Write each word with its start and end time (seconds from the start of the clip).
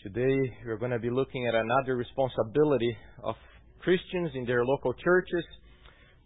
Today 0.00 0.38
we're 0.64 0.76
going 0.76 0.92
to 0.92 1.00
be 1.00 1.10
looking 1.10 1.48
at 1.48 1.56
another 1.56 1.96
responsibility 1.96 2.96
of 3.24 3.34
Christians 3.80 4.30
in 4.36 4.44
their 4.44 4.64
local 4.64 4.92
churches. 4.92 5.44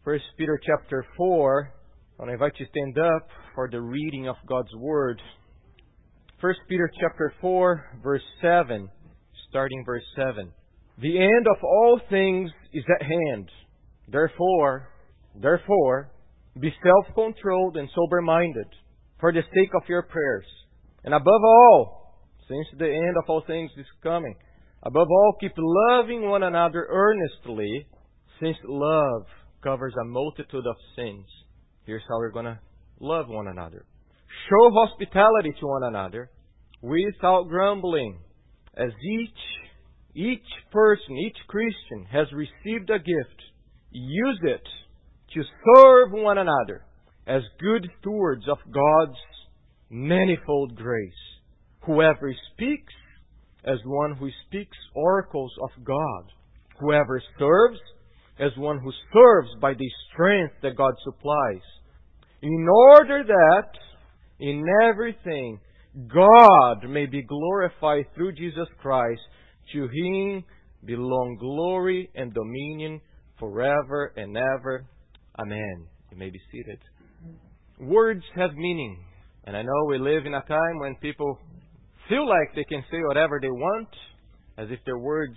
First 0.04 0.24
Peter 0.36 0.60
chapter 0.66 1.06
4. 1.16 1.72
and 2.18 2.28
I 2.28 2.34
invite 2.34 2.52
you 2.58 2.66
to 2.66 2.70
stand 2.70 2.98
up 2.98 3.28
for 3.54 3.70
the 3.70 3.80
reading 3.80 4.28
of 4.28 4.36
God's 4.46 4.68
Word. 4.76 5.22
First 6.38 6.60
Peter 6.68 6.90
chapter 7.00 7.32
4, 7.40 8.00
verse 8.02 8.20
7, 8.42 8.90
starting 9.48 9.82
verse 9.86 10.04
7. 10.16 10.52
The 11.00 11.18
end 11.18 11.46
of 11.50 11.64
all 11.64 11.98
things 12.10 12.50
is 12.74 12.84
at 13.00 13.06
hand. 13.06 13.48
Therefore, 14.06 14.90
therefore, 15.34 16.10
be 16.60 16.70
self-controlled 16.84 17.78
and 17.78 17.88
sober-minded 17.94 18.66
for 19.18 19.32
the 19.32 19.40
sake 19.40 19.70
of 19.74 19.88
your 19.88 20.02
prayers. 20.02 20.44
And 21.04 21.14
above 21.14 21.40
all, 21.42 22.01
since 22.48 22.66
the 22.78 22.86
end 22.86 23.16
of 23.16 23.24
all 23.28 23.42
things 23.46 23.70
is 23.76 23.86
coming, 24.02 24.34
above 24.82 25.08
all, 25.10 25.36
keep 25.40 25.52
loving 25.56 26.28
one 26.28 26.42
another 26.42 26.86
earnestly, 26.90 27.86
since 28.40 28.56
love 28.66 29.26
covers 29.62 29.94
a 30.00 30.04
multitude 30.04 30.66
of 30.66 30.76
sins. 30.96 31.26
Here's 31.86 32.02
how 32.08 32.18
we're 32.18 32.30
going 32.30 32.46
to 32.46 32.58
love 33.00 33.26
one 33.28 33.48
another. 33.48 33.84
Show 34.48 34.70
hospitality 34.72 35.52
to 35.60 35.66
one 35.66 35.84
another 35.84 36.30
without 36.80 37.48
grumbling, 37.48 38.18
as 38.76 38.90
each 39.20 39.38
each 40.14 40.40
person, 40.70 41.16
each 41.16 41.36
Christian 41.46 42.06
has 42.10 42.26
received 42.32 42.90
a 42.90 42.98
gift. 42.98 43.40
Use 43.90 44.40
it 44.42 44.62
to 45.34 45.42
serve 45.74 46.12
one 46.12 46.38
another 46.38 46.84
as 47.26 47.42
good 47.58 47.88
stewards 48.00 48.44
of 48.48 48.58
God's 48.70 49.18
manifold 49.88 50.76
grace. 50.76 51.12
Whoever 51.84 52.34
speaks, 52.52 52.92
as 53.64 53.78
one 53.84 54.16
who 54.16 54.28
speaks 54.46 54.76
oracles 54.94 55.52
of 55.62 55.84
God. 55.84 56.24
Whoever 56.80 57.22
serves, 57.38 57.78
as 58.38 58.50
one 58.56 58.78
who 58.80 58.92
serves 59.12 59.50
by 59.60 59.74
the 59.74 59.90
strength 60.12 60.54
that 60.62 60.76
God 60.76 60.94
supplies. 61.04 61.62
In 62.42 62.66
order 62.68 63.22
that, 63.24 63.68
in 64.40 64.64
everything, 64.84 65.60
God 66.12 66.88
may 66.88 67.06
be 67.06 67.22
glorified 67.22 68.06
through 68.14 68.32
Jesus 68.32 68.68
Christ. 68.80 69.20
To 69.74 69.88
Him 69.88 70.44
belong 70.84 71.36
glory 71.38 72.10
and 72.14 72.34
dominion 72.34 73.00
forever 73.38 74.12
and 74.16 74.36
ever. 74.36 74.86
Amen. 75.38 75.86
You 76.10 76.16
may 76.16 76.30
be 76.30 76.40
seated. 76.50 76.78
Words 77.78 78.24
have 78.36 78.54
meaning. 78.54 79.04
And 79.44 79.56
I 79.56 79.62
know 79.62 79.84
we 79.88 79.98
live 79.98 80.26
in 80.26 80.34
a 80.34 80.42
time 80.42 80.78
when 80.80 80.96
people 80.96 81.38
feel 82.12 82.28
like 82.28 82.54
they 82.54 82.64
can 82.64 82.84
say 82.90 82.98
whatever 83.08 83.38
they 83.40 83.50
want, 83.50 83.88
as 84.58 84.68
if 84.70 84.78
their 84.84 84.98
words 84.98 85.36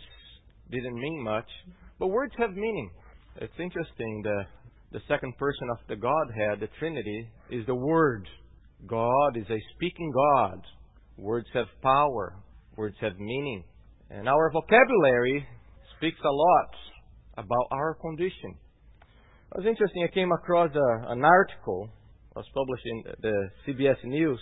didn't 0.70 1.00
mean 1.00 1.24
much. 1.24 1.48
But 2.00 2.08
words 2.08 2.34
have 2.38 2.52
meaning. 2.52 2.92
It's 3.38 3.54
interesting. 3.58 4.22
The, 4.24 4.44
the 4.92 5.00
second 5.08 5.38
person 5.38 5.70
of 5.72 5.78
the 5.88 5.96
Godhead, 5.96 6.60
the 6.60 6.68
Trinity, 6.78 7.30
is 7.50 7.66
the 7.66 7.76
Word. 7.76 8.28
God 8.88 9.38
is 9.38 9.46
a 9.50 9.58
speaking 9.74 10.12
God. 10.12 10.60
Words 11.18 11.48
have 11.54 11.68
power. 11.82 12.36
Words 12.76 12.98
have 13.00 13.18
meaning. 13.20 13.64
And 14.10 14.28
our 14.28 14.52
vocabulary 14.52 15.48
speaks 15.96 16.20
a 16.26 16.30
lot 16.30 16.72
about 17.38 17.68
our 17.72 17.96
condition. 18.02 18.60
It 19.54 19.60
was 19.60 19.66
interesting. 19.66 20.04
I 20.04 20.14
came 20.14 20.34
across 20.34 20.72
a, 20.76 21.12
an 21.12 21.24
article 21.24 21.90
was 22.36 22.46
published 22.54 22.84
in 22.86 23.04
the 23.22 23.50
CBS 23.66 24.04
News, 24.04 24.42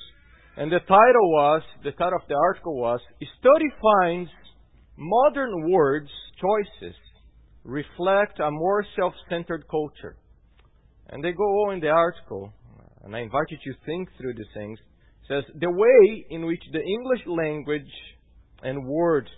and 0.57 0.71
the 0.71 0.79
title 0.79 1.31
was 1.31 1.61
the 1.83 1.91
title 1.91 2.19
of 2.21 2.27
the 2.27 2.35
article 2.35 2.75
was 2.77 2.99
"Study 3.39 3.69
finds 3.81 4.29
modern 4.97 5.71
words 5.71 6.09
choices 6.39 6.95
reflect 7.63 8.39
a 8.39 8.51
more 8.51 8.85
self-centered 8.95 9.65
culture." 9.69 10.15
And 11.09 11.23
they 11.23 11.31
go 11.31 11.43
on 11.43 11.75
in 11.75 11.79
the 11.79 11.89
article, 11.89 12.51
and 13.03 13.15
I 13.15 13.19
invite 13.19 13.49
you 13.49 13.57
to 13.57 13.79
think 13.85 14.09
through 14.17 14.33
these 14.35 14.53
things. 14.53 14.79
It 14.79 15.27
says 15.27 15.43
the 15.59 15.71
way 15.71 16.25
in 16.29 16.45
which 16.45 16.63
the 16.71 16.81
English 16.81 17.25
language 17.27 17.93
and 18.61 18.85
word 18.87 19.29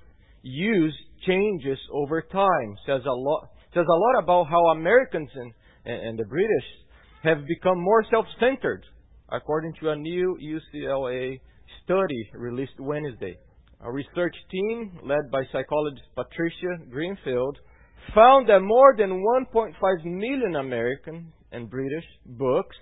use 0.42 0.96
changes 1.26 1.80
over 1.92 2.22
time 2.22 2.76
says 2.86 3.02
a 3.06 3.12
lot 3.12 3.50
says 3.74 3.86
a 3.88 4.00
lot 4.06 4.24
about 4.24 4.48
how 4.48 4.68
Americans 4.68 5.30
and, 5.36 5.54
and 5.86 6.20
the 6.20 6.26
British 6.26 6.68
have 7.24 7.46
become 7.48 7.80
more 7.80 8.04
self-centered, 8.10 8.84
according 9.32 9.74
to 9.80 9.90
a 9.90 9.96
new 9.96 10.38
UCLA 10.42 11.40
study 11.84 12.30
released 12.34 12.80
Wednesday. 12.80 13.38
A 13.82 13.92
research 13.92 14.36
team 14.50 15.00
led 15.04 15.32
by 15.32 15.44
psychologist 15.52 16.06
Patricia 16.16 16.86
Greenfield 16.90 17.58
found 18.14 18.50
that 18.50 18.62
more 18.62 18.96
than 18.98 19.24
1.5 19.54 20.06
million 20.06 20.56
American 20.56 21.32
and 21.52 21.70
British 21.70 22.06
books 22.26 22.76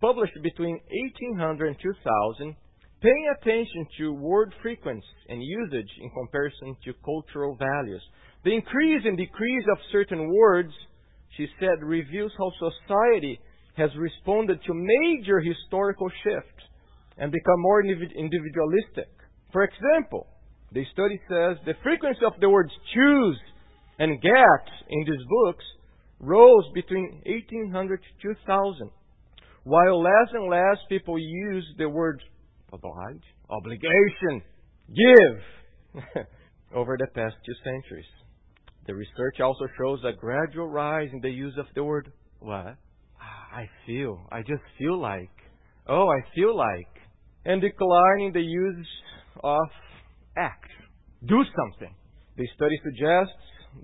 published 0.00 0.34
between 0.42 0.78
1800 1.30 1.68
and 1.68 1.76
2000 1.80 2.56
paying 3.00 3.34
attention 3.38 3.86
to 3.98 4.14
word 4.14 4.52
frequency 4.62 5.06
and 5.28 5.42
usage 5.42 5.90
in 6.00 6.10
comparison 6.10 6.74
to 6.84 6.92
cultural 7.04 7.56
values. 7.56 8.02
The 8.44 8.54
increase 8.54 9.02
and 9.04 9.16
decrease 9.16 9.64
of 9.70 9.78
certain 9.92 10.32
words, 10.32 10.72
she 11.36 11.46
said, 11.60 11.82
reveals 11.82 12.32
how 12.38 12.50
society 12.58 13.38
has 13.76 13.90
responded 13.96 14.60
to 14.66 14.74
major 14.74 15.40
historical 15.40 16.08
shifts 16.22 16.62
and 17.18 17.30
become 17.30 17.60
more 17.60 17.82
individualistic. 17.82 19.10
For 19.52 19.64
example, 19.64 20.26
the 20.72 20.84
study 20.92 21.20
says 21.28 21.56
the 21.64 21.74
frequency 21.82 22.24
of 22.26 22.40
the 22.40 22.50
words 22.50 22.72
choose 22.92 23.38
and 23.98 24.20
get 24.20 24.64
in 24.88 25.04
these 25.04 25.26
books 25.28 25.64
rose 26.20 26.64
between 26.74 27.22
1800 27.26 28.00
to 28.02 28.34
2000, 28.34 28.90
while 29.64 30.02
less 30.02 30.28
and 30.32 30.50
less 30.50 30.78
people 30.88 31.18
use 31.18 31.66
the 31.78 31.88
word 31.88 32.20
oblige, 32.72 33.22
obligation, 33.50 34.42
give 34.88 36.02
over 36.74 36.96
the 36.98 37.06
past 37.14 37.34
two 37.46 37.54
centuries. 37.62 38.06
The 38.86 38.94
research 38.94 39.40
also 39.40 39.66
shows 39.78 40.00
a 40.04 40.12
gradual 40.12 40.68
rise 40.68 41.08
in 41.12 41.20
the 41.20 41.30
use 41.30 41.54
of 41.58 41.66
the 41.74 41.84
word 41.84 42.12
what? 42.40 42.76
I 43.52 43.68
feel. 43.86 44.26
I 44.32 44.40
just 44.40 44.62
feel 44.78 45.00
like. 45.00 45.30
Oh, 45.86 46.08
I 46.08 46.20
feel 46.34 46.56
like. 46.56 46.88
And 47.44 47.60
declining 47.60 48.32
the 48.32 48.42
use 48.42 48.88
of 49.42 49.68
act. 50.36 50.70
Do 51.26 51.42
something. 51.56 51.94
The 52.36 52.48
study 52.56 52.80
suggests 52.82 53.34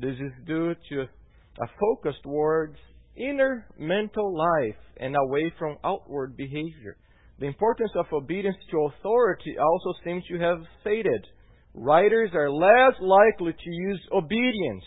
this 0.00 0.16
is 0.16 0.32
due 0.46 0.74
to 0.90 1.02
a 1.02 1.66
focus 1.78 2.14
towards 2.22 2.76
inner 3.16 3.66
mental 3.78 4.36
life 4.36 4.80
and 4.98 5.14
away 5.16 5.52
from 5.58 5.76
outward 5.84 6.36
behavior. 6.36 6.96
The 7.38 7.46
importance 7.46 7.90
of 7.96 8.06
obedience 8.12 8.56
to 8.70 8.88
authority 8.88 9.56
also 9.58 9.98
seems 10.04 10.24
to 10.26 10.38
have 10.38 10.58
faded. 10.84 11.26
Writers 11.74 12.30
are 12.34 12.50
less 12.50 12.94
likely 13.00 13.52
to 13.52 13.70
use 13.70 14.00
obedience, 14.12 14.84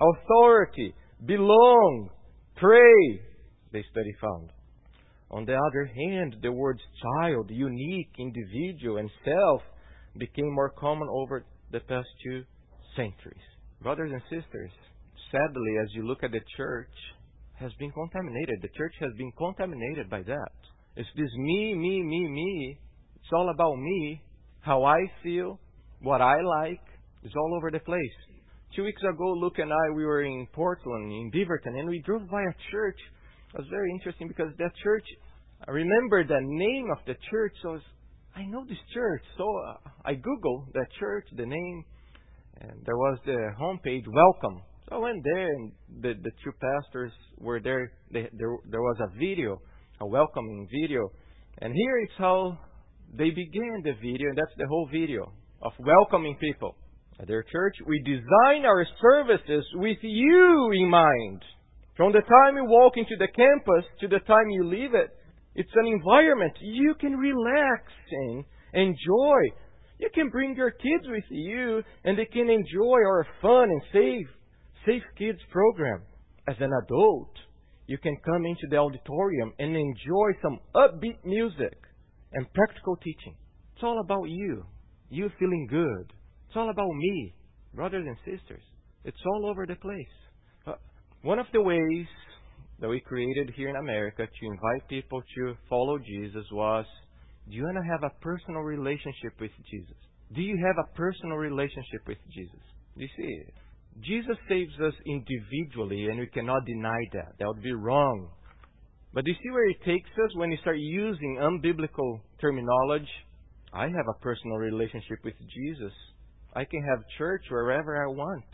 authority, 0.00 0.94
belong, 1.24 2.10
pray, 2.56 3.20
the 3.72 3.82
study 3.90 4.14
found. 4.20 4.50
On 5.30 5.44
the 5.44 5.56
other 5.56 5.84
hand, 5.84 6.36
the 6.42 6.52
words 6.52 6.80
child, 7.02 7.50
unique, 7.50 8.10
individual, 8.18 8.96
and 8.96 9.10
self 9.24 9.62
became 10.16 10.54
more 10.54 10.70
common 10.70 11.08
over 11.10 11.44
the 11.70 11.80
past 11.80 12.08
two 12.24 12.44
centuries. 12.96 13.44
Brothers 13.82 14.10
and 14.12 14.22
sisters, 14.22 14.70
sadly, 15.30 15.74
as 15.82 15.88
you 15.92 16.06
look 16.06 16.22
at 16.22 16.32
the 16.32 16.40
church, 16.56 16.90
has 17.60 17.72
been 17.78 17.92
contaminated. 17.92 18.60
The 18.62 18.76
church 18.76 18.94
has 19.00 19.12
been 19.18 19.32
contaminated 19.36 20.08
by 20.08 20.22
that. 20.22 20.52
It's 20.96 21.08
this 21.16 21.30
me, 21.36 21.74
me, 21.74 22.02
me, 22.02 22.28
me. 22.28 22.78
It's 23.16 23.32
all 23.32 23.50
about 23.50 23.76
me, 23.76 24.22
how 24.60 24.84
I 24.84 24.98
feel, 25.22 25.60
what 26.00 26.20
I 26.20 26.40
like. 26.40 26.80
It's 27.22 27.34
all 27.36 27.54
over 27.56 27.70
the 27.70 27.80
place. 27.80 28.16
Two 28.74 28.84
weeks 28.84 29.02
ago, 29.02 29.32
Luke 29.32 29.58
and 29.58 29.72
I, 29.72 29.94
we 29.94 30.04
were 30.04 30.22
in 30.22 30.46
Portland, 30.52 31.10
in 31.12 31.30
Beaverton, 31.30 31.78
and 31.78 31.88
we 31.88 32.02
drove 32.04 32.28
by 32.30 32.42
a 32.42 32.54
church 32.70 32.98
was 33.56 33.66
very 33.70 33.90
interesting 33.92 34.28
because 34.28 34.52
that 34.58 34.72
church, 34.82 35.04
I 35.66 35.70
remember 35.70 36.24
the 36.24 36.40
name 36.40 36.88
of 36.92 36.98
the 37.06 37.14
church, 37.30 37.54
so 37.62 37.78
I, 38.36 38.44
know 38.44 38.64
this 38.68 38.78
church. 38.92 39.22
So 39.36 39.44
uh, 39.66 39.74
I 40.04 40.14
Googled 40.14 40.72
that 40.74 40.86
church, 41.00 41.26
the 41.36 41.46
name, 41.46 41.84
and 42.60 42.82
there 42.84 42.96
was 42.96 43.18
the 43.24 43.50
homepage, 43.60 44.04
welcome. 44.06 44.62
So 44.88 44.96
I 44.96 44.98
went 44.98 45.22
there, 45.24 45.46
and 45.46 45.72
the, 46.00 46.14
the 46.22 46.30
two 46.44 46.52
pastors 46.60 47.12
were 47.38 47.60
there. 47.60 47.92
They, 48.12 48.28
there. 48.32 48.56
There 48.70 48.82
was 48.82 48.96
a 49.00 49.18
video, 49.18 49.60
a 50.00 50.06
welcoming 50.06 50.68
video. 50.70 51.10
And 51.60 51.74
here 51.74 51.98
is 52.02 52.10
how 52.18 52.58
they 53.12 53.30
began 53.30 53.82
the 53.82 53.94
video, 54.00 54.28
and 54.28 54.38
that's 54.38 54.56
the 54.56 54.66
whole 54.68 54.88
video 54.92 55.32
of 55.62 55.72
welcoming 55.78 56.36
people. 56.38 56.76
At 57.20 57.26
their 57.26 57.42
church, 57.42 57.74
we 57.86 58.00
design 58.04 58.64
our 58.64 58.86
services 59.02 59.64
with 59.74 59.98
you 60.02 60.70
in 60.72 60.88
mind. 60.88 61.42
From 61.98 62.12
the 62.12 62.20
time 62.20 62.54
you 62.54 62.64
walk 62.64 62.92
into 62.96 63.16
the 63.18 63.26
campus 63.26 63.84
to 64.00 64.06
the 64.06 64.20
time 64.20 64.48
you 64.50 64.62
leave 64.62 64.94
it, 64.94 65.10
it's 65.56 65.74
an 65.74 65.86
environment 65.86 66.52
you 66.60 66.94
can 66.94 67.16
relax 67.16 67.82
in, 68.12 68.44
enjoy. 68.72 69.40
You 69.98 70.08
can 70.14 70.28
bring 70.30 70.54
your 70.54 70.70
kids 70.70 71.08
with 71.08 71.24
you 71.28 71.82
and 72.04 72.16
they 72.16 72.26
can 72.26 72.48
enjoy 72.48 73.00
our 73.04 73.26
fun 73.42 73.64
and 73.64 73.82
safe, 73.92 74.28
safe 74.86 75.02
kids 75.18 75.40
program. 75.50 76.02
As 76.46 76.54
an 76.60 76.70
adult, 76.84 77.32
you 77.88 77.98
can 77.98 78.16
come 78.24 78.46
into 78.46 78.68
the 78.70 78.76
auditorium 78.76 79.52
and 79.58 79.74
enjoy 79.74 80.38
some 80.40 80.60
upbeat 80.76 81.18
music 81.24 81.76
and 82.32 82.46
practical 82.52 82.94
teaching. 82.98 83.34
It's 83.74 83.82
all 83.82 83.98
about 83.98 84.28
you. 84.28 84.64
You 85.10 85.30
feeling 85.36 85.66
good. 85.68 86.12
It's 86.46 86.56
all 86.56 86.70
about 86.70 86.94
me, 86.94 87.34
brothers 87.74 88.06
and 88.06 88.16
sisters. 88.18 88.62
It's 89.04 89.18
all 89.26 89.50
over 89.50 89.66
the 89.66 89.74
place. 89.74 90.27
One 91.22 91.40
of 91.40 91.46
the 91.52 91.60
ways 91.60 92.06
that 92.80 92.88
we 92.88 93.00
created 93.00 93.52
here 93.56 93.68
in 93.68 93.76
America 93.76 94.24
to 94.24 94.46
invite 94.46 94.88
people 94.88 95.20
to 95.34 95.54
follow 95.68 95.98
Jesus 95.98 96.46
was 96.52 96.84
do 97.50 97.56
you 97.56 97.64
want 97.64 97.76
to 97.76 97.90
have 97.90 98.04
a 98.04 98.22
personal 98.22 98.60
relationship 98.60 99.32
with 99.40 99.50
Jesus? 99.68 99.96
Do 100.32 100.42
you 100.42 100.56
have 100.64 100.76
a 100.78 100.96
personal 100.96 101.38
relationship 101.38 102.06
with 102.06 102.18
Jesus? 102.32 102.60
You 102.94 103.08
see, 103.16 103.42
Jesus 104.06 104.36
saves 104.48 104.74
us 104.78 104.94
individually, 105.06 106.06
and 106.06 106.20
we 106.20 106.26
cannot 106.28 106.64
deny 106.66 107.00
that. 107.14 107.32
That 107.40 107.48
would 107.48 107.62
be 107.62 107.72
wrong. 107.72 108.28
But 109.12 109.24
do 109.24 109.32
you 109.32 109.36
see 109.42 109.50
where 109.50 109.68
it 109.70 109.82
takes 109.84 110.10
us 110.24 110.36
when 110.36 110.52
you 110.52 110.58
start 110.58 110.78
using 110.78 111.38
unbiblical 111.40 112.20
terminology? 112.40 113.08
I 113.72 113.84
have 113.84 114.08
a 114.08 114.20
personal 114.20 114.58
relationship 114.58 115.18
with 115.24 115.34
Jesus. 115.40 115.92
I 116.54 116.64
can 116.64 116.82
have 116.84 117.02
church 117.16 117.42
wherever 117.48 118.04
I 118.04 118.06
want. 118.06 118.44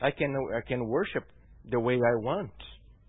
I 0.00 0.10
can 0.10 0.34
I 0.56 0.66
can 0.66 0.88
worship 0.88 1.24
the 1.68 1.80
way 1.80 1.94
I 1.94 2.16
want. 2.22 2.52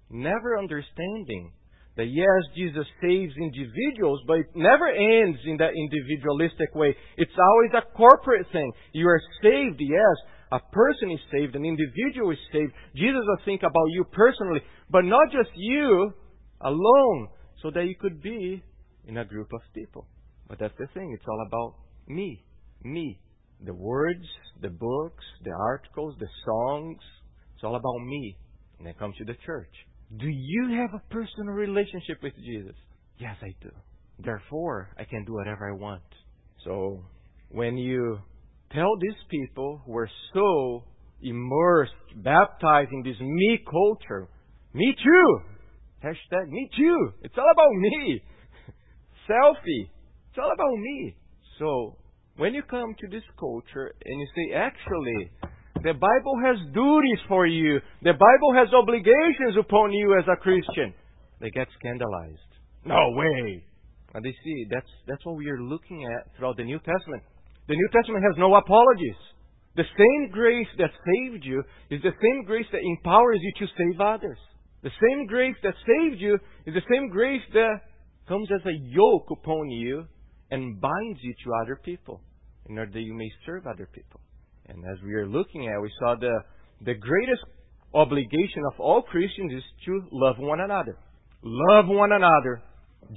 Never 0.10 0.58
understanding 0.58 1.52
that 1.96 2.06
yes, 2.06 2.42
Jesus 2.56 2.88
saves 3.02 3.34
individuals, 3.38 4.22
but 4.26 4.40
it 4.40 4.48
never 4.56 4.88
ends 4.88 5.38
in 5.46 5.58
that 5.58 5.74
individualistic 5.78 6.74
way. 6.74 6.96
It's 7.18 7.38
always 7.38 7.72
a 7.78 7.96
corporate 7.96 8.48
thing. 8.52 8.72
You 8.94 9.08
are 9.08 9.22
saved, 9.44 9.80
yes. 9.80 10.16
A 10.52 10.60
person 10.72 11.12
is 11.12 11.20
saved, 11.32 11.56
an 11.56 11.66
individual 11.66 12.32
is 12.32 12.38
saved. 12.52 12.74
Jesus 12.96 13.22
will 13.26 13.46
think 13.46 13.62
about 13.62 13.90
you 13.90 14.06
personally, 14.12 14.62
but 14.90 15.04
not 15.06 15.32
just 15.32 15.50
you 15.56 16.14
alone, 16.62 17.28
so 17.62 17.72
that 17.72 17.86
you 17.86 17.96
could 18.00 18.22
be 18.22 18.64
in 19.08 19.18
a 19.18 19.26
group 19.26 19.52
of 19.54 19.62
people. 19.74 20.08
But 20.48 20.60
that's 20.60 20.78
the 20.78 20.88
thing, 20.94 21.12
it's 21.14 21.28
all 21.28 21.46
about 21.48 21.76
me. 22.08 22.44
Me. 22.84 23.20
The 23.66 23.74
words, 23.74 24.26
the 24.62 24.70
books, 24.70 25.24
the 25.44 25.52
articles, 25.52 26.16
the 26.20 26.28
songs. 26.46 27.02
It's 27.56 27.64
all 27.64 27.76
about 27.76 28.06
me. 28.06 28.36
And 28.78 28.88
then 28.88 28.94
come 29.00 29.14
to 29.18 29.26
the 29.26 29.36
church. 29.46 29.72
Do 30.18 30.28
you 30.28 30.78
have 30.80 30.94
a 30.94 31.14
personal 31.14 31.54
relationship 31.54 32.22
with 32.22 32.36
Jesus? 32.36 32.76
Yes, 33.18 33.36
I 33.42 33.54
do. 33.62 33.72
Therefore, 34.20 34.90
I 34.98 35.06
can 35.06 35.26
do 35.26 35.34
whatever 35.34 35.70
I 35.70 35.76
want. 35.76 36.04
So, 36.64 37.04
when 37.50 37.78
you 37.78 38.20
tell 38.72 38.98
these 39.00 39.20
people 39.30 39.82
who 39.86 39.98
are 39.98 40.10
so 40.34 40.84
immersed, 41.22 41.94
baptized 42.18 42.92
in 42.92 43.04
this 43.04 43.20
me 43.20 43.60
culture, 43.70 44.28
me 44.74 44.96
too. 45.04 45.40
Hashtag 46.04 46.50
me 46.50 46.70
too. 46.78 47.12
It's 47.22 47.36
all 47.38 47.50
about 47.52 47.72
me. 47.72 48.22
Selfie. 49.30 49.90
It's 50.30 50.38
all 50.38 50.52
about 50.52 50.78
me. 50.78 51.16
So, 51.60 51.98
when 52.38 52.54
you 52.54 52.64
come 52.64 52.96
to 53.00 53.08
this 53.08 53.24
culture 53.40 53.94
and 54.04 54.20
you 54.20 54.28
say, 54.36 54.56
actually, 54.56 55.32
the 55.84 55.94
Bible 55.94 56.40
has 56.46 56.56
duties 56.74 57.20
for 57.28 57.46
you. 57.46 57.80
The 58.02 58.14
Bible 58.14 58.52
has 58.56 58.74
obligations 58.74 59.60
upon 59.60 59.92
you 59.92 60.18
as 60.18 60.24
a 60.32 60.40
Christian. 60.40 60.94
They 61.42 61.50
get 61.50 61.68
scandalized. 61.78 62.52
No 62.86 63.12
way. 63.12 63.64
And 64.14 64.24
they 64.24 64.34
see 64.44 64.68
that's 64.72 64.90
that's 65.08 65.26
what 65.26 65.36
we 65.36 65.50
are 65.50 65.62
looking 65.62 66.06
at 66.06 66.36
throughout 66.38 66.56
the 66.56 66.64
New 66.64 66.80
Testament. 66.80 67.24
The 67.68 67.76
New 67.76 67.90
Testament 67.92 68.24
has 68.24 68.38
no 68.38 68.56
apologies. 68.56 69.20
The 69.76 69.84
same 69.98 70.30
grace 70.32 70.68
that 70.78 70.92
saved 70.92 71.44
you 71.44 71.64
is 71.90 72.02
the 72.02 72.16
same 72.22 72.46
grace 72.46 72.68
that 72.72 72.82
empowers 72.82 73.40
you 73.42 73.52
to 73.60 73.74
save 73.78 74.00
others. 74.00 74.38
The 74.84 74.92
same 75.02 75.28
grace 75.28 75.56
that 75.64 75.74
saved 75.86 76.22
you 76.22 76.36
is 76.66 76.76
the 76.76 76.88
same 76.92 77.10
grace 77.10 77.42
that 77.54 77.82
comes 78.28 78.48
as 78.54 78.66
a 78.66 78.78
yoke 78.88 79.28
upon 79.32 79.70
you 79.70 80.06
and 80.52 80.80
binds 80.80 81.20
you 81.22 81.34
to 81.44 81.52
other 81.64 81.76
people 81.84 82.22
in 82.70 82.78
order 82.78 82.92
that 82.92 83.02
you 83.02 83.14
may 83.14 83.30
serve 83.46 83.66
other 83.66 83.90
people. 83.92 84.22
And 84.74 84.84
as 84.86 84.98
we 85.04 85.14
are 85.14 85.28
looking 85.28 85.68
at, 85.68 85.82
we 85.82 85.92
saw 86.00 86.16
the, 86.20 86.40
the 86.82 86.96
greatest 86.96 87.44
obligation 87.94 88.64
of 88.74 88.80
all 88.80 89.04
Christians 89.04 89.54
is 89.54 89.64
to 89.86 90.02
love 90.12 90.36
one 90.40 90.60
another. 90.62 90.98
Love 91.44 91.86
one 91.88 92.12
another. 92.12 92.62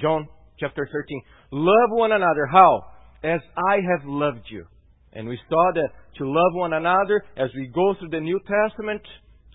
John 0.01 0.29
chapter 0.61 0.87
13. 0.91 1.23
Love 1.53 1.91
one 1.91 2.13
another. 2.13 2.47
How? 2.53 2.83
As 3.25 3.41
I 3.57 3.77
have 3.77 4.07
loved 4.07 4.45
you. 4.51 4.67
And 5.13 5.27
we 5.27 5.39
saw 5.49 5.73
that 5.75 5.89
to 6.19 6.25
love 6.29 6.53
one 6.53 6.75
another, 6.75 7.25
as 7.37 7.49
we 7.55 7.71
go 7.75 7.95
through 7.99 8.11
the 8.11 8.21
New 8.21 8.39
Testament, 8.41 9.01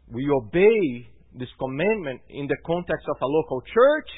we 0.08 0.28
obey 0.30 1.08
this 1.36 1.50
commandment 1.60 2.22
in 2.30 2.48
the 2.48 2.58
context 2.66 3.06
of 3.10 3.18
a 3.22 3.26
local 3.26 3.62
church, 3.62 4.10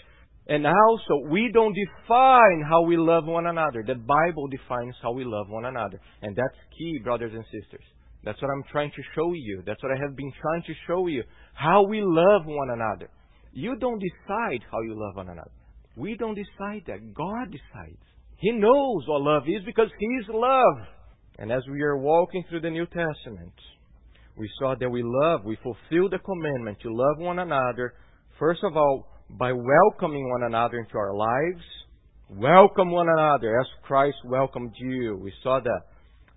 and 0.47 0.67
also, 0.67 1.29
we 1.29 1.49
don't 1.53 1.73
define 1.73 2.63
how 2.67 2.81
we 2.81 2.97
love 2.97 3.25
one 3.25 3.47
another. 3.47 3.83
The 3.85 3.95
Bible 3.95 4.47
defines 4.47 4.95
how 5.01 5.13
we 5.13 5.23
love 5.23 5.47
one 5.49 5.65
another. 5.65 6.01
And 6.21 6.35
that's 6.35 6.57
key, 6.77 6.99
brothers 7.01 7.31
and 7.33 7.45
sisters. 7.45 7.85
That's 8.25 8.41
what 8.41 8.51
I'm 8.51 8.63
trying 8.71 8.91
to 8.91 9.01
show 9.15 9.33
you. 9.33 9.63
That's 9.65 9.81
what 9.81 9.93
I 9.93 9.99
have 10.01 10.15
been 10.17 10.31
trying 10.41 10.63
to 10.63 10.73
show 10.85 11.07
you. 11.07 11.23
How 11.53 11.83
we 11.83 12.01
love 12.01 12.41
one 12.45 12.71
another. 12.71 13.09
You 13.53 13.77
don't 13.77 13.99
decide 13.99 14.59
how 14.69 14.81
you 14.81 14.95
love 14.99 15.15
one 15.15 15.29
another. 15.29 15.51
We 15.95 16.15
don't 16.17 16.35
decide 16.35 16.83
that. 16.87 17.13
God 17.13 17.51
decides. 17.51 18.03
He 18.37 18.51
knows 18.51 19.03
what 19.07 19.21
love 19.21 19.43
is 19.47 19.63
because 19.65 19.89
He 19.97 20.05
is 20.05 20.25
love. 20.33 20.87
And 21.39 21.51
as 21.51 21.63
we 21.71 21.81
are 21.83 21.97
walking 21.97 22.43
through 22.49 22.61
the 22.61 22.69
New 22.69 22.85
Testament, 22.85 23.53
we 24.37 24.49
saw 24.59 24.75
that 24.79 24.89
we 24.89 25.03
love, 25.03 25.45
we 25.45 25.57
fulfill 25.63 26.09
the 26.09 26.19
commandment 26.19 26.79
to 26.81 26.93
love 26.93 27.19
one 27.19 27.39
another, 27.39 27.93
first 28.39 28.61
of 28.63 28.75
all, 28.75 29.12
by 29.29 29.51
welcoming 29.51 30.29
one 30.29 30.43
another 30.43 30.79
into 30.79 30.97
our 30.97 31.15
lives. 31.15 31.63
Welcome 32.29 32.91
one 32.91 33.09
another 33.09 33.59
as 33.59 33.67
Christ 33.83 34.17
welcomed 34.25 34.73
you. 34.77 35.19
We 35.21 35.33
saw 35.43 35.59
that. 35.59 35.81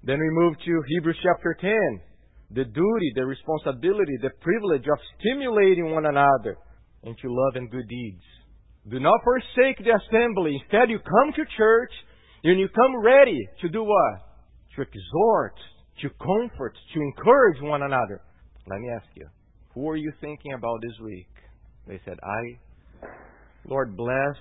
Then 0.03 0.19
we 0.19 0.29
move 0.31 0.55
to 0.65 0.83
Hebrews 0.89 1.19
chapter 1.23 1.57
10. 1.61 1.73
The 2.51 2.65
duty, 2.65 3.13
the 3.15 3.27
responsibility, 3.27 4.17
the 4.23 4.31
privilege 4.41 4.85
of 4.85 4.99
stimulating 5.19 5.91
one 5.91 6.07
another 6.07 6.57
into 7.03 7.29
love 7.29 7.57
and 7.57 7.71
good 7.71 7.89
deeds. 7.89 8.23
Do 8.89 9.01
not 9.01 9.21
forsake 9.25 9.79
the 9.79 9.99
assembly. 9.99 10.61
Instead, 10.63 10.91
you 10.91 10.99
come 10.99 11.33
to 11.35 11.57
church 11.57 11.91
and 12.45 12.61
you 12.61 12.69
come 12.69 13.03
ready 13.03 13.39
to 13.63 13.69
do 13.69 13.83
what? 13.83 14.21
To 14.77 14.83
exhort, 14.83 15.55
to 16.03 16.11
comfort, 16.21 16.77
to 16.95 17.01
encourage 17.01 17.61
one 17.63 17.83
another. 17.83 18.21
Let 18.69 18.81
me 18.81 18.91
ask 18.95 19.07
you, 19.15 19.27
who 19.75 19.89
are 19.89 19.97
you 19.97 20.13
thinking 20.21 20.53
about 20.53 20.81
this 20.83 20.99
week? 21.03 21.29
They 21.89 22.01
said, 22.05 22.19
I 22.23 22.59
Lord, 23.69 23.97
bless 23.97 24.37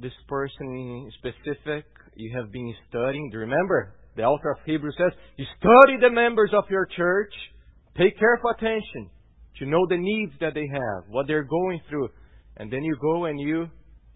this 0.00 0.12
person 0.28 0.66
in 0.68 1.10
specific 1.18 1.84
you 2.14 2.36
have 2.36 2.50
been 2.52 2.74
studying. 2.88 3.30
Do 3.30 3.36
you 3.36 3.40
remember? 3.40 3.94
The 4.16 4.24
author 4.24 4.50
of 4.50 4.58
Hebrews 4.66 4.96
says, 4.98 5.12
you 5.36 5.46
study 5.58 5.98
the 6.00 6.10
members 6.10 6.50
of 6.52 6.64
your 6.68 6.86
church, 6.96 7.32
pay 7.94 8.10
careful 8.18 8.50
attention 8.50 9.10
to 9.58 9.66
know 9.66 9.86
the 9.88 9.96
needs 9.96 10.32
that 10.40 10.54
they 10.54 10.66
have, 10.72 11.04
what 11.08 11.26
they're 11.28 11.44
going 11.44 11.80
through, 11.88 12.08
and 12.56 12.72
then 12.72 12.82
you 12.82 12.96
go 13.00 13.26
and 13.26 13.38
you 13.38 13.68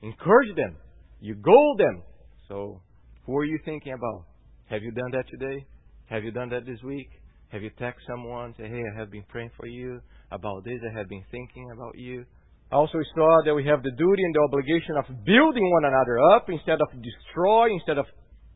encourage 0.02 0.54
them. 0.56 0.76
You 1.20 1.36
goad 1.36 1.78
them. 1.78 2.02
So, 2.48 2.80
who 3.24 3.36
are 3.36 3.44
you 3.44 3.58
thinking 3.64 3.92
about? 3.92 4.24
Have 4.66 4.82
you 4.82 4.90
done 4.90 5.12
that 5.12 5.24
today? 5.28 5.64
Have 6.06 6.24
you 6.24 6.32
done 6.32 6.48
that 6.50 6.66
this 6.66 6.82
week? 6.82 7.08
Have 7.50 7.62
you 7.62 7.70
texted 7.80 8.02
someone, 8.08 8.54
say, 8.58 8.66
hey, 8.68 8.82
I 8.94 8.98
have 8.98 9.12
been 9.12 9.24
praying 9.28 9.50
for 9.56 9.66
you 9.66 10.00
about 10.32 10.64
this, 10.64 10.80
I 10.90 10.98
have 10.98 11.08
been 11.08 11.24
thinking 11.30 11.70
about 11.72 11.96
you? 11.96 12.24
Also, 12.72 12.96
we 12.96 13.06
saw 13.14 13.42
that 13.44 13.54
we 13.54 13.66
have 13.66 13.82
the 13.82 13.90
duty 13.90 14.22
and 14.24 14.34
the 14.34 14.40
obligation 14.48 14.96
of 14.96 15.04
building 15.24 15.70
one 15.70 15.84
another 15.84 16.18
up 16.32 16.48
instead 16.48 16.80
of 16.80 16.88
destroying, 17.04 17.74
instead 17.76 17.98
of 17.98 18.06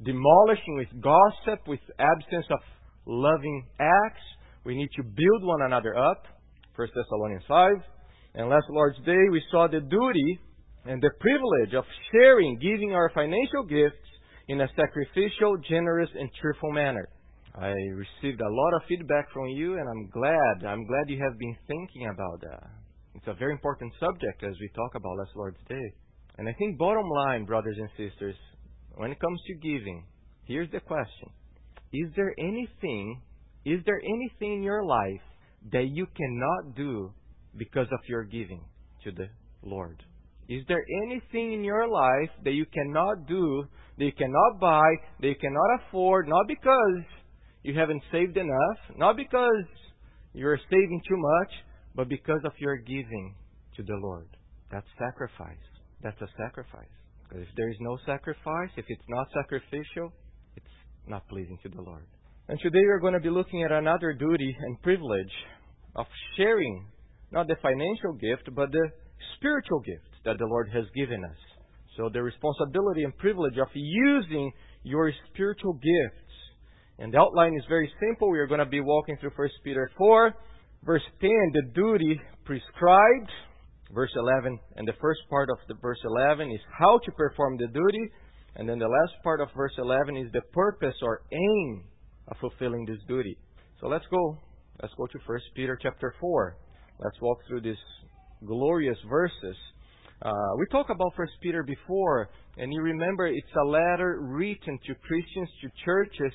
demolishing 0.02 0.76
with 0.76 0.88
gossip, 1.02 1.60
with 1.68 1.80
absence 1.98 2.46
of 2.50 2.58
loving 3.04 3.66
acts. 3.78 4.24
We 4.64 4.74
need 4.74 4.88
to 4.96 5.02
build 5.02 5.44
one 5.44 5.62
another 5.62 5.94
up. 5.96 6.24
1 6.76 6.88
Thessalonians 6.96 7.44
5. 7.46 7.72
And 8.36 8.48
last 8.48 8.64
Lord's 8.70 8.98
Day, 9.04 9.20
we 9.30 9.42
saw 9.50 9.68
the 9.68 9.80
duty 9.80 10.40
and 10.86 11.02
the 11.02 11.10
privilege 11.20 11.74
of 11.74 11.84
sharing, 12.10 12.58
giving 12.58 12.92
our 12.92 13.10
financial 13.14 13.64
gifts 13.68 14.08
in 14.48 14.60
a 14.60 14.68
sacrificial, 14.76 15.56
generous, 15.68 16.10
and 16.18 16.30
cheerful 16.40 16.72
manner. 16.72 17.08
I 17.54 17.68
received 17.68 18.40
a 18.40 18.48
lot 18.48 18.74
of 18.76 18.82
feedback 18.88 19.30
from 19.32 19.48
you, 19.48 19.74
and 19.74 19.88
I'm 19.88 20.08
glad. 20.10 20.68
I'm 20.68 20.86
glad 20.86 21.08
you 21.08 21.18
have 21.22 21.38
been 21.38 21.56
thinking 21.66 22.08
about 22.08 22.40
that. 22.42 22.85
It's 23.26 23.34
a 23.34 23.38
very 23.40 23.50
important 23.50 23.92
subject 23.98 24.44
as 24.44 24.54
we 24.60 24.68
talk 24.68 24.94
about 24.94 25.16
last 25.18 25.34
Lord's 25.34 25.58
Day. 25.68 25.92
And 26.38 26.48
I 26.48 26.52
think 26.52 26.78
bottom 26.78 27.08
line, 27.08 27.44
brothers 27.44 27.76
and 27.76 27.88
sisters, 27.96 28.36
when 28.94 29.10
it 29.10 29.18
comes 29.18 29.40
to 29.48 29.54
giving, 29.54 30.04
here's 30.44 30.70
the 30.70 30.78
question. 30.78 31.30
Is 31.92 32.08
there 32.14 32.32
anything, 32.38 33.20
is 33.64 33.80
there 33.84 33.98
anything 33.98 34.58
in 34.58 34.62
your 34.62 34.84
life 34.84 35.26
that 35.72 35.88
you 35.90 36.06
cannot 36.16 36.76
do 36.76 37.12
because 37.58 37.88
of 37.90 37.98
your 38.08 38.22
giving 38.22 38.64
to 39.02 39.10
the 39.10 39.26
Lord? 39.64 40.00
Is 40.48 40.62
there 40.68 40.84
anything 41.06 41.52
in 41.52 41.64
your 41.64 41.88
life 41.88 42.30
that 42.44 42.52
you 42.52 42.64
cannot 42.72 43.26
do, 43.26 43.64
that 43.98 44.04
you 44.04 44.12
cannot 44.12 44.60
buy, 44.60 44.88
that 45.20 45.26
you 45.26 45.34
cannot 45.40 45.80
afford, 45.80 46.28
not 46.28 46.46
because 46.46 47.02
you 47.64 47.76
haven't 47.76 48.04
saved 48.12 48.36
enough, 48.36 48.78
not 48.96 49.16
because 49.16 49.64
you're 50.32 50.60
saving 50.70 51.02
too 51.08 51.16
much, 51.16 51.52
but 51.96 52.08
because 52.08 52.40
of 52.44 52.52
your 52.58 52.76
giving 52.76 53.34
to 53.76 53.82
the 53.82 53.96
Lord? 53.96 54.28
That's 54.70 54.86
sacrifice. 54.98 55.66
That's 56.02 56.20
a 56.20 56.28
sacrifice. 56.36 56.92
Because 57.24 57.42
if 57.48 57.56
there 57.56 57.70
is 57.70 57.76
no 57.80 57.98
sacrifice, 58.06 58.70
if 58.76 58.84
it's 58.88 59.08
not 59.08 59.26
sacrificial, 59.32 60.12
it's 60.54 60.66
not 61.08 61.26
pleasing 61.28 61.58
to 61.62 61.68
the 61.70 61.80
Lord. 61.80 62.06
And 62.48 62.58
today 62.60 62.82
we're 62.84 63.00
going 63.00 63.14
to 63.14 63.20
be 63.20 63.30
looking 63.30 63.64
at 63.64 63.72
another 63.72 64.12
duty 64.12 64.54
and 64.60 64.80
privilege 64.82 65.32
of 65.96 66.06
sharing 66.36 66.86
not 67.32 67.48
the 67.48 67.56
financial 67.60 68.12
gift, 68.12 68.54
but 68.54 68.70
the 68.70 68.88
spiritual 69.36 69.80
gift 69.80 70.06
that 70.24 70.38
the 70.38 70.46
Lord 70.46 70.68
has 70.72 70.84
given 70.94 71.24
us. 71.24 71.36
So 71.96 72.10
the 72.12 72.22
responsibility 72.22 73.04
and 73.04 73.16
privilege 73.16 73.56
of 73.58 73.68
using 73.74 74.52
your 74.82 75.10
spiritual 75.32 75.72
gifts. 75.72 76.34
And 76.98 77.12
the 77.12 77.18
outline 77.18 77.54
is 77.56 77.64
very 77.68 77.90
simple. 78.00 78.30
We 78.30 78.38
are 78.38 78.46
going 78.46 78.60
to 78.60 78.66
be 78.66 78.80
walking 78.80 79.16
through 79.20 79.32
1 79.34 79.48
Peter 79.64 79.90
4, 79.98 80.34
verse 80.86 81.02
10, 81.20 81.30
the 81.52 81.62
duty 81.74 82.18
prescribed, 82.44 83.30
verse 83.92 84.12
11, 84.14 84.58
and 84.76 84.86
the 84.86 84.92
first 85.00 85.20
part 85.28 85.50
of 85.50 85.58
the 85.66 85.74
verse 85.82 85.98
11 86.04 86.50
is 86.52 86.60
how 86.78 86.98
to 87.04 87.12
perform 87.12 87.56
the 87.58 87.66
duty, 87.66 88.10
and 88.54 88.68
then 88.68 88.78
the 88.78 88.86
last 88.86 89.12
part 89.24 89.40
of 89.40 89.48
verse 89.56 89.74
11 89.78 90.16
is 90.16 90.30
the 90.32 90.40
purpose 90.52 90.94
or 91.02 91.22
aim 91.32 91.84
of 92.28 92.36
fulfilling 92.40 92.86
this 92.86 93.00
duty. 93.08 93.36
So 93.80 93.88
let's 93.88 94.06
go. 94.10 94.38
Let's 94.80 94.94
go 94.96 95.06
to 95.06 95.18
1 95.26 95.38
Peter 95.54 95.78
chapter 95.80 96.14
4. 96.20 96.56
Let's 97.00 97.20
walk 97.20 97.38
through 97.48 97.62
these 97.62 97.82
glorious 98.46 98.98
verses. 99.10 99.56
Uh, 100.22 100.30
we 100.58 100.66
talked 100.70 100.90
about 100.90 101.12
First 101.16 101.32
Peter 101.42 101.62
before, 101.62 102.30
and 102.56 102.72
you 102.72 102.80
remember 102.80 103.26
it's 103.26 103.46
a 103.60 103.66
letter 103.66 104.20
written 104.22 104.78
to 104.86 104.94
Christians, 104.94 105.48
to 105.62 105.68
churches, 105.84 106.32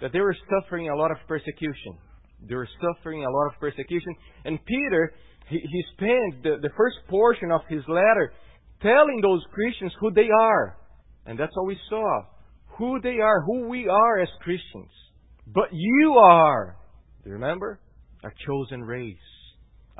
that 0.00 0.12
they 0.12 0.20
were 0.20 0.36
suffering 0.48 0.88
a 0.88 0.96
lot 0.96 1.10
of 1.10 1.18
persecution. 1.28 1.98
They 2.48 2.54
were 2.54 2.68
suffering 2.80 3.24
a 3.24 3.30
lot 3.30 3.52
of 3.52 3.60
persecution. 3.60 4.14
And 4.44 4.64
Peter, 4.64 5.14
he, 5.48 5.58
he 5.58 5.84
spent 5.94 6.42
the, 6.42 6.56
the 6.62 6.70
first 6.76 6.96
portion 7.08 7.50
of 7.50 7.60
his 7.68 7.82
letter 7.88 8.32
telling 8.82 9.20
those 9.22 9.42
Christians 9.52 9.92
who 10.00 10.10
they 10.10 10.28
are. 10.30 10.76
And 11.26 11.38
that's 11.38 11.52
all 11.56 11.66
we 11.66 11.78
saw. 11.88 12.22
Who 12.78 13.00
they 13.02 13.18
are, 13.20 13.42
who 13.42 13.68
we 13.68 13.88
are 13.88 14.20
as 14.20 14.28
Christians. 14.40 14.90
But 15.46 15.68
you 15.72 16.14
are, 16.14 16.76
do 17.22 17.30
you 17.30 17.34
remember? 17.34 17.80
A 18.24 18.28
chosen 18.46 18.82
race 18.82 19.16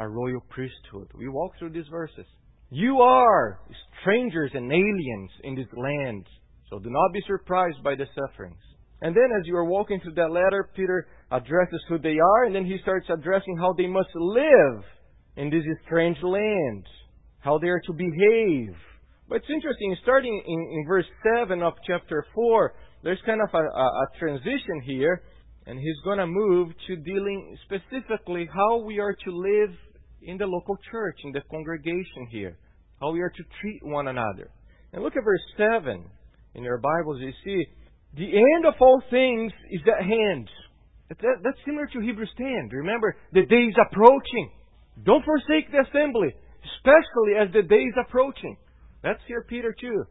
a 0.01 0.09
royal 0.09 0.41
priesthood. 0.49 1.09
We 1.15 1.29
walk 1.29 1.53
through 1.59 1.71
these 1.71 1.89
verses. 1.91 2.25
You 2.71 3.01
are 3.01 3.61
strangers 4.01 4.51
and 4.55 4.73
aliens 4.73 5.31
in 5.45 5.55
this 5.55 5.67
land, 5.77 6.27
so 6.71 6.79
do 6.79 6.89
not 6.91 7.13
be 7.13 7.21
surprised 7.27 7.83
by 7.85 7.95
the 7.95 8.07
sufferings. 8.15 8.63
And 9.03 9.17
then, 9.17 9.31
as 9.39 9.47
you 9.47 9.57
are 9.57 9.65
walking 9.65 10.01
through 10.01 10.15
that 10.15 10.31
letter, 10.31 10.69
Peter 10.77 11.07
addresses 11.31 11.83
who 11.89 11.99
they 11.99 12.19
are, 12.19 12.45
and 12.45 12.55
then 12.55 12.67
he 12.67 12.77
starts 12.83 13.07
addressing 13.09 13.57
how 13.57 13.73
they 13.73 13.87
must 13.87 14.11
live 14.15 14.85
in 15.37 15.49
this 15.49 15.65
strange 15.87 16.19
land, 16.23 16.85
how 17.39 17.59
they 17.59 17.69
are 17.69 17.81
to 17.87 17.93
behave. 17.93 18.75
But 19.29 19.37
it's 19.37 19.51
interesting, 19.51 19.97
starting 20.03 20.43
in, 20.47 20.79
in 20.79 20.85
verse 20.87 21.07
7 21.39 21.63
of 21.63 21.75
chapter 21.87 22.27
4, 22.35 22.75
there's 23.03 23.21
kind 23.25 23.41
of 23.41 23.49
a, 23.55 23.59
a, 23.59 23.87
a 23.87 24.07
transition 24.19 24.83
here, 24.85 25.23
and 25.67 25.79
he's 25.79 26.01
going 26.05 26.19
to 26.19 26.27
move 26.27 26.69
to 26.89 26.97
dealing 26.97 27.57
specifically 27.65 28.49
how 28.53 28.83
we 28.85 28.99
are 28.99 29.15
to 29.25 29.31
live 29.31 29.75
in 30.23 30.37
the 30.37 30.47
local 30.47 30.77
church, 30.91 31.17
in 31.25 31.33
the 31.33 31.41
congregation 31.51 32.27
here, 32.31 32.59
how 33.01 33.13
we 33.13 33.21
are 33.21 33.31
to 33.31 33.45
treat 33.61 33.81
one 33.83 34.09
another. 34.09 34.51
And 34.93 35.03
look 35.03 35.17
at 35.17 35.25
verse 35.25 35.41
7 35.57 36.05
in 36.55 36.65
your 36.65 36.79
Bibles. 36.79 37.21
You 37.21 37.33
see, 37.45 37.67
the 38.15 38.27
end 38.27 38.67
of 38.67 38.75
all 38.81 39.03
things 39.11 39.53
is 39.71 39.81
at 39.87 40.05
hand. 40.05 40.49
That, 41.09 41.43
that's 41.43 41.59
similar 41.65 41.87
to 41.87 42.01
Hebrews 42.01 42.31
10. 42.37 42.69
Remember, 42.73 43.17
the 43.33 43.47
day 43.47 43.67
is 43.67 43.75
approaching. 43.91 44.51
Don't 45.05 45.25
forsake 45.25 45.71
the 45.71 45.83
assembly, 45.89 46.35
especially 46.77 47.35
as 47.41 47.53
the 47.53 47.63
day 47.63 47.83
is 47.83 47.95
approaching. 48.07 48.57
That's 49.03 49.21
here 49.27 49.45
Peter 49.49 49.75
too. 49.79 50.05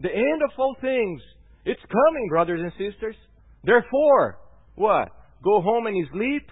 The 0.00 0.12
end 0.12 0.42
of 0.44 0.50
all 0.58 0.76
things. 0.80 1.20
It's 1.64 1.80
coming, 1.80 2.28
brothers 2.28 2.60
and 2.62 2.72
sisters. 2.78 3.16
Therefore, 3.64 4.38
what? 4.76 5.08
Go 5.42 5.60
home 5.60 5.86
and 5.86 6.06
sleep? 6.12 6.46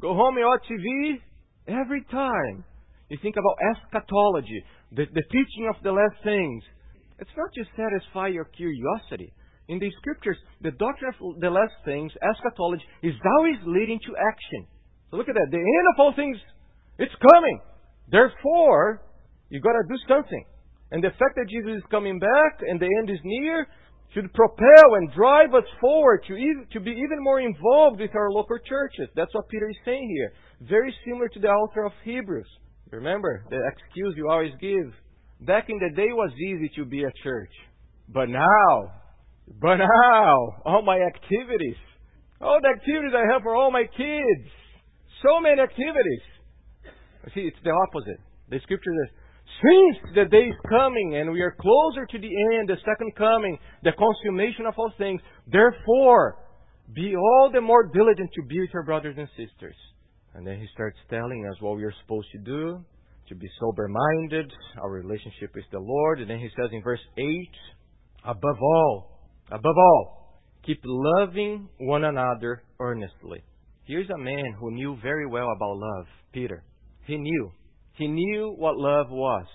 Go 0.00 0.14
home 0.14 0.36
and 0.36 0.46
watch 0.46 0.62
TV? 0.70 1.20
Every 1.66 2.02
time 2.10 2.64
you 3.08 3.18
think 3.22 3.36
about 3.36 3.56
eschatology, 3.70 4.64
the, 4.92 5.04
the 5.12 5.22
teaching 5.30 5.68
of 5.68 5.82
the 5.82 5.92
last 5.92 6.22
things, 6.22 6.62
it's 7.18 7.30
not 7.36 7.48
just 7.54 7.70
satisfy 7.76 8.28
your 8.28 8.44
curiosity. 8.44 9.32
In 9.68 9.78
the 9.78 9.90
scriptures, 9.98 10.36
the 10.60 10.72
doctrine 10.72 11.14
of 11.14 11.40
the 11.40 11.50
last 11.50 11.74
things, 11.84 12.12
eschatology, 12.22 12.84
is 13.02 13.14
always 13.38 13.56
leading 13.66 13.98
to 14.06 14.12
action. 14.18 14.66
So 15.10 15.16
look 15.16 15.28
at 15.28 15.34
that. 15.34 15.48
The 15.50 15.58
end 15.58 15.86
of 15.94 16.00
all 16.00 16.12
things, 16.14 16.36
it's 16.98 17.14
coming. 17.32 17.60
Therefore, 18.10 19.02
you've 19.50 19.62
got 19.62 19.72
to 19.72 19.84
do 19.88 19.96
something. 20.08 20.44
And 20.90 21.02
the 21.02 21.10
fact 21.10 21.36
that 21.36 21.46
Jesus 21.48 21.78
is 21.78 21.90
coming 21.90 22.18
back 22.18 22.60
and 22.68 22.78
the 22.78 22.90
end 23.00 23.08
is 23.08 23.20
near 23.24 23.66
should 24.12 24.32
propel 24.34 24.94
and 24.96 25.12
drive 25.12 25.54
us 25.54 25.64
forward 25.80 26.22
to, 26.28 26.34
to 26.72 26.80
be 26.80 26.90
even 26.90 27.18
more 27.20 27.40
involved 27.40 28.00
with 28.00 28.14
our 28.14 28.30
local 28.30 28.58
churches. 28.68 29.08
That's 29.16 29.32
what 29.34 29.48
Peter 29.48 29.68
is 29.70 29.76
saying 29.84 30.06
here. 30.16 30.32
Very 30.68 30.94
similar 31.06 31.28
to 31.28 31.40
the 31.40 31.48
author 31.48 31.84
of 31.84 31.92
Hebrews. 32.04 32.48
Remember 32.90 33.44
the 33.48 33.58
excuse 33.72 34.14
you 34.16 34.28
always 34.28 34.52
give. 34.60 34.92
Back 35.40 35.70
in 35.70 35.78
the 35.78 35.96
day 35.96 36.08
it 36.08 36.14
was 36.14 36.30
easy 36.36 36.70
to 36.76 36.84
be 36.84 37.04
a 37.04 37.12
church. 37.22 37.52
But 38.08 38.28
now, 38.28 38.92
but 39.60 39.76
now, 39.76 40.62
all 40.64 40.82
my 40.82 40.98
activities, 40.98 41.76
all 42.40 42.58
the 42.60 42.68
activities 42.68 43.12
I 43.14 43.32
have 43.32 43.42
for 43.42 43.54
all 43.54 43.70
my 43.70 43.84
kids, 43.84 44.48
so 45.22 45.40
many 45.40 45.60
activities. 45.60 46.22
See, 47.34 47.42
it's 47.42 47.62
the 47.62 47.70
opposite. 47.70 48.20
The 48.50 48.58
scripture 48.60 48.90
says, 48.90 49.14
since 49.62 50.14
the 50.14 50.24
day 50.24 50.48
is 50.48 50.56
coming 50.68 51.16
and 51.16 51.30
we 51.30 51.40
are 51.40 51.54
closer 51.60 52.06
to 52.06 52.18
the 52.18 52.32
end, 52.54 52.68
the 52.68 52.76
second 52.84 53.14
coming, 53.16 53.58
the 53.82 53.92
consummation 53.92 54.66
of 54.66 54.74
all 54.76 54.92
things, 54.98 55.20
therefore, 55.46 56.38
be 56.92 57.14
all 57.14 57.50
the 57.52 57.60
more 57.60 57.88
diligent 57.92 58.30
to 58.34 58.42
be 58.48 58.60
with 58.60 58.70
your 58.72 58.82
brothers 58.84 59.14
and 59.16 59.28
sisters. 59.36 59.76
And 60.34 60.46
then 60.46 60.58
he 60.58 60.66
starts 60.74 60.98
telling 61.10 61.46
us 61.50 61.60
what 61.60 61.76
we 61.76 61.84
are 61.84 61.94
supposed 62.02 62.28
to 62.32 62.38
do, 62.38 62.84
to 63.28 63.34
be 63.34 63.48
sober 63.60 63.88
minded, 63.88 64.50
our 64.82 64.90
relationship 64.90 65.54
with 65.54 65.64
the 65.70 65.78
Lord. 65.78 66.20
And 66.20 66.28
then 66.28 66.38
he 66.38 66.48
says 66.56 66.70
in 66.72 66.82
verse 66.82 67.00
8, 67.16 67.24
above 68.24 68.58
all, 68.60 69.11
above 69.50 69.76
all, 69.76 70.40
keep 70.64 70.80
loving 70.84 71.68
one 71.78 72.04
another 72.04 72.62
earnestly. 72.80 73.42
Here's 73.84 74.10
a 74.10 74.18
man 74.18 74.54
who 74.58 74.70
knew 74.70 74.96
very 75.02 75.26
well 75.26 75.48
about 75.54 75.76
love, 75.76 76.06
Peter. 76.32 76.62
He 77.06 77.16
knew. 77.16 77.50
He 77.94 78.06
knew 78.06 78.54
what 78.56 78.76
love 78.76 79.10
was. 79.10 79.46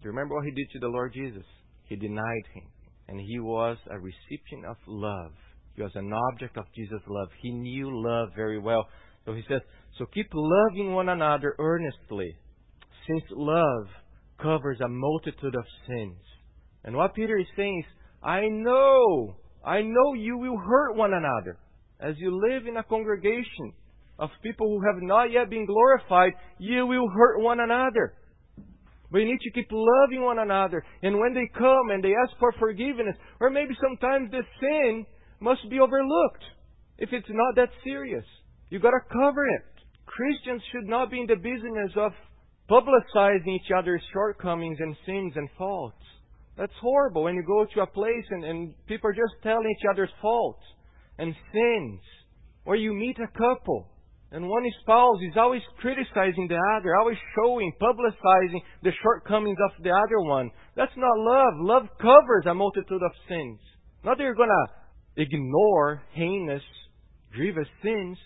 Do 0.00 0.04
you 0.04 0.10
remember 0.10 0.34
what 0.34 0.44
he 0.44 0.52
did 0.52 0.70
to 0.72 0.78
the 0.78 0.88
Lord 0.88 1.12
Jesus? 1.12 1.44
He 1.84 1.96
denied 1.96 2.46
him. 2.54 2.64
And 3.08 3.20
he 3.20 3.40
was 3.40 3.76
a 3.90 3.98
recipient 3.98 4.66
of 4.68 4.76
love. 4.86 5.32
He 5.74 5.82
was 5.82 5.92
an 5.94 6.12
object 6.12 6.56
of 6.56 6.64
Jesus' 6.74 7.02
love. 7.06 7.28
He 7.40 7.50
knew 7.50 7.90
love 7.92 8.30
very 8.34 8.58
well. 8.58 8.86
So 9.24 9.34
he 9.34 9.42
says, 9.48 9.60
So 9.98 10.06
keep 10.06 10.28
loving 10.32 10.92
one 10.94 11.08
another 11.08 11.54
earnestly, 11.58 12.36
since 13.06 13.22
love 13.30 13.86
covers 14.40 14.78
a 14.80 14.88
multitude 14.88 15.54
of 15.54 15.64
sins. 15.86 16.18
And 16.84 16.96
what 16.96 17.14
Peter 17.14 17.38
is 17.38 17.46
saying 17.56 17.84
is, 17.86 17.97
I 18.22 18.48
know, 18.48 19.36
I 19.64 19.82
know 19.82 20.14
you 20.14 20.38
will 20.38 20.58
hurt 20.58 20.96
one 20.96 21.12
another. 21.12 21.58
As 22.00 22.14
you 22.18 22.40
live 22.40 22.66
in 22.66 22.76
a 22.76 22.82
congregation 22.82 23.72
of 24.18 24.30
people 24.42 24.68
who 24.68 24.86
have 24.86 25.02
not 25.02 25.30
yet 25.30 25.50
been 25.50 25.66
glorified, 25.66 26.32
you 26.58 26.86
will 26.86 27.08
hurt 27.08 27.40
one 27.40 27.60
another. 27.60 28.14
But 29.10 29.18
you 29.18 29.26
need 29.26 29.40
to 29.40 29.50
keep 29.52 29.68
loving 29.70 30.22
one 30.22 30.38
another. 30.38 30.84
And 31.02 31.18
when 31.18 31.32
they 31.32 31.48
come 31.56 31.90
and 31.90 32.02
they 32.02 32.12
ask 32.14 32.36
for 32.38 32.52
forgiveness, 32.58 33.16
or 33.40 33.50
maybe 33.50 33.74
sometimes 33.80 34.30
the 34.30 34.42
sin 34.60 35.06
must 35.40 35.68
be 35.70 35.80
overlooked 35.80 36.44
if 36.98 37.10
it's 37.12 37.28
not 37.30 37.54
that 37.56 37.70
serious. 37.84 38.24
You've 38.70 38.82
got 38.82 38.90
to 38.90 39.00
cover 39.12 39.46
it. 39.46 39.64
Christians 40.06 40.62
should 40.72 40.88
not 40.88 41.10
be 41.10 41.20
in 41.20 41.26
the 41.26 41.36
business 41.36 41.92
of 41.96 42.12
publicizing 42.68 43.54
each 43.54 43.70
other's 43.76 44.02
shortcomings 44.12 44.78
and 44.80 44.96
sins 45.06 45.32
and 45.36 45.48
faults. 45.56 45.96
That's 46.58 46.72
horrible 46.82 47.22
when 47.22 47.36
you 47.36 47.44
go 47.46 47.64
to 47.64 47.80
a 47.80 47.86
place 47.86 48.26
and, 48.30 48.44
and 48.44 48.74
people 48.86 49.08
are 49.08 49.14
just 49.14 49.42
telling 49.42 49.70
each 49.70 49.86
other's 49.90 50.10
faults 50.20 50.62
and 51.16 51.34
sins. 51.52 52.00
Or 52.66 52.76
you 52.76 52.92
meet 52.92 53.16
a 53.18 53.28
couple 53.38 53.88
and 54.30 54.46
one 54.46 54.64
spouse 54.82 55.18
is 55.22 55.36
always 55.38 55.62
criticizing 55.78 56.48
the 56.48 56.60
other, 56.76 56.96
always 56.96 57.16
showing, 57.34 57.72
publicizing 57.80 58.60
the 58.82 58.92
shortcomings 59.02 59.56
of 59.64 59.82
the 59.82 59.90
other 59.90 60.20
one. 60.20 60.50
That's 60.76 60.92
not 60.96 61.18
love. 61.18 61.54
Love 61.60 61.88
covers 61.98 62.44
a 62.46 62.52
multitude 62.52 63.02
of 63.02 63.12
sins. 63.26 63.58
Not 64.04 64.18
that 64.18 64.24
you're 64.24 64.34
going 64.34 64.50
to 64.50 65.22
ignore 65.22 66.02
heinous, 66.12 66.62
grievous 67.32 67.68
sins, 67.82 68.18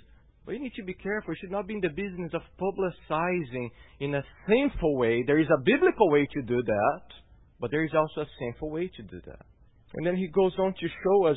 but 0.44 0.52
you 0.52 0.60
need 0.60 0.74
to 0.74 0.82
be 0.82 0.94
careful. 0.94 1.34
You 1.34 1.38
should 1.40 1.52
not 1.52 1.68
be 1.68 1.74
in 1.74 1.80
the 1.80 1.88
business 1.90 2.32
of 2.34 2.42
publicizing 2.58 3.68
in 4.00 4.12
a 4.16 4.24
sinful 4.48 4.96
way. 4.96 5.22
There 5.24 5.38
is 5.38 5.46
a 5.54 5.62
biblical 5.64 6.10
way 6.10 6.26
to 6.34 6.42
do 6.42 6.62
that. 6.64 7.22
But 7.62 7.71
there 7.71 7.85
is 7.85 7.92
also 7.95 8.23
a 8.23 8.31
sinful 8.40 8.71
way 8.71 8.90
to 8.97 9.02
do 9.04 9.21
that. 9.25 9.47
And 9.95 10.04
then 10.04 10.16
he 10.16 10.26
goes 10.26 10.52
on 10.59 10.75
to 10.75 10.88
show 11.04 11.26
us 11.26 11.37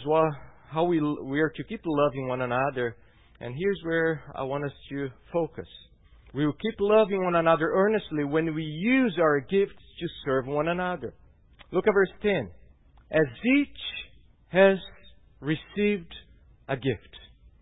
how 0.72 0.84
we, 0.86 1.00
we 1.00 1.40
are 1.40 1.52
to 1.52 1.64
keep 1.64 1.82
loving 1.86 2.28
one 2.28 2.42
another. 2.42 2.98
And 3.40 3.54
here's 3.56 3.80
where 3.84 4.24
I 4.34 4.42
want 4.42 4.66
us 4.66 4.72
to 4.90 5.10
focus. 5.32 5.68
We 6.34 6.44
will 6.48 6.54
keep 6.54 6.80
loving 6.80 7.24
one 7.24 7.36
another 7.36 7.72
earnestly 7.72 8.24
when 8.24 8.56
we 8.56 8.64
use 8.64 9.16
our 9.22 9.40
gifts 9.40 9.84
to 10.00 10.08
serve 10.26 10.48
one 10.48 10.68
another. 10.68 11.14
Look 11.72 11.86
at 11.88 11.94
verse 11.94 12.10
10. 12.24 12.50
As 13.12 13.28
each 13.60 13.78
has 14.48 14.78
received 15.42 16.12
a 16.68 16.76
gift. 16.76 17.16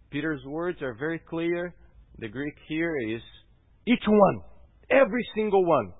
Peter's 0.09 0.43
words 0.45 0.81
are 0.81 0.93
very 0.93 1.19
clear. 1.19 1.75
The 2.19 2.29
Greek 2.29 2.55
here 2.69 2.95
is 3.09 3.21
each 3.85 4.03
one. 4.07 4.39
Every 4.89 5.27
single 5.35 5.65
one. 5.65 5.91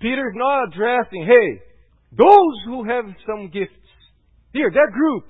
Peter's 0.00 0.34
not 0.36 0.68
addressing, 0.68 1.26
hey, 1.26 1.71
those 2.16 2.56
who 2.66 2.84
have 2.84 3.04
some 3.26 3.50
gifts. 3.50 3.72
Here, 4.52 4.70
that 4.70 4.92
group. 4.92 5.24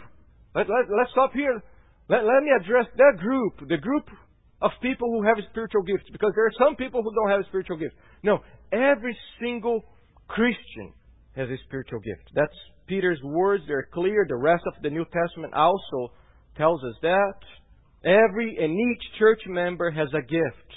Let, 0.54 0.68
let, 0.68 0.90
let's 0.90 1.10
stop 1.12 1.32
here. 1.32 1.62
Let, 2.08 2.24
let 2.24 2.42
me 2.42 2.50
address 2.60 2.86
that 2.96 3.18
group, 3.18 3.68
the 3.68 3.78
group 3.78 4.04
of 4.60 4.70
people 4.82 5.10
who 5.10 5.22
have 5.22 5.36
spiritual 5.50 5.82
gifts, 5.82 6.04
because 6.10 6.32
there 6.34 6.46
are 6.46 6.58
some 6.58 6.76
people 6.76 7.02
who 7.02 7.14
don't 7.14 7.30
have 7.30 7.46
spiritual 7.48 7.76
gifts. 7.76 7.94
No, 8.22 8.40
every 8.72 9.16
single 9.40 9.82
Christian 10.28 10.92
has 11.36 11.48
a 11.48 11.56
spiritual 11.66 12.00
gift. 12.00 12.30
That's 12.34 12.54
Peter's 12.86 13.20
words. 13.22 13.64
They're 13.66 13.88
clear. 13.92 14.26
The 14.28 14.36
rest 14.36 14.64
of 14.66 14.82
the 14.82 14.90
New 14.90 15.04
Testament 15.04 15.54
also 15.54 16.12
tells 16.56 16.82
us 16.84 16.94
that. 17.02 17.34
Every 18.04 18.56
and 18.60 18.72
each 18.72 19.02
church 19.18 19.40
member 19.46 19.90
has 19.90 20.08
a 20.12 20.22
gift. 20.22 20.68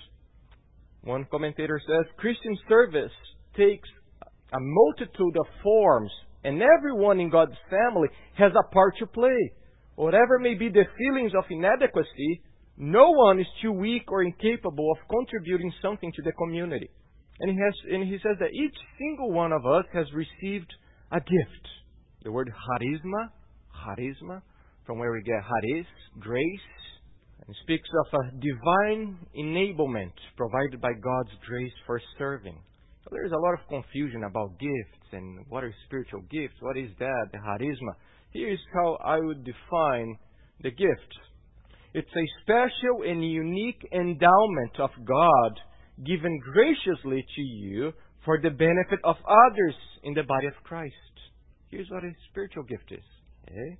One 1.01 1.25
commentator 1.29 1.81
says 1.85 2.05
Christian 2.17 2.57
service 2.69 3.11
takes 3.57 3.89
a 4.53 4.59
multitude 4.59 5.37
of 5.39 5.45
forms, 5.63 6.11
and 6.43 6.61
everyone 6.61 7.19
in 7.19 7.29
God's 7.29 7.57
family 7.69 8.07
has 8.37 8.51
a 8.51 8.73
part 8.73 8.95
to 8.99 9.07
play. 9.07 9.51
Whatever 9.95 10.39
may 10.39 10.53
be 10.53 10.69
the 10.69 10.85
feelings 10.97 11.31
of 11.37 11.45
inadequacy, 11.49 12.41
no 12.77 13.11
one 13.11 13.39
is 13.39 13.47
too 13.61 13.71
weak 13.71 14.03
or 14.11 14.23
incapable 14.23 14.91
of 14.91 15.07
contributing 15.09 15.71
something 15.81 16.11
to 16.15 16.21
the 16.21 16.33
community. 16.33 16.89
And 17.39 17.51
he, 17.51 17.57
has, 17.57 17.73
and 17.91 18.03
he 18.03 18.17
says 18.23 18.37
that 18.39 18.53
each 18.53 18.75
single 18.97 19.31
one 19.31 19.51
of 19.51 19.65
us 19.65 19.85
has 19.93 20.05
received 20.13 20.71
a 21.11 21.19
gift. 21.19 21.67
The 22.23 22.31
word 22.31 22.51
charisma, 22.51 23.29
charisma, 23.75 24.41
from 24.85 24.99
where 24.99 25.11
we 25.11 25.21
get 25.23 25.41
charis, 25.43 25.87
grace, 26.19 26.69
and 27.45 27.55
speaks 27.63 27.89
of 28.05 28.19
a 28.19 28.31
divine 28.39 29.17
enablement 29.37 30.13
provided 30.35 30.81
by 30.81 30.93
God's 30.93 31.31
grace 31.47 31.73
for 31.85 32.01
serving. 32.17 32.57
So 33.05 33.11
there 33.13 33.25
is 33.25 33.31
a 33.31 33.37
lot 33.37 33.53
of 33.53 33.67
confusion 33.69 34.23
about 34.23 34.59
gifts 34.59 35.05
and 35.11 35.45
what 35.47 35.63
are 35.63 35.71
spiritual 35.85 36.21
gifts, 36.31 36.55
what 36.59 36.75
is 36.75 36.89
that, 36.97 37.25
the 37.31 37.37
charisma. 37.37 37.93
Here 38.31 38.49
is 38.49 38.59
how 38.73 38.97
I 39.05 39.19
would 39.19 39.45
define 39.45 40.17
the 40.61 40.71
gift. 40.71 41.11
It's 41.93 42.09
a 42.09 42.41
special 42.41 43.03
and 43.07 43.23
unique 43.23 43.87
endowment 43.93 44.79
of 44.79 44.89
God 45.05 45.53
given 46.03 46.39
graciously 46.39 47.23
to 47.35 47.41
you 47.41 47.93
for 48.25 48.41
the 48.41 48.49
benefit 48.49 48.99
of 49.03 49.17
others 49.23 49.75
in 50.03 50.15
the 50.15 50.23
body 50.23 50.47
of 50.47 50.63
Christ. 50.63 50.93
Here's 51.69 51.87
what 51.91 52.03
a 52.03 52.11
spiritual 52.31 52.63
gift 52.63 52.91
is. 52.91 53.05
Okay? 53.47 53.55
Eh? 53.55 53.75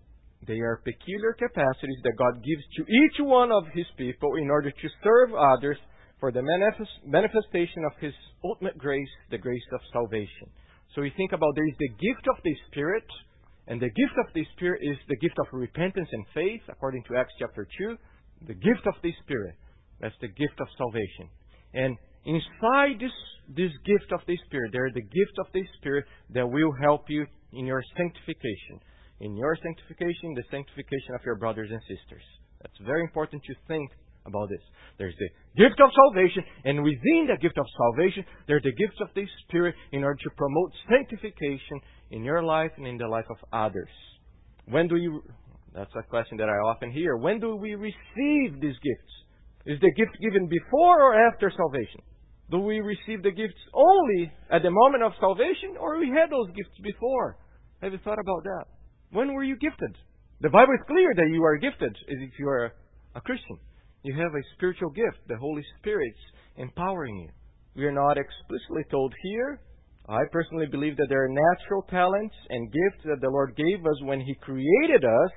They 0.48 0.60
are 0.60 0.84
peculiar 0.86 1.34
capacities 1.34 1.98
that 2.03 2.13
God 2.20 2.36
gives 2.36 2.63
to 2.77 2.84
each 2.84 3.17
one 3.20 3.51
of 3.51 3.63
His 3.74 3.88
people 3.98 4.36
in 4.36 4.51
order 4.51 4.70
to 4.70 4.89
serve 5.03 5.34
others 5.34 5.77
for 6.19 6.31
the 6.31 6.41
manifestation 6.41 7.84
of 7.86 7.91
His 8.00 8.13
ultimate 8.43 8.77
grace, 8.77 9.10
the 9.31 9.38
grace 9.38 9.67
of 9.74 9.81
salvation. 9.91 10.50
So 10.95 11.01
we 11.01 11.12
think 11.17 11.34
about 11.34 11.55
there 11.55 11.67
is 11.67 11.77
the 11.77 11.89
gift 11.89 12.27
of 12.29 12.41
the 12.43 12.55
Spirit, 12.72 13.05
and 13.67 13.81
the 13.81 13.89
gift 13.89 14.15
of 14.19 14.34
the 14.34 14.45
Spirit 14.55 14.81
is 14.84 14.98
the 15.10 15.17
gift 15.17 15.36
of 15.39 15.48
repentance 15.51 16.07
and 16.12 16.25
faith, 16.34 16.62
according 16.69 17.03
to 17.03 17.17
Acts 17.17 17.34
chapter 17.39 17.67
2. 17.77 17.98
The 18.48 18.53
gift 18.53 18.86
of 18.88 18.95
the 19.01 19.12
Spirit, 19.24 19.55
that's 20.00 20.15
the 20.22 20.27
gift 20.27 20.60
of 20.60 20.67
salvation. 20.77 21.27
And 21.74 21.98
inside 22.25 23.00
this, 23.00 23.12
this 23.50 23.72
gift 23.85 24.11
of 24.13 24.22
the 24.27 24.37
Spirit, 24.46 24.72
there 24.72 24.87
is 24.87 24.94
the 24.94 25.01
gift 25.01 25.35
of 25.40 25.48
the 25.53 25.63
Spirit 25.79 26.05
that 26.31 26.48
will 26.48 26.72
help 26.81 27.09
you 27.09 27.25
in 27.53 27.66
your 27.66 27.83
sanctification. 27.98 28.79
In 29.20 29.35
your 29.35 29.57
sanctification, 29.63 30.35
the 30.35 30.44
sanctification 30.51 31.16
of 31.16 31.25
your 31.25 31.35
brothers 31.35 31.70
and 31.72 31.81
sisters. 31.87 32.24
That's 32.61 32.77
very 32.85 33.01
important 33.01 33.44
to 33.44 33.53
think 33.68 33.92
about 34.25 34.50
this. 34.50 34.61
There's 34.98 35.16
the 35.20 35.29
gift 35.61 35.79
of 35.79 35.90
salvation, 35.94 36.44
and 36.64 36.83
within 36.83 37.27
the 37.27 37.38
gift 37.42 37.57
of 37.57 37.66
salvation, 37.77 38.25
there 38.48 38.57
are 38.57 38.61
the 38.61 38.74
gifts 38.74 39.00
of 39.01 39.09
the 39.16 39.25
Spirit 39.48 39.75
in 39.92 40.03
order 40.03 40.20
to 40.24 40.29
promote 40.38 40.72
sanctification 40.90 41.79
in 42.11 42.24
your 42.24 42.44
life 42.44 42.72
and 42.77 42.88
in 42.88 42.98
the 42.98 43.07
life 43.07 43.25
of 43.29 43.38
others. 43.51 43.90
When 44.66 44.88
do 44.88 44.96
you, 44.96 45.22
that's 45.74 45.94
a 45.96 46.03
question 46.09 46.38
that 46.38 46.50
I 46.50 46.57
often 46.70 46.92
hear, 46.92 47.18
when 47.18 47.40
do 47.40 47.55
we 47.55 47.75
receive 47.75 48.61
these 48.61 48.77
gifts? 48.81 49.14
Is 49.66 49.79
the 49.79 49.92
gift 49.98 50.18
given 50.22 50.48
before 50.48 51.01
or 51.01 51.27
after 51.27 51.51
salvation? 51.55 52.01
Do 52.51 52.59
we 52.59 52.79
receive 52.79 53.24
the 53.24 53.31
gifts 53.31 53.57
only 53.74 54.31
at 54.51 54.61
the 54.61 54.70
moment 54.70 55.03
of 55.03 55.14
salvation, 55.20 55.77
or 55.79 55.98
we 55.98 56.09
had 56.09 56.29
those 56.29 56.48
gifts 56.55 56.77
before? 56.83 57.38
Have 57.81 57.92
you 57.92 58.00
thought 58.03 58.20
about 58.20 58.44
that? 58.44 58.66
When 59.11 59.33
were 59.33 59.44
you 59.44 59.57
gifted? 59.57 59.98
The 60.42 60.50
Bible 60.50 60.74
is 60.74 60.85
clear 60.88 61.14
that 61.16 61.29
you 61.31 61.44
are 61.44 61.57
gifted 61.57 61.96
if 62.07 62.33
you 62.38 62.48
are 62.48 62.74
a 63.16 63.22
Christian. 63.22 63.57
You 64.05 64.13
have 64.22 64.35
a 64.35 64.50
spiritual 64.53 64.91
gift. 64.91 65.18
The 65.27 65.37
Holy 65.37 65.65
Spirit's 65.79 66.22
empowering 66.57 67.18
you. 67.18 67.29
We 67.75 67.85
are 67.85 67.91
not 67.91 68.20
explicitly 68.20 68.83
told 68.91 69.11
here. 69.24 69.59
I 70.07 70.20
personally 70.31 70.68
believe 70.70 70.96
that 70.98 71.07
there 71.09 71.25
are 71.25 71.41
natural 71.57 71.81
talents 71.89 72.35
and 72.51 72.72
gifts 72.72 73.03
that 73.05 73.20
the 73.20 73.31
Lord 73.31 73.55
gave 73.55 73.83
us 73.83 73.98
when 74.03 74.22
He 74.22 74.35
created 74.35 75.03
us. 75.03 75.31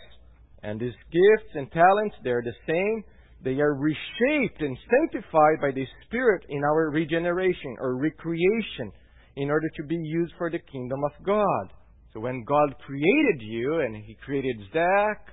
And 0.63 0.79
these 0.79 0.93
gifts 1.11 1.51
and 1.55 1.73
talents, 1.73 2.17
they're 2.23 2.45
the 2.45 2.53
same. 2.67 3.05
They 3.43 3.59
are 3.59 3.73
reshaped 3.73 4.61
and 4.61 4.77
sanctified 4.91 5.63
by 5.63 5.71
the 5.71 5.87
Spirit 6.05 6.45
in 6.51 6.63
our 6.63 6.91
regeneration 6.91 7.75
or 7.81 7.97
recreation 7.97 8.93
in 9.37 9.49
order 9.49 9.71
to 9.77 9.83
be 9.85 9.97
used 9.97 10.35
for 10.37 10.51
the 10.51 10.59
kingdom 10.59 11.01
of 11.05 11.25
God. 11.25 11.73
So 12.13 12.21
when 12.21 12.45
God 12.45 12.75
created 12.85 13.41
you 13.41 13.81
and 13.81 13.97
He 13.97 14.15
created 14.23 14.61
Zach, 14.75 15.25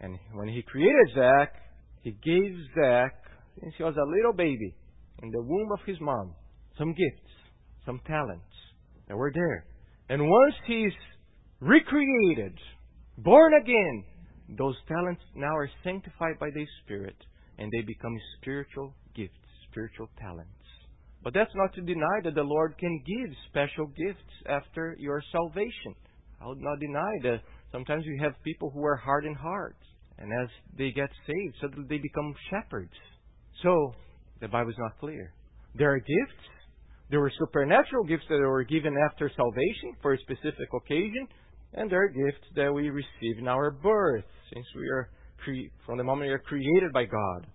and 0.00 0.18
when 0.32 0.48
He 0.48 0.62
created 0.62 1.14
Zach, 1.14 1.54
He 2.02 2.12
gave 2.12 2.56
Zach, 2.74 3.14
since 3.60 3.74
he 3.76 3.82
was 3.82 3.96
a 3.96 4.16
little 4.16 4.32
baby, 4.32 4.74
in 5.22 5.30
the 5.30 5.42
womb 5.42 5.70
of 5.72 5.80
his 5.86 6.00
mom, 6.00 6.34
some 6.78 6.94
gifts, 6.94 7.30
some 7.84 8.00
talents 8.06 8.44
that 9.08 9.16
were 9.16 9.32
there. 9.34 9.66
And 10.08 10.22
once 10.22 10.54
he's 10.66 10.92
recreated, 11.60 12.58
born 13.18 13.52
again, 13.54 14.04
those 14.56 14.76
talents 14.88 15.22
now 15.34 15.54
are 15.54 15.70
sanctified 15.84 16.38
by 16.40 16.50
the 16.50 16.66
Spirit 16.82 17.16
and 17.58 17.70
they 17.70 17.82
become 17.82 18.16
spiritual 18.40 18.94
gifts, 19.14 19.34
spiritual 19.70 20.08
talents. 20.18 20.50
But 21.22 21.34
that's 21.34 21.54
not 21.54 21.74
to 21.74 21.82
deny 21.82 22.20
that 22.24 22.34
the 22.34 22.42
Lord 22.42 22.78
can 22.78 23.02
give 23.06 23.36
special 23.48 23.86
gifts 23.88 24.32
after 24.48 24.96
your 24.98 25.22
salvation. 25.30 25.94
I 26.40 26.46
would 26.46 26.60
not 26.60 26.80
deny 26.80 27.12
that 27.24 27.42
sometimes 27.70 28.04
you 28.06 28.18
have 28.22 28.42
people 28.42 28.70
who 28.70 28.82
are 28.82 28.96
hardened 28.96 29.36
hearts, 29.36 29.84
and 30.20 30.32
as 30.32 30.48
they 30.76 30.90
get 30.90 31.08
saved, 31.26 31.56
suddenly 31.60 31.86
they 31.88 31.98
become 31.98 32.34
shepherds. 32.50 32.92
So, 33.62 33.94
the 34.40 34.48
Bible 34.48 34.70
is 34.70 34.76
not 34.78 34.98
clear. 34.98 35.32
There 35.74 35.92
are 35.92 35.98
gifts. 35.98 36.48
There 37.10 37.20
were 37.20 37.32
supernatural 37.38 38.04
gifts 38.04 38.24
that 38.28 38.38
were 38.38 38.64
given 38.64 38.94
after 39.10 39.30
salvation 39.34 39.96
for 40.00 40.14
a 40.14 40.18
specific 40.18 40.68
occasion, 40.74 41.26
and 41.74 41.90
there 41.90 42.04
are 42.04 42.08
gifts 42.08 42.46
that 42.54 42.72
we 42.72 42.88
receive 42.90 43.38
in 43.38 43.48
our 43.48 43.70
birth, 43.70 44.24
since 44.52 44.66
we 44.76 44.88
are 44.88 45.10
cre- 45.42 45.72
from 45.84 45.98
the 45.98 46.04
moment 46.04 46.28
we 46.28 46.34
are 46.34 46.38
created 46.38 46.92
by 46.92 47.04
God. 47.04 47.46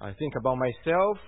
I 0.00 0.12
think 0.12 0.34
about 0.38 0.58
myself. 0.58 1.18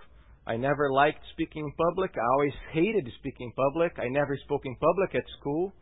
I 0.46 0.56
never 0.56 0.90
liked 0.92 1.20
speaking 1.32 1.64
in 1.64 1.72
public. 1.72 2.10
I 2.16 2.26
always 2.34 2.52
hated 2.72 3.08
speaking 3.18 3.50
in 3.50 3.52
public. 3.52 3.92
I 3.98 4.08
never 4.08 4.36
spoke 4.44 4.62
in 4.64 4.76
public 4.76 5.14
at 5.14 5.24
school. 5.40 5.72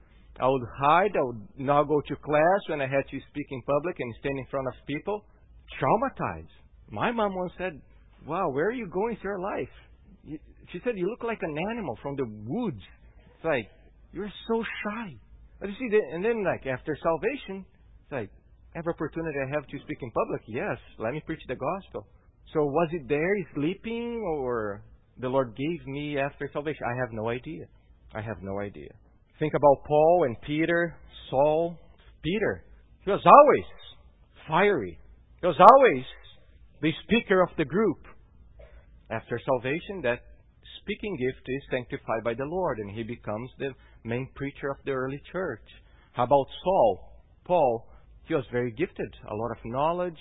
I 0.41 0.49
would 0.49 0.63
hide. 0.79 1.13
I 1.17 1.23
would 1.23 1.43
not 1.59 1.85
go 1.85 2.01
to 2.01 2.17
class 2.17 2.61
when 2.69 2.81
I 2.81 2.87
had 2.87 3.07
to 3.11 3.19
speak 3.31 3.47
in 3.51 3.63
public 3.63 3.97
and 3.99 4.15
stand 4.21 4.39
in 4.39 4.47
front 4.51 4.67
of 4.69 4.75
people. 4.87 5.25
Traumatized. 5.81 6.53
My 6.91 7.11
mom 7.13 7.35
once 7.35 7.53
said, 7.59 7.81
Wow, 8.27 8.51
where 8.51 8.69
are 8.69 8.73
you 8.73 8.87
going 8.87 9.17
through 9.21 9.33
your 9.33 9.41
life? 9.41 10.41
She 10.73 10.81
said, 10.85 10.97
You 10.97 11.09
look 11.09 11.25
like 11.25 11.41
an 11.43 11.57
animal 11.73 11.99
from 12.03 12.17
the 12.17 12.27
woods. 12.47 12.83
It's 13.37 13.45
like, 13.45 13.69
You're 14.13 14.33
so 14.49 14.63
shy. 14.85 15.17
But 15.61 15.69
you 15.69 15.75
see, 15.79 15.99
and 16.13 16.25
then, 16.25 16.45
like, 16.45 16.67
after 16.67 16.97
salvation, 17.03 17.65
it's 18.05 18.13
like, 18.13 18.31
Every 18.75 18.95
opportunity 18.95 19.39
I 19.39 19.55
have 19.55 19.67
to 19.67 19.79
speak 19.85 19.99
in 20.01 20.11
public, 20.13 20.41
yes, 20.47 20.79
let 20.99 21.13
me 21.13 21.23
preach 21.27 21.43
the 21.47 21.57
gospel. 21.57 22.07
So 22.55 22.65
was 22.65 22.89
it 22.93 23.07
there 23.07 23.35
sleeping 23.55 24.23
or 24.27 24.83
the 25.19 25.29
Lord 25.29 25.55
gave 25.55 25.87
me 25.87 26.19
after 26.19 26.49
salvation? 26.53 26.81
I 26.87 26.99
have 26.99 27.13
no 27.13 27.29
idea. 27.29 27.67
I 28.15 28.23
have 28.23 28.43
no 28.43 28.61
idea. 28.61 28.89
Think 29.39 29.55
about 29.55 29.85
Paul 29.87 30.25
and 30.27 30.37
Peter, 30.43 30.97
Saul, 31.31 31.77
Peter. 32.23 32.65
He 33.05 33.11
was 33.11 33.25
always 33.25 33.65
fiery. 34.47 34.99
He 35.41 35.47
was 35.47 35.59
always 35.59 36.05
the 36.81 36.93
speaker 37.05 37.43
of 37.43 37.49
the 37.57 37.65
group. 37.65 37.99
After 39.11 39.41
salvation, 39.45 40.01
that 40.03 40.21
speaking 40.83 41.17
gift 41.17 41.47
is 41.47 41.63
sanctified 41.71 42.25
by 42.25 42.35
the 42.35 42.45
Lord, 42.45 42.79
and 42.79 42.91
he 42.91 43.03
becomes 43.03 43.51
the 43.59 43.71
main 44.05 44.29
preacher 44.35 44.71
of 44.71 44.77
the 44.85 44.93
early 44.93 45.21
church. 45.33 45.65
How 46.13 46.25
about 46.25 46.47
Saul? 46.65 47.13
Paul, 47.45 47.89
he 48.27 48.35
was 48.35 48.45
very 48.53 48.71
gifted, 48.73 49.13
a 49.31 49.35
lot 49.35 49.51
of 49.51 49.59
knowledge, 49.65 50.21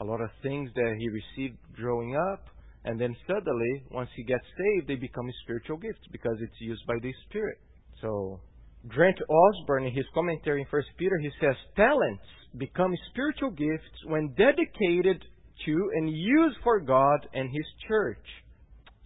a 0.00 0.04
lot 0.04 0.20
of 0.20 0.30
things 0.42 0.70
that 0.74 0.96
he 0.98 1.08
received 1.08 1.58
growing 1.74 2.16
up, 2.16 2.46
and 2.84 3.00
then 3.00 3.14
suddenly, 3.26 3.84
once 3.90 4.10
he 4.16 4.24
gets 4.24 4.44
saved, 4.58 4.88
they 4.88 4.96
become 4.96 5.30
spiritual 5.44 5.76
gifts 5.76 6.06
because 6.10 6.36
it's 6.40 6.60
used 6.60 6.84
by 6.86 6.96
the 7.00 7.12
Spirit. 7.28 7.58
So, 8.02 8.40
Grant 8.86 9.18
Osborne, 9.28 9.86
in 9.86 9.94
his 9.94 10.04
commentary 10.12 10.60
in 10.60 10.66
1 10.68 10.82
Peter, 10.98 11.18
he 11.18 11.30
says, 11.40 11.54
Talents 11.76 12.22
become 12.58 12.92
spiritual 13.10 13.50
gifts 13.50 14.04
when 14.06 14.34
dedicated 14.36 15.24
to 15.64 15.90
and 15.94 16.10
used 16.10 16.56
for 16.62 16.80
God 16.80 17.26
and 17.32 17.48
His 17.50 17.66
church. 17.88 18.24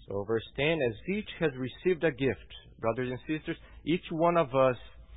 So, 0.09 0.25
verse 0.25 0.45
10 0.57 0.79
As 0.89 0.95
each 1.15 1.29
has 1.41 1.51
received 1.57 2.05
a 2.05 2.11
gift, 2.11 2.47
brothers 2.81 3.11
and 3.11 3.19
sisters, 3.27 3.57
each 3.85 4.05
one 4.11 4.37
of 4.37 4.55
us 4.55 4.77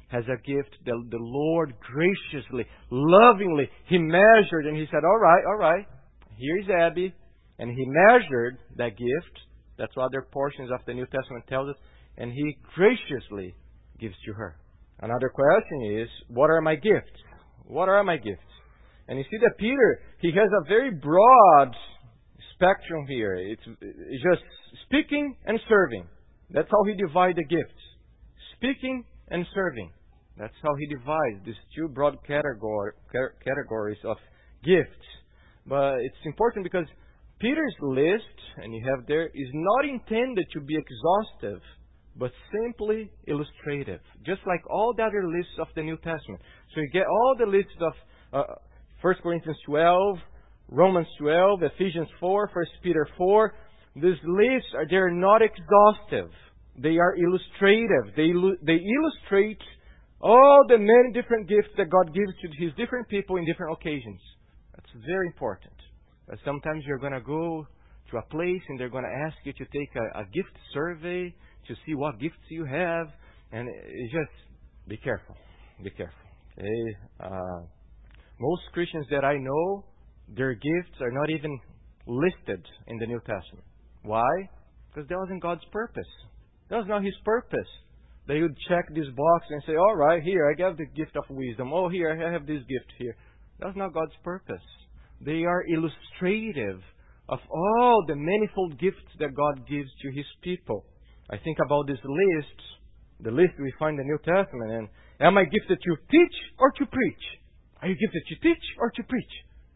has 0.09 0.23
a 0.25 0.41
gift 0.41 0.75
that 0.85 1.07
the 1.11 1.17
Lord 1.19 1.73
graciously, 1.79 2.65
lovingly, 2.89 3.69
He 3.87 3.97
measured 3.97 4.65
and 4.65 4.75
He 4.75 4.85
said, 4.91 5.03
All 5.03 5.19
right, 5.19 5.43
all 5.47 5.57
right, 5.57 5.85
here's 6.37 6.69
Abby. 6.69 7.13
And 7.59 7.69
He 7.71 7.85
measured 7.85 8.57
that 8.77 8.97
gift. 8.97 9.39
That's 9.77 9.95
what 9.95 10.05
other 10.05 10.27
portions 10.31 10.71
of 10.71 10.79
the 10.85 10.93
New 10.93 11.05
Testament 11.05 11.45
tells 11.47 11.69
us. 11.69 11.75
And 12.17 12.31
He 12.31 12.57
graciously 12.75 13.53
gives 13.99 14.15
to 14.25 14.33
her. 14.33 14.57
Another 15.01 15.29
question 15.29 15.99
is, 15.99 16.09
What 16.27 16.49
are 16.49 16.61
my 16.61 16.75
gifts? 16.75 17.11
What 17.65 17.89
are 17.89 18.03
my 18.03 18.17
gifts? 18.17 18.41
And 19.07 19.17
you 19.17 19.25
see 19.31 19.37
that 19.41 19.57
Peter, 19.57 20.01
he 20.19 20.31
has 20.31 20.49
a 20.61 20.67
very 20.67 20.91
broad 20.91 21.75
spectrum 22.53 23.05
here. 23.07 23.35
It's, 23.35 23.61
it's 23.81 24.23
just 24.23 24.43
speaking 24.85 25.35
and 25.45 25.59
serving. 25.67 26.07
That's 26.51 26.67
how 26.69 26.83
he 26.83 26.95
divides 26.95 27.37
the 27.37 27.45
gifts. 27.45 27.81
Speaking 28.55 29.03
and 29.29 29.45
serving. 29.53 29.91
That's 30.37 30.53
how 30.61 30.75
he 30.75 30.87
divides 30.87 31.45
these 31.45 31.55
two 31.75 31.87
broad 31.89 32.17
categories 32.25 33.97
of 34.03 34.17
gifts. 34.63 35.07
But 35.65 35.95
it's 35.99 36.25
important 36.25 36.63
because 36.63 36.85
Peter's 37.39 37.75
list, 37.81 38.37
and 38.57 38.73
you 38.73 38.83
have 38.89 39.07
there, 39.07 39.27
is 39.27 39.49
not 39.53 39.85
intended 39.85 40.45
to 40.53 40.61
be 40.61 40.75
exhaustive, 40.75 41.61
but 42.15 42.31
simply 42.51 43.09
illustrative. 43.27 44.01
Just 44.25 44.41
like 44.45 44.61
all 44.69 44.93
the 44.95 45.03
other 45.03 45.27
lists 45.27 45.53
of 45.59 45.67
the 45.75 45.83
New 45.83 45.97
Testament. 45.97 46.41
So 46.73 46.81
you 46.81 46.89
get 46.91 47.05
all 47.07 47.35
the 47.37 47.45
lists 47.45 47.77
of 47.81 47.93
uh, 48.33 48.53
1 49.01 49.15
Corinthians 49.23 49.57
12, 49.65 50.17
Romans 50.69 51.07
12, 51.19 51.63
Ephesians 51.63 52.09
4, 52.19 52.49
1 52.53 52.65
Peter 52.83 53.07
4. 53.17 53.53
These 53.95 54.21
lists 54.23 54.69
are 54.75 54.85
they're 54.89 55.11
not 55.11 55.41
exhaustive. 55.41 56.29
They 56.77 56.97
are 56.97 57.15
illustrative. 57.15 58.15
They, 58.15 58.31
they 58.65 58.79
illustrate 58.79 59.61
all 60.21 60.63
the 60.67 60.77
many 60.77 61.11
different 61.13 61.47
gifts 61.47 61.69
that 61.77 61.89
God 61.89 62.13
gives 62.13 62.33
to 62.41 62.63
His 62.63 62.73
different 62.75 63.07
people 63.07 63.37
in 63.37 63.45
different 63.45 63.73
occasions. 63.73 64.19
That's 64.75 65.05
very 65.05 65.27
important. 65.27 65.73
sometimes 66.45 66.83
you're 66.85 66.99
going 66.99 67.13
to 67.13 67.21
go 67.21 67.65
to 68.11 68.17
a 68.17 68.21
place 68.23 68.61
and 68.69 68.79
they're 68.79 68.89
going 68.89 69.03
to 69.03 69.25
ask 69.27 69.35
you 69.43 69.53
to 69.53 69.65
take 69.65 69.95
a, 69.95 70.19
a 70.19 70.23
gift 70.25 70.55
survey 70.73 71.33
to 71.69 71.75
see 71.85 71.95
what 71.95 72.19
gifts 72.19 72.43
you 72.49 72.65
have, 72.65 73.07
and 73.53 73.69
just 74.11 74.35
be 74.87 74.97
careful. 74.97 75.35
Be 75.83 75.91
careful. 75.91 76.27
Okay? 76.57 76.97
Uh, 77.19 77.61
most 78.39 78.61
Christians 78.73 79.05
that 79.11 79.23
I 79.23 79.37
know, 79.37 79.85
their 80.35 80.53
gifts 80.53 80.99
are 81.01 81.11
not 81.11 81.29
even 81.29 81.57
listed 82.05 82.65
in 82.87 82.97
the 82.97 83.05
New 83.05 83.19
Testament. 83.19 83.65
Why? 84.03 84.49
Because 84.89 85.07
that 85.07 85.17
wasn't 85.17 85.41
God's 85.41 85.65
purpose. 85.71 86.11
That 86.69 86.77
was 86.77 86.87
not 86.87 87.03
His 87.03 87.15
purpose. 87.23 87.67
They 88.27 88.41
would 88.41 88.55
check 88.67 88.85
this 88.93 89.07
box 89.15 89.45
and 89.49 89.61
say, 89.65 89.75
all 89.75 89.95
right, 89.95 90.21
here, 90.21 90.53
I 90.53 90.61
have 90.63 90.77
the 90.77 90.85
gift 90.95 91.15
of 91.15 91.23
wisdom. 91.29 91.71
Oh, 91.73 91.89
here, 91.89 92.11
I 92.11 92.31
have 92.31 92.45
this 92.45 92.61
gift 92.69 92.91
here. 92.97 93.15
That's 93.59 93.75
not 93.75 93.93
God's 93.93 94.13
purpose. 94.23 94.61
They 95.21 95.43
are 95.43 95.63
illustrative 95.67 96.81
of 97.27 97.39
all 97.51 98.03
the 98.07 98.15
manifold 98.15 98.79
gifts 98.79 98.97
that 99.19 99.35
God 99.35 99.67
gives 99.67 99.89
to 100.01 100.11
His 100.11 100.25
people. 100.41 100.85
I 101.29 101.37
think 101.37 101.57
about 101.63 101.85
this 101.85 102.01
list, 102.03 102.59
the 103.21 103.31
list 103.31 103.53
we 103.59 103.71
find 103.77 103.99
in 103.99 104.07
the 104.07 104.09
New 104.09 104.21
Testament, 104.25 104.71
and 104.71 104.87
am 105.21 105.37
I 105.37 105.45
gifted 105.45 105.77
to 105.77 105.93
teach 106.09 106.37
or 106.57 106.71
to 106.71 106.85
preach? 106.85 107.25
Are 107.81 107.87
you 107.87 107.95
gifted 107.95 108.23
to 108.27 108.35
teach 108.41 108.65
or 108.79 108.89
to 108.91 109.03
preach? 109.03 109.33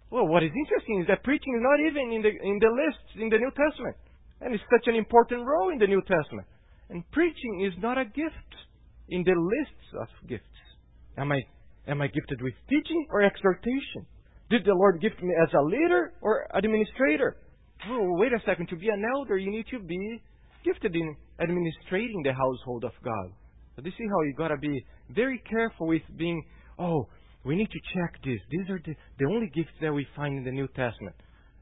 Well, 0.10 0.28
what 0.28 0.44
is 0.44 0.52
interesting 0.54 1.02
is 1.02 1.08
that 1.08 1.24
preaching 1.24 1.54
is 1.58 1.63
not 1.63 1.80
even 1.80 2.13
in 2.13 2.22
the 2.22 2.30
in 2.30 2.58
the 2.60 2.70
lists 2.70 3.10
in 3.18 3.30
the 3.30 3.38
New 3.38 3.52
Testament, 3.54 3.98
and 4.42 4.54
it's 4.54 4.63
such 4.70 4.88
an 4.88 4.96
important 4.96 5.46
role 5.46 5.70
in 5.70 5.78
the 5.78 5.88
New 5.88 6.02
Testament. 6.02 6.48
And 6.89 7.06
preaching 7.12 7.66
is 7.66 7.74
not 7.82 7.98
a 7.98 8.06
gift 8.06 8.52
in 9.10 9.24
the 9.24 9.34
lists 9.34 9.89
of 10.00 10.08
gifts. 10.28 10.58
Am 11.18 11.32
I 11.32 11.42
am 11.88 12.02
I 12.02 12.08
gifted 12.08 12.42
with 12.42 12.54
teaching 12.70 13.08
or 13.10 13.22
exhortation? 13.22 14.06
Did 14.50 14.66
the 14.66 14.74
Lord 14.74 15.02
gift 15.02 15.22
me 15.22 15.34
as 15.42 15.54
a 15.54 15.62
leader 15.62 16.13
or 16.22 16.48
administrator? 16.54 17.38
Oh, 17.89 18.13
wait 18.18 18.34
a 18.34 18.42
second. 18.46 18.70
To 18.70 18.76
be 18.76 18.89
an 18.89 19.04
elder, 19.16 19.38
you 19.38 19.52
need 19.52 19.66
to 19.72 19.80
be 19.80 20.22
gifted 20.63 20.95
in 20.95 21.15
administrating 21.39 22.21
the 22.23 22.34
household 22.34 22.84
of 22.84 22.91
God. 23.04 23.30
So 23.76 23.82
you 23.84 23.91
see 23.91 24.08
how 24.10 24.21
you 24.21 24.34
gotta 24.38 24.58
be 24.58 24.84
very 25.10 25.41
careful 25.49 25.88
with 25.88 26.04
being, 26.17 26.43
oh, 26.80 27.08
we 27.43 27.56
need 27.56 27.69
to 27.71 27.80
check 27.93 28.13
this. 28.23 28.39
These 28.49 28.69
are 28.69 28.80
the, 28.86 28.95
the 29.19 29.26
only 29.26 29.52
gifts 29.54 29.76
that 29.82 29.91
we 29.91 30.08
find 30.15 30.38
in 30.38 30.43
the 30.43 30.52
New 30.52 30.67
Testament. 30.69 31.15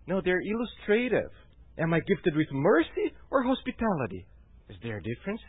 No, 0.07 0.21
they're 0.23 0.41
illustrative. 0.41 1.31
Am 1.79 1.93
I 1.93 1.99
gifted 1.99 2.35
with 2.35 2.51
mercy 2.51 3.13
or 3.31 3.43
hospitality? 3.43 4.27
Is 4.69 4.75
there 4.83 4.97
a 4.97 5.03
difference? 5.03 5.41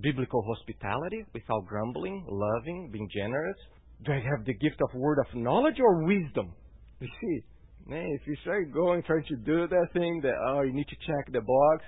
Biblical 0.00 0.42
hospitality 0.42 1.24
without 1.34 1.66
grumbling, 1.66 2.26
loving, 2.28 2.90
being 2.92 3.08
generous? 3.14 3.56
Do 4.04 4.12
I 4.12 4.16
have 4.16 4.46
the 4.46 4.54
gift 4.54 4.80
of 4.80 4.98
word 4.98 5.18
of 5.18 5.34
knowledge 5.34 5.78
or 5.78 6.04
wisdom? 6.04 6.54
You 7.00 7.08
see, 7.20 7.44
man, 7.86 8.06
if 8.20 8.26
you 8.26 8.36
start 8.42 8.72
going 8.72 9.02
trying 9.02 9.24
to 9.24 9.36
do 9.36 9.66
that 9.68 9.86
thing 9.92 10.20
that 10.22 10.34
oh 10.48 10.62
you 10.62 10.72
need 10.72 10.88
to 10.88 10.96
check 11.06 11.32
the 11.32 11.40
box, 11.40 11.84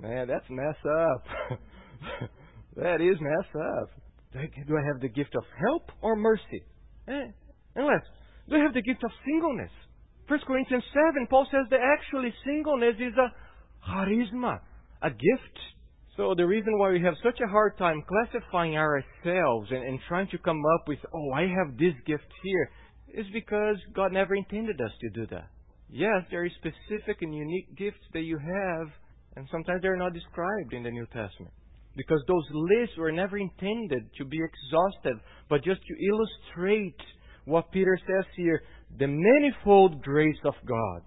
Man, 0.00 0.26
that's 0.28 0.44
mess 0.50 0.76
up. 0.84 1.58
that 2.76 3.00
is 3.00 3.16
mess 3.20 3.48
up. 3.54 3.90
Do 4.66 4.76
I 4.76 4.86
have 4.86 5.00
the 5.00 5.08
gift 5.08 5.34
of 5.36 5.44
help 5.66 5.90
or 6.02 6.16
mercy? 6.16 6.64
Eh, 7.06 7.26
unless, 7.76 8.02
do 8.48 8.56
I 8.56 8.60
have 8.60 8.74
the 8.74 8.82
gift 8.82 9.04
of 9.04 9.10
singleness? 9.24 9.70
1 10.26 10.40
Corinthians 10.46 10.84
7, 10.92 11.26
Paul 11.28 11.46
says 11.50 11.66
that 11.70 11.80
actually 11.80 12.32
singleness 12.44 12.96
is 12.98 13.14
a 13.16 13.32
charisma, 13.88 14.58
a 15.02 15.10
gift. 15.10 15.58
So 16.16 16.34
the 16.36 16.46
reason 16.46 16.78
why 16.78 16.90
we 16.90 17.02
have 17.02 17.14
such 17.22 17.38
a 17.40 17.50
hard 17.50 17.76
time 17.76 18.02
classifying 18.08 18.76
ourselves 18.76 19.68
and, 19.70 19.84
and 19.84 19.98
trying 20.08 20.28
to 20.28 20.38
come 20.38 20.62
up 20.74 20.88
with, 20.88 20.98
oh, 21.14 21.32
I 21.32 21.42
have 21.42 21.76
this 21.78 21.94
gift 22.06 22.26
here, 22.42 22.70
is 23.14 23.26
because 23.32 23.76
God 23.94 24.12
never 24.12 24.34
intended 24.34 24.80
us 24.80 24.92
to 25.00 25.10
do 25.10 25.26
that. 25.30 25.50
Yes, 25.88 26.24
there 26.30 26.44
are 26.44 26.50
specific 26.58 27.18
and 27.20 27.34
unique 27.34 27.76
gifts 27.76 28.02
that 28.14 28.22
you 28.22 28.38
have, 28.38 28.88
and 29.36 29.46
sometimes 29.50 29.82
they're 29.82 29.96
not 29.96 30.14
described 30.14 30.72
in 30.72 30.82
the 30.82 30.90
New 30.90 31.06
Testament. 31.06 31.52
Because 31.96 32.22
those 32.26 32.44
lists 32.52 32.96
were 32.98 33.12
never 33.12 33.38
intended 33.38 34.10
to 34.18 34.24
be 34.24 34.38
exhaustive, 34.38 35.20
but 35.48 35.62
just 35.62 35.80
to 35.86 35.94
illustrate 36.06 37.00
what 37.44 37.70
Peter 37.70 37.98
says 38.06 38.24
here 38.36 38.62
the 38.98 39.06
manifold 39.06 40.02
grace 40.02 40.38
of 40.44 40.54
God. 40.66 41.02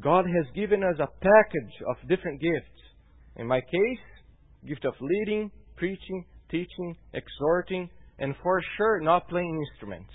God 0.00 0.24
has 0.26 0.46
given 0.54 0.82
us 0.84 0.96
a 0.98 1.06
package 1.06 1.74
of 1.88 2.08
different 2.08 2.40
gifts. 2.40 2.80
In 3.36 3.46
my 3.46 3.60
case, 3.60 4.04
gift 4.66 4.84
of 4.84 4.94
leading, 5.00 5.50
preaching, 5.76 6.24
teaching, 6.50 6.96
exhorting, 7.14 7.88
and 8.18 8.34
for 8.42 8.62
sure 8.76 9.00
not 9.00 9.28
playing 9.28 9.66
instruments. 9.72 10.12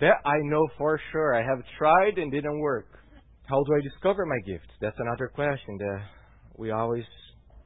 That 0.00 0.16
I 0.24 0.36
know 0.44 0.66
for 0.76 1.00
sure. 1.12 1.34
I 1.34 1.42
have 1.42 1.62
tried 1.78 2.18
and 2.18 2.32
didn't 2.32 2.58
work. 2.60 2.86
How 3.44 3.62
do 3.62 3.74
I 3.74 3.80
discover 3.82 4.26
my 4.26 4.38
gifts? 4.46 4.68
That's 4.80 4.98
another 4.98 5.28
question 5.28 5.78
that 5.78 6.00
we 6.58 6.72
always 6.72 7.04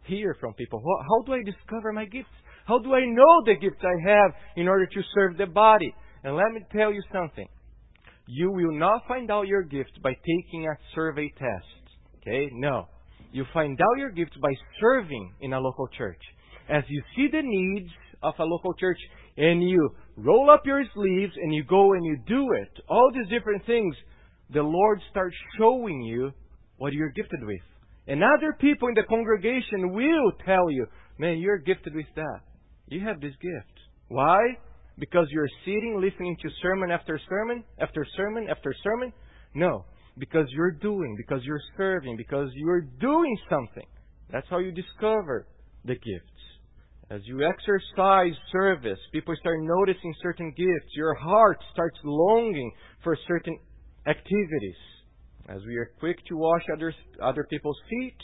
hear 0.05 0.37
from 0.39 0.55
people. 0.55 0.83
How 0.85 1.23
do 1.25 1.33
I 1.33 1.43
discover 1.45 1.93
my 1.93 2.05
gifts? 2.05 2.29
How 2.67 2.79
do 2.79 2.95
I 2.95 3.05
know 3.05 3.43
the 3.45 3.55
gifts 3.55 3.83
I 3.83 4.09
have 4.09 4.33
in 4.57 4.69
order 4.69 4.87
to 4.87 5.03
serve 5.15 5.37
the 5.37 5.47
body? 5.47 5.93
And 6.23 6.37
let 6.37 6.53
me 6.53 6.61
tell 6.71 6.93
you 6.93 7.03
something. 7.13 7.49
You 8.29 8.51
will 8.53 8.79
not 8.79 9.03
find 9.09 9.31
out 9.31 9.49
your 9.49 9.63
gifts 9.63 9.93
by 10.03 10.13
taking 10.13 10.67
a 10.67 10.79
survey 10.95 11.33
test. 11.39 11.67
Okay? 12.21 12.49
No. 12.53 12.87
You 13.33 13.45
find 13.53 13.81
out 13.81 13.99
your 13.99 14.11
gifts 14.11 14.37
by 14.41 14.53
serving 14.81 15.33
in 15.41 15.55
a 15.55 15.61
local 15.61 15.89
church. 15.89 16.21
As 16.69 16.85
you 16.89 17.03
see 17.17 17.29
the 17.33 17.43
needs 17.43 17.91
of 18.23 18.35
a 18.39 18.45
local 18.45 18.75
church 18.75 18.99
and 19.37 19.63
you 19.69 19.91
roll 20.17 20.51
up 20.51 20.63
your 20.65 20.85
sleeves 20.95 21.33
and 21.37 21.53
you 21.53 21.65
go 21.65 21.95
and 21.95 22.05
you 22.05 22.19
do 22.27 22.47
it, 22.63 22.83
all 22.89 23.11
these 23.13 23.29
different 23.29 23.65
things, 23.67 23.97
the 24.53 24.63
Lord 24.63 25.01
starts 25.11 25.35
showing 25.59 26.03
you 26.03 26.31
what 26.77 26.93
you're 26.93 27.11
gifted 27.11 27.41
with. 27.43 27.61
And 28.07 28.23
other 28.23 28.57
people 28.61 28.88
in 28.88 28.95
the 28.95 29.05
congregation 29.09 29.93
will 29.93 30.33
tell 30.45 30.71
you, 30.71 30.87
man, 31.19 31.38
you're 31.38 31.59
gifted 31.59 31.95
with 31.95 32.07
that. 32.17 32.41
You 32.88 33.01
have 33.07 33.21
this 33.21 33.35
gift. 33.41 33.79
Why? 34.09 34.38
Because 34.99 35.27
you're 35.31 35.49
sitting 35.65 36.01
listening 36.01 36.37
to 36.43 36.49
sermon 36.61 36.91
after 36.91 37.19
sermon, 37.29 37.65
after 37.79 38.05
sermon, 38.17 38.49
after 38.51 38.75
sermon? 38.83 39.12
No. 39.55 39.85
Because 40.19 40.47
you're 40.51 40.73
doing, 40.73 41.15
because 41.17 41.43
you're 41.45 41.62
serving, 41.77 42.17
because 42.17 42.51
you're 42.55 42.83
doing 43.01 43.37
something. 43.49 43.87
That's 44.31 44.47
how 44.51 44.59
you 44.59 44.73
discover 44.73 45.47
the 45.85 45.95
gifts. 45.95 46.43
As 47.11 47.21
you 47.25 47.47
exercise 47.47 48.35
service, 48.51 48.99
people 49.12 49.35
start 49.41 49.59
noticing 49.61 50.15
certain 50.23 50.51
gifts. 50.57 50.93
Your 50.95 51.15
heart 51.15 51.59
starts 51.73 51.99
longing 52.05 52.73
for 53.05 53.17
certain 53.29 53.59
activities. 54.07 54.77
As 55.49 55.61
we 55.67 55.77
are 55.77 55.91
quick 55.99 56.19
to 56.29 56.37
wash 56.37 56.63
others, 56.73 56.95
other 57.23 57.47
people's 57.51 57.79
feet, 57.91 58.17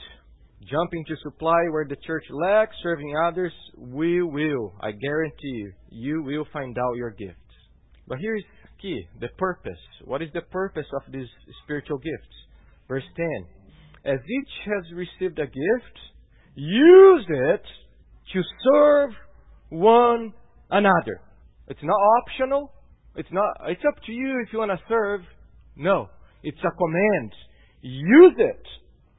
jumping 0.71 1.05
to 1.07 1.17
supply 1.23 1.61
where 1.71 1.87
the 1.89 1.97
church 2.07 2.25
lacks, 2.31 2.77
serving 2.83 3.15
others, 3.27 3.53
we 3.77 4.23
will, 4.23 4.73
I 4.81 4.93
guarantee 4.93 5.35
you, 5.43 5.73
you 5.91 6.23
will 6.23 6.47
find 6.53 6.77
out 6.79 6.97
your 6.97 7.11
gifts. 7.11 7.37
But 8.07 8.19
here's 8.21 8.45
key 8.81 9.09
the 9.21 9.29
purpose. 9.37 9.79
What 10.05 10.23
is 10.23 10.29
the 10.33 10.43
purpose 10.43 10.87
of 10.95 11.13
these 11.13 11.27
spiritual 11.65 11.99
gifts? 11.99 12.37
Verse 12.87 13.05
10 13.17 13.27
As 14.05 14.19
each 14.21 14.53
has 14.67 14.95
received 14.95 15.39
a 15.39 15.47
gift, 15.47 15.99
use 16.55 17.27
it 17.29 17.63
to 18.33 18.43
serve 18.73 19.11
one 19.71 20.33
another. 20.71 21.21
It's 21.67 21.83
not 21.83 21.99
optional. 22.23 22.73
It's 23.17 23.29
not 23.33 23.49
it's 23.67 23.83
up 23.87 24.03
to 24.07 24.13
you 24.13 24.43
if 24.47 24.53
you 24.53 24.61
want 24.61 24.71
to 24.71 24.81
serve. 24.89 25.21
No. 25.77 26.09
It's 26.43 26.59
a 26.59 26.71
command. 26.77 27.33
Use 27.83 28.35
it 28.39 28.63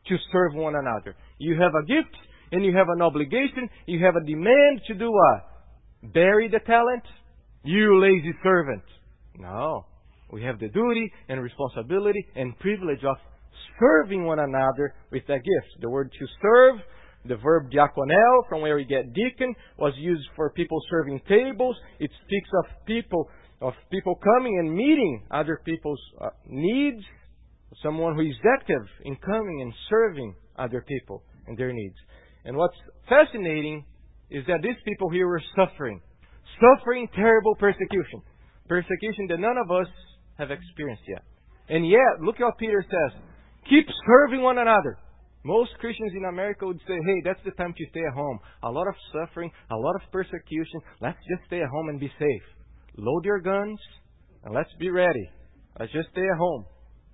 to 0.08 0.16
serve 0.32 0.54
one 0.54 0.76
another. 0.76 1.16
You 1.38 1.60
have 1.62 1.74
a 1.76 1.86
gift 1.86 2.16
and 2.52 2.66
you 2.66 2.76
have 2.76 2.88
an 2.90 3.02
obligation, 3.02 3.70
you 3.86 4.04
have 4.04 4.16
a 4.16 4.26
demand 4.26 4.82
to 4.88 4.96
do 4.96 5.12
what? 5.12 6.14
Bury 6.14 6.50
the 6.50 6.60
talent? 6.60 7.04
You 7.64 8.02
lazy 8.02 8.34
servant. 8.44 8.84
No. 9.38 9.86
We 10.32 10.44
have 10.44 10.60
the 10.60 10.70
duty 10.70 11.12
and 11.28 11.42
responsibility 11.42 12.26
and 12.36 12.58
privilege 12.60 13.04
of 13.04 13.18
serving 13.80 14.26
one 14.26 14.40
another 14.40 14.94
with 15.12 15.24
that 15.28 15.38
gift. 15.38 15.82
The 15.82 15.90
word 15.90 16.12
to 16.12 16.26
serve, 16.42 16.76
the 17.26 17.38
verb 17.38 17.72
diakoneo, 17.72 18.48
from 18.48 18.62
where 18.62 18.76
we 18.76 18.86
get 18.86 19.14
deacon, 19.14 19.54
was 19.78 19.94
used 19.98 20.28
for 20.36 20.52
people 20.52 20.80
serving 20.90 21.22
tables. 21.28 21.76
It 22.00 22.12
speaks 22.26 22.50
of 22.60 22.86
people 22.86 23.30
of 23.62 23.74
people 23.92 24.16
coming 24.16 24.58
and 24.60 24.74
meeting 24.74 25.24
other 25.32 25.62
people's 25.66 26.02
uh, 26.22 26.30
needs. 26.48 27.04
Someone 27.84 28.16
who 28.16 28.22
is 28.22 28.36
active 28.56 28.86
in 29.06 29.16
coming 29.18 29.62
and 29.62 29.74
serving 29.90 30.34
other 30.58 30.84
people 30.88 31.24
and 31.48 31.58
their 31.58 31.72
needs. 31.72 31.96
And 32.46 32.58
what's 32.58 32.76
fascinating 33.08 33.86
is 34.32 34.44
that 34.48 34.62
these 34.64 34.80
people 34.86 35.10
here 35.10 35.28
were 35.28 35.42
suffering. 35.56 36.02
Suffering 36.60 37.08
terrible 37.16 37.56
persecution. 37.56 38.22
Persecution 38.68 39.28
that 39.30 39.40
none 39.40 39.58
of 39.58 39.70
us 39.72 39.88
have 40.38 40.52
experienced 40.52 41.04
yet. 41.08 41.24
And 41.70 41.88
yet, 41.88 42.22
look 42.22 42.40
what 42.40 42.58
Peter 42.58 42.84
says. 42.84 43.22
Keep 43.70 43.86
serving 44.08 44.42
one 44.42 44.58
another. 44.58 44.98
Most 45.44 45.72
Christians 45.80 46.12
in 46.16 46.26
America 46.26 46.66
would 46.66 46.80
say, 46.88 46.96
hey, 46.96 47.22
that's 47.24 47.40
the 47.46 47.52
time 47.52 47.74
to 47.78 47.86
stay 47.92 48.02
at 48.06 48.14
home. 48.14 48.40
A 48.64 48.70
lot 48.70 48.88
of 48.88 48.96
suffering, 49.14 49.52
a 49.72 49.76
lot 49.76 49.96
of 49.96 50.12
persecution. 50.12 50.82
Let's 51.02 51.18
just 51.30 51.48
stay 51.48 51.62
at 51.62 51.70
home 51.70 51.90
and 51.90 52.00
be 52.00 52.12
safe. 52.20 52.44
Load 53.00 53.26
your 53.26 53.40
guns 53.40 53.80
and 54.44 54.54
let's 54.54 54.70
be 54.80 54.90
ready. 54.90 55.30
Let's 55.80 55.92
just 55.94 56.10
stay 56.12 56.22
at 56.22 56.38
home. 56.38 56.66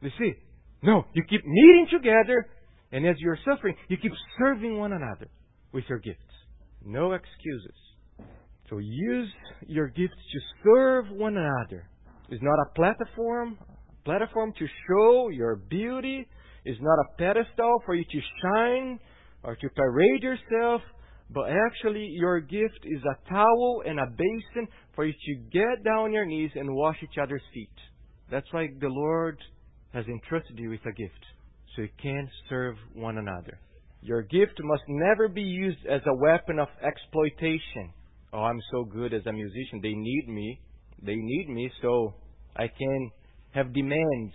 You 0.01 0.09
see? 0.19 0.33
No, 0.81 1.05
you 1.13 1.23
keep 1.29 1.45
meeting 1.45 1.87
together 1.91 2.47
and 2.91 3.05
as 3.07 3.15
you're 3.19 3.37
suffering, 3.45 3.75
you 3.87 3.97
keep 3.97 4.11
serving 4.39 4.77
one 4.77 4.93
another 4.93 5.27
with 5.71 5.83
your 5.89 5.99
gifts. 5.99 6.19
No 6.83 7.13
excuses. 7.13 7.75
So 8.69 8.79
use 8.79 9.29
your 9.67 9.87
gifts 9.87 10.13
to 10.33 10.39
serve 10.63 11.05
one 11.11 11.37
another. 11.37 11.87
It's 12.29 12.41
not 12.41 12.57
a 12.59 12.73
platform, 12.73 13.57
platform 14.03 14.53
to 14.57 14.65
show 14.87 15.29
your 15.29 15.55
beauty. 15.55 16.27
It's 16.63 16.79
not 16.81 16.97
a 16.99 17.17
pedestal 17.17 17.83
for 17.85 17.93
you 17.93 18.03
to 18.03 18.21
shine 18.41 18.99
or 19.43 19.55
to 19.55 19.69
parade 19.75 20.23
yourself. 20.23 20.81
But 21.29 21.49
actually, 21.49 22.07
your 22.11 22.39
gift 22.39 22.79
is 22.83 23.01
a 23.03 23.29
towel 23.29 23.83
and 23.85 23.99
a 23.99 24.05
basin 24.05 24.67
for 24.95 25.05
you 25.05 25.13
to 25.13 25.35
get 25.51 25.83
down 25.83 26.05
on 26.05 26.13
your 26.13 26.25
knees 26.25 26.51
and 26.55 26.75
wash 26.75 26.97
each 27.03 27.17
other's 27.21 27.41
feet. 27.53 27.69
That's 28.29 28.51
why 28.51 28.67
the 28.79 28.87
Lord 28.87 29.37
has 29.93 30.05
entrusted 30.07 30.57
you 30.57 30.69
with 30.69 30.85
a 30.85 30.91
gift 30.91 31.25
so 31.75 31.81
you 31.83 31.89
can 32.01 32.29
serve 32.49 32.75
one 32.93 33.17
another. 33.17 33.59
Your 34.01 34.21
gift 34.21 34.59
must 34.61 34.83
never 34.87 35.27
be 35.27 35.41
used 35.41 35.85
as 35.89 36.01
a 36.05 36.15
weapon 36.15 36.59
of 36.59 36.67
exploitation. 36.83 37.91
Oh, 38.31 38.43
I'm 38.43 38.61
so 38.71 38.83
good 38.83 39.13
as 39.13 39.25
a 39.25 39.31
musician. 39.31 39.79
They 39.81 39.93
need 39.93 40.27
me. 40.27 40.59
They 41.01 41.15
need 41.15 41.49
me 41.49 41.71
so 41.81 42.13
I 42.55 42.67
can 42.67 43.11
have 43.51 43.73
demands, 43.73 44.33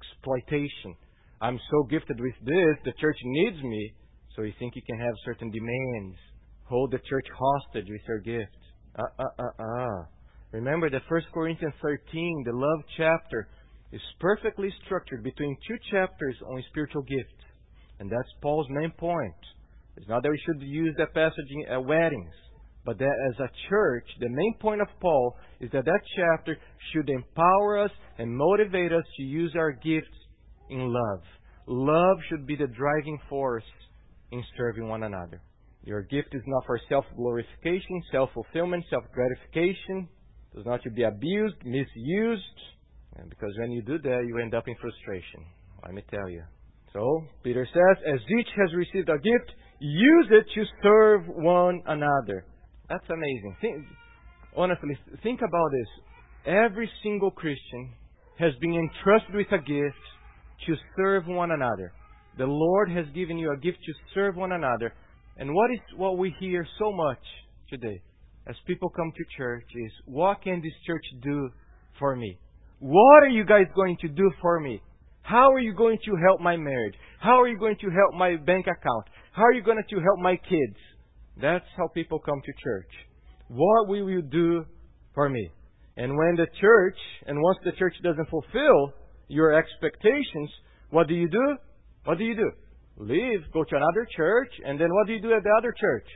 exploitation. 0.00 0.96
I'm 1.40 1.58
so 1.70 1.84
gifted 1.84 2.20
with 2.20 2.34
this, 2.44 2.76
the 2.84 2.92
church 3.00 3.16
needs 3.24 3.62
me, 3.62 3.92
so 4.34 4.42
you 4.42 4.52
think 4.58 4.76
you 4.76 4.82
can 4.86 4.98
have 4.98 5.14
certain 5.24 5.50
demands. 5.50 6.16
Hold 6.64 6.92
the 6.92 7.00
church 7.08 7.26
hostage 7.36 7.86
with 7.88 8.00
your 8.06 8.20
gift. 8.20 8.56
Uh, 8.96 9.02
uh, 9.18 9.42
uh, 9.42 9.62
uh. 9.62 10.04
Remember 10.52 10.90
that 10.90 11.02
1 11.08 11.22
Corinthians 11.32 11.74
13, 11.82 12.44
the 12.46 12.52
love 12.52 12.84
chapter, 12.96 13.48
is 13.92 14.00
perfectly 14.20 14.72
structured 14.84 15.22
between 15.22 15.56
two 15.66 15.76
chapters 15.90 16.36
on 16.48 16.62
spiritual 16.70 17.02
gifts. 17.02 17.44
And 17.98 18.10
that's 18.10 18.28
Paul's 18.40 18.66
main 18.70 18.92
point. 18.92 19.34
It's 19.96 20.08
not 20.08 20.22
that 20.22 20.30
we 20.30 20.42
should 20.46 20.62
use 20.62 20.94
that 20.98 21.12
passage 21.12 21.46
at 21.68 21.84
weddings, 21.84 22.32
but 22.84 22.98
that 22.98 23.16
as 23.30 23.40
a 23.40 23.50
church, 23.68 24.06
the 24.20 24.28
main 24.28 24.54
point 24.60 24.80
of 24.80 24.88
Paul 25.00 25.36
is 25.60 25.70
that 25.72 25.84
that 25.84 26.00
chapter 26.16 26.56
should 26.92 27.10
empower 27.10 27.78
us 27.84 27.90
and 28.18 28.34
motivate 28.34 28.92
us 28.92 29.04
to 29.16 29.22
use 29.22 29.52
our 29.56 29.72
gifts 29.72 30.06
in 30.70 30.92
love. 30.92 31.22
Love 31.66 32.16
should 32.28 32.46
be 32.46 32.56
the 32.56 32.66
driving 32.66 33.18
force 33.28 33.64
in 34.32 34.44
serving 34.56 34.88
one 34.88 35.02
another. 35.02 35.40
Your 35.82 36.02
gift 36.02 36.34
is 36.34 36.42
not 36.46 36.64
for 36.66 36.78
self 36.88 37.04
glorification, 37.16 38.02
self 38.12 38.30
fulfillment, 38.34 38.84
self 38.90 39.04
gratification. 39.12 40.08
It 40.54 40.60
is 40.60 40.66
not 40.66 40.82
to 40.82 40.90
be 40.90 41.04
abused, 41.04 41.56
misused. 41.64 42.42
Because 43.28 43.52
when 43.58 43.72
you 43.72 43.82
do 43.82 43.98
that, 43.98 44.24
you 44.26 44.38
end 44.38 44.54
up 44.54 44.66
in 44.66 44.74
frustration. 44.80 45.44
Let 45.84 45.94
me 45.94 46.02
tell 46.10 46.28
you. 46.28 46.42
So, 46.92 47.22
Peter 47.42 47.66
says, 47.72 48.04
as 48.14 48.20
each 48.38 48.48
has 48.56 48.74
received 48.74 49.08
a 49.08 49.18
gift, 49.18 49.52
use 49.78 50.28
it 50.30 50.46
to 50.54 50.64
serve 50.82 51.22
one 51.26 51.82
another. 51.86 52.44
That's 52.88 53.04
amazing. 53.08 53.56
Think, 53.60 53.86
honestly, 54.56 54.98
think 55.22 55.40
about 55.40 55.70
this. 55.70 56.52
Every 56.54 56.90
single 57.02 57.30
Christian 57.30 57.92
has 58.38 58.52
been 58.60 58.74
entrusted 58.74 59.34
with 59.34 59.52
a 59.52 59.58
gift 59.58 60.02
to 60.66 60.74
serve 60.96 61.26
one 61.26 61.52
another. 61.52 61.92
The 62.40 62.46
Lord 62.46 62.90
has 62.92 63.04
given 63.14 63.36
you 63.36 63.52
a 63.52 63.56
gift 63.58 63.80
to 63.84 63.92
serve 64.14 64.34
one 64.34 64.52
another. 64.52 64.94
And 65.36 65.54
what 65.54 65.70
is 65.72 65.80
what 65.98 66.16
we 66.16 66.34
hear 66.40 66.66
so 66.78 66.90
much 66.90 67.18
today 67.68 68.00
as 68.46 68.56
people 68.66 68.88
come 68.88 69.12
to 69.14 69.36
church 69.36 69.66
is, 69.74 69.92
what 70.06 70.40
can 70.40 70.62
this 70.62 70.72
church 70.86 71.04
do 71.22 71.50
for 71.98 72.16
me? 72.16 72.38
What 72.78 73.24
are 73.24 73.28
you 73.28 73.44
guys 73.44 73.66
going 73.76 73.98
to 74.00 74.08
do 74.08 74.32
for 74.40 74.58
me? 74.58 74.80
How 75.20 75.52
are 75.52 75.60
you 75.60 75.74
going 75.74 75.98
to 76.06 76.16
help 76.26 76.40
my 76.40 76.56
marriage? 76.56 76.94
How 77.20 77.42
are 77.42 77.46
you 77.46 77.58
going 77.58 77.76
to 77.78 77.90
help 77.90 78.14
my 78.14 78.36
bank 78.36 78.64
account? 78.64 79.04
How 79.32 79.42
are 79.42 79.52
you 79.52 79.62
going 79.62 79.82
to 79.86 79.96
help 79.96 80.18
my 80.20 80.36
kids? 80.36 80.78
That's 81.42 81.66
how 81.76 81.88
people 81.88 82.20
come 82.20 82.40
to 82.42 82.52
church. 82.64 82.90
What 83.48 83.86
will 83.86 84.08
you 84.08 84.22
do 84.22 84.64
for 85.14 85.28
me? 85.28 85.50
And 85.98 86.16
when 86.16 86.36
the 86.36 86.46
church, 86.58 86.96
and 87.26 87.36
once 87.38 87.58
the 87.66 87.72
church 87.72 87.96
doesn't 88.02 88.30
fulfill 88.30 88.94
your 89.28 89.52
expectations, 89.52 90.50
what 90.88 91.06
do 91.06 91.12
you 91.12 91.28
do? 91.28 91.56
What 92.10 92.18
do 92.18 92.24
you 92.24 92.34
do? 92.34 92.50
Leave, 92.96 93.38
go 93.52 93.62
to 93.62 93.76
another 93.76 94.04
church, 94.16 94.50
and 94.66 94.80
then 94.80 94.88
what 94.90 95.06
do 95.06 95.12
you 95.12 95.22
do 95.22 95.32
at 95.32 95.44
the 95.44 95.54
other 95.56 95.72
church? 95.78 96.06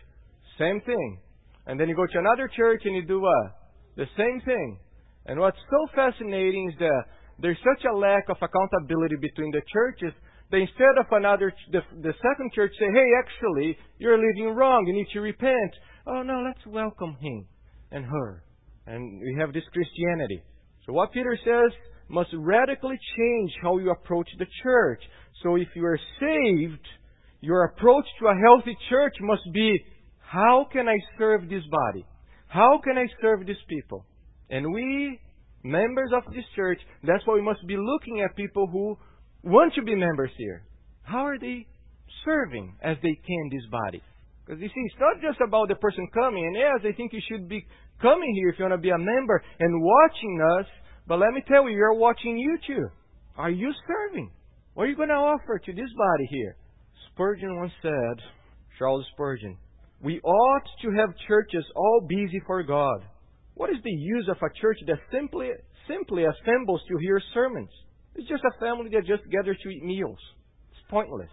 Same 0.59 0.81
thing. 0.81 1.21
And 1.69 1.79
then 1.79 1.89
you 1.89 1.95
go 1.95 2.05
to 2.05 2.19
another 2.19 2.51
church 2.51 2.83
and 2.85 2.97
you 2.97 3.07
do 3.07 3.21
what? 3.21 3.47
The 3.95 4.07
same 4.19 4.43
thing. 4.45 4.81
And 5.27 5.39
what's 5.39 5.63
so 5.71 5.87
fascinating 5.95 6.73
is 6.73 6.79
that 6.81 7.03
there's 7.39 7.63
such 7.63 7.85
a 7.85 7.97
lack 7.97 8.25
of 8.29 8.39
accountability 8.43 9.15
between 9.21 9.53
the 9.53 9.63
churches 9.73 10.13
that 10.51 10.57
instead 10.57 10.99
of 10.99 11.07
another, 11.13 11.55
the, 11.71 11.83
the 12.03 12.15
second 12.19 12.51
church 12.53 12.73
say, 12.77 12.87
hey, 12.93 13.09
actually, 13.23 13.79
you're 13.99 14.19
living 14.19 14.53
wrong, 14.53 14.85
you 14.89 14.95
need 14.95 15.07
to 15.13 15.21
repent. 15.21 15.73
Oh 16.09 16.25
no, 16.25 16.43
let's 16.45 16.67
welcome 16.67 17.17
him 17.21 17.47
and 17.93 18.05
her. 18.05 18.43
And 18.89 19.21
we 19.21 19.37
have 19.39 19.53
this 19.53 19.63
Christianity. 19.73 20.43
So 20.87 20.93
what 20.93 21.13
Peter 21.13 21.39
says 21.45 21.71
must 22.09 22.31
radically 22.35 22.99
change 23.17 23.53
how 23.63 23.79
you 23.79 23.91
approach 23.91 24.29
the 24.39 24.47
church. 24.63 25.03
So 25.43 25.57
if 25.57 25.69
you 25.75 25.85
are 25.85 25.99
saved, 26.21 26.87
your 27.41 27.65
approach 27.65 28.07
to 28.21 28.27
a 28.27 28.41
healthy 28.47 28.77
church 28.89 29.15
must 29.21 29.43
be, 29.53 29.79
how 30.19 30.67
can 30.73 30.89
I 30.89 30.97
serve 31.19 31.49
this 31.49 31.63
body? 31.71 32.05
How 32.49 32.81
can 32.83 32.97
I 32.99 33.07
serve 33.21 33.47
these 33.47 33.57
people? 33.69 34.07
And 34.51 34.73
we, 34.73 35.21
members 35.63 36.11
of 36.15 36.33
this 36.33 36.45
church, 36.55 36.79
that's 37.03 37.27
why 37.27 37.35
we 37.35 37.43
must 37.43 37.67
be 37.67 37.77
looking 37.77 38.21
at 38.21 38.37
people 38.37 38.67
who 38.67 38.97
want 39.43 39.75
to 39.75 39.83
be 39.83 39.95
members 39.95 40.31
here. 40.39 40.65
How 41.03 41.27
are 41.27 41.39
they 41.39 41.67
serving 42.25 42.77
as 42.83 42.97
they 43.03 43.15
can 43.27 43.51
this 43.51 43.71
body? 43.71 44.03
Because 44.45 44.61
you 44.61 44.69
see, 44.69 44.83
it's 44.87 45.01
not 45.01 45.21
just 45.23 45.41
about 45.41 45.69
the 45.69 45.75
person 45.77 46.07
coming, 46.13 46.47
and 46.47 46.57
yes, 46.57 46.81
I 46.85 46.97
think 46.97 47.13
you 47.13 47.21
should 47.31 47.49
be 47.49 47.65
coming 48.01 48.35
here 48.35 48.51
if 48.51 48.59
you 48.59 48.65
want 48.65 48.75
to 48.75 48.83
be 48.83 48.91
a 48.91 48.99
member 48.99 49.43
and 49.59 49.83
watching 49.83 50.41
us, 50.61 50.67
but 51.07 51.19
let 51.19 51.33
me 51.33 51.43
tell 51.47 51.69
you, 51.69 51.77
you're 51.77 51.95
watching 51.95 52.37
YouTube. 52.37 52.91
Are 53.37 53.51
you 53.51 53.73
serving? 53.87 54.31
What 54.75 54.85
are 54.85 54.89
you 54.89 54.97
going 54.97 55.09
to 55.09 55.15
offer 55.15 55.59
to 55.59 55.73
this 55.73 55.91
body 55.97 56.27
here? 56.31 56.57
Spurgeon 57.13 57.57
once 57.57 57.73
said, 57.83 58.25
Charles 58.79 59.05
Spurgeon, 59.13 59.57
We 60.01 60.21
ought 60.21 60.65
to 60.83 60.91
have 60.99 61.11
churches 61.29 61.65
all 61.77 62.07
busy 62.09 62.41
for 62.47 62.63
God. 62.63 63.03
What 63.55 63.71
is 63.71 63.77
the 63.85 63.91
use 63.91 64.29
of 64.29 64.37
a 64.39 64.61
church 64.61 64.79
that 64.87 64.99
simply 65.13 65.51
simply 65.87 66.25
assembles 66.25 66.81
to 66.89 66.99
hear 66.99 67.21
sermons? 67.33 67.71
It's 68.17 68.29
just 68.29 68.43
a 68.43 68.59
family 68.61 68.91
that 68.91 69.07
just 69.07 69.23
gathers 69.31 69.59
to 69.63 69.69
eat 69.69 69.85
meals. 69.85 70.19
It's 70.73 70.91
pointless. 70.91 71.31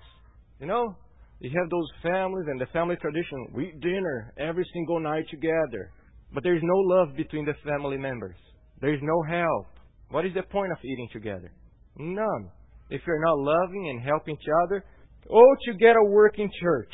You 0.60 0.68
know, 0.68 0.96
you 1.40 1.50
have 1.50 1.70
those 1.70 1.90
families 2.04 2.46
and 2.48 2.62
the 2.62 2.68
family 2.68 2.96
tradition. 2.98 3.48
We 3.56 3.70
eat 3.70 3.82
dinner 3.82 4.34
every 4.38 4.66
single 4.74 5.00
night 5.00 5.26
together. 5.32 5.92
But 6.34 6.44
there's 6.44 6.62
no 6.64 6.78
love 6.78 7.16
between 7.16 7.46
the 7.46 7.56
family 7.66 7.98
members. 7.98 8.36
There's 8.82 9.00
no 9.02 9.22
help. 9.22 9.68
What 10.10 10.26
is 10.26 10.34
the 10.34 10.42
point 10.42 10.72
of 10.72 10.78
eating 10.84 11.08
together? 11.14 11.52
None. 11.98 12.50
If 12.90 13.02
you're 13.06 13.24
not 13.24 13.38
loving 13.38 13.90
and 13.90 14.02
helping 14.02 14.36
each 14.36 14.50
other, 14.66 14.84
oh, 15.30 15.56
to 15.66 15.74
get 15.76 15.96
a 15.96 16.04
working 16.04 16.50
church. 16.62 16.92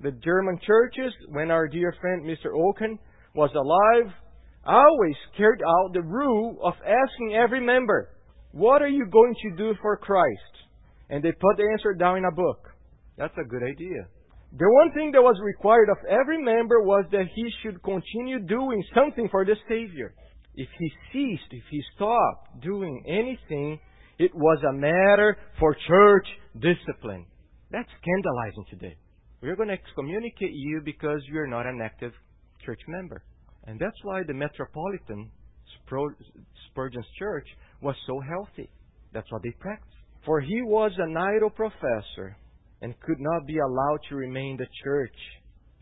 The 0.00 0.12
German 0.12 0.58
churches, 0.66 1.12
when 1.28 1.50
our 1.50 1.66
dear 1.66 1.94
friend 2.00 2.24
Mr. 2.24 2.52
Oncken 2.54 2.98
was 3.34 3.50
alive, 3.54 4.12
always 4.66 5.16
carried 5.36 5.62
out 5.62 5.94
the 5.94 6.02
rule 6.02 6.58
of 6.62 6.74
asking 6.84 7.34
every 7.34 7.60
member, 7.60 8.10
What 8.52 8.82
are 8.82 8.88
you 8.88 9.06
going 9.10 9.34
to 9.42 9.56
do 9.56 9.74
for 9.80 9.96
Christ? 9.96 10.54
And 11.08 11.22
they 11.22 11.32
put 11.32 11.56
the 11.56 11.68
answer 11.72 11.94
down 11.94 12.18
in 12.18 12.24
a 12.24 12.34
book. 12.34 12.68
That's 13.16 13.34
a 13.38 13.48
good 13.48 13.62
idea. 13.62 14.06
The 14.56 14.70
one 14.70 14.92
thing 14.92 15.10
that 15.12 15.22
was 15.22 15.36
required 15.42 15.88
of 15.88 15.96
every 16.08 16.42
member 16.42 16.80
was 16.82 17.06
that 17.10 17.26
he 17.34 17.44
should 17.62 17.82
continue 17.82 18.40
doing 18.40 18.84
something 18.94 19.28
for 19.30 19.44
the 19.44 19.56
Savior. 19.68 20.14
If 20.56 20.68
he 20.78 20.92
ceased, 21.12 21.50
if 21.50 21.64
he 21.70 21.82
stopped 21.96 22.60
doing 22.62 23.02
anything, 23.08 23.80
it 24.18 24.34
was 24.34 24.62
a 24.68 24.72
matter 24.72 25.36
for 25.58 25.76
church 25.88 26.26
discipline. 26.54 27.26
That's 27.70 27.88
scandalizing 28.00 28.64
today. 28.70 28.96
We're 29.42 29.56
going 29.56 29.68
to 29.68 29.74
excommunicate 29.74 30.52
you 30.52 30.80
because 30.84 31.20
you're 31.28 31.48
not 31.48 31.66
an 31.66 31.80
active 31.82 32.12
church 32.64 32.80
member. 32.86 33.24
And 33.66 33.80
that's 33.80 33.96
why 34.02 34.22
the 34.26 34.34
Metropolitan 34.34 35.30
Spurgeon's 35.86 37.06
church 37.18 37.46
was 37.82 37.96
so 38.06 38.20
healthy. 38.20 38.70
That's 39.12 39.30
what 39.32 39.42
they 39.42 39.52
practiced. 39.58 39.96
For 40.24 40.40
he 40.40 40.62
was 40.62 40.92
an 40.98 41.16
idle 41.16 41.50
professor 41.50 42.36
and 42.80 42.98
could 43.00 43.18
not 43.18 43.46
be 43.46 43.58
allowed 43.58 43.98
to 44.08 44.16
remain 44.16 44.52
in 44.52 44.56
the 44.58 44.66
church, 44.84 45.16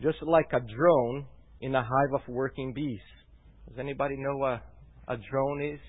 just 0.01 0.21
like 0.23 0.51
a 0.51 0.59
drone 0.59 1.25
in 1.61 1.75
a 1.75 1.81
hive 1.81 2.13
of 2.13 2.27
working 2.27 2.73
bees. 2.73 2.99
Does 3.67 3.79
anybody 3.79 4.15
know 4.17 4.37
what 4.37 4.61
a 5.07 5.17
drone 5.29 5.61
is? 5.61 5.79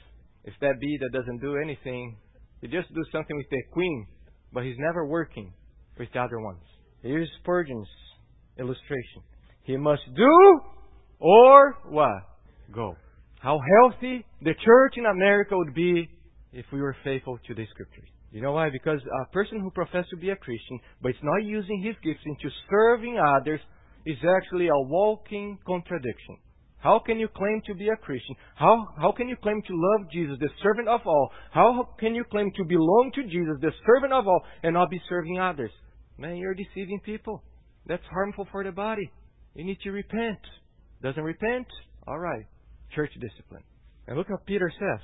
It's 0.45 0.57
that 0.61 0.81
bee 0.81 0.99
that 1.01 1.19
doesn't 1.19 1.41
do 1.41 1.57
anything. 1.57 2.17
He 2.61 2.69
just 2.69 2.89
do 2.95 3.03
something 3.13 3.37
with 3.37 3.47
the 3.51 3.63
queen, 3.73 4.07
but 4.53 4.65
he's 4.65 4.77
never 4.79 5.07
working 5.07 5.53
with 5.99 6.09
the 6.13 6.21
other 6.21 6.41
ones. 6.41 6.63
Here's 7.03 7.29
Spurgeon's 7.41 7.89
illustration. 8.59 9.23
He 9.65 9.77
must 9.77 10.03
do 10.15 10.61
or 11.19 11.77
what? 11.89 12.23
Go. 12.75 12.97
How 13.41 13.61
healthy 13.81 14.25
the 14.41 14.55
church 14.65 14.95
in 14.97 15.07
America 15.07 15.57
would 15.57 15.75
be 15.75 16.09
if 16.53 16.65
we 16.73 16.81
were 16.81 16.97
faithful 17.05 17.39
to 17.47 17.55
the 17.55 17.67
scriptures. 17.71 18.09
You 18.31 18.41
know 18.43 18.53
why? 18.53 18.71
Because 18.71 19.01
a 19.01 19.33
person 19.33 19.61
who 19.61 19.71
professes 19.71 20.09
to 20.11 20.17
be 20.17 20.31
a 20.31 20.37
Christian, 20.37 20.81
but 21.01 21.11
is 21.11 21.17
not 21.23 21.45
using 21.45 21.83
his 21.83 21.95
gifts 22.03 22.25
into 22.25 22.49
serving 22.71 23.19
others, 23.19 23.61
is 24.07 24.19
actually 24.37 24.69
a 24.69 24.81
walking 24.89 25.59
contradiction. 25.67 26.39
How 26.85 26.99
can 26.99 27.19
you 27.19 27.29
claim 27.29 27.63
to 27.65 27.75
be 27.75 27.89
a 27.89 27.97
Christian? 27.97 28.37
How, 28.57 28.87
how 29.01 29.11
can 29.13 29.27
you 29.27 29.37
claim 29.43 29.63
to 29.67 29.73
love 29.73 30.11
Jesus, 30.13 30.37
the 30.39 30.51
servant 30.63 30.87
of 30.87 31.01
all? 31.07 31.31
How 31.51 31.89
can 31.99 32.15
you 32.15 32.25
claim 32.31 32.53
to 32.57 32.65
belong 32.65 33.11
to 33.15 33.23
Jesus, 33.23 33.57
the 33.63 33.73
servant 33.87 34.13
of 34.13 34.29
all, 34.29 34.43
and 34.63 34.75
not 34.75 34.91
be 34.91 35.01
serving 35.09 35.41
others? 35.41 35.71
Man, 36.19 36.37
you're 36.37 36.53
deceiving 36.53 37.01
people. 37.01 37.43
That's 37.87 38.03
harmful 38.13 38.47
for 38.53 38.63
the 38.63 38.71
body. 38.71 39.11
You 39.55 39.65
need 39.65 39.79
to 39.85 39.93
repent. 39.93 40.39
Doesn't 41.03 41.23
repent? 41.23 41.67
All 42.07 42.19
right. 42.19 42.45
Church 42.95 43.13
discipline. 43.19 43.63
And 44.07 44.19
look 44.19 44.29
what 44.29 44.45
Peter 44.45 44.71
says. 44.79 45.01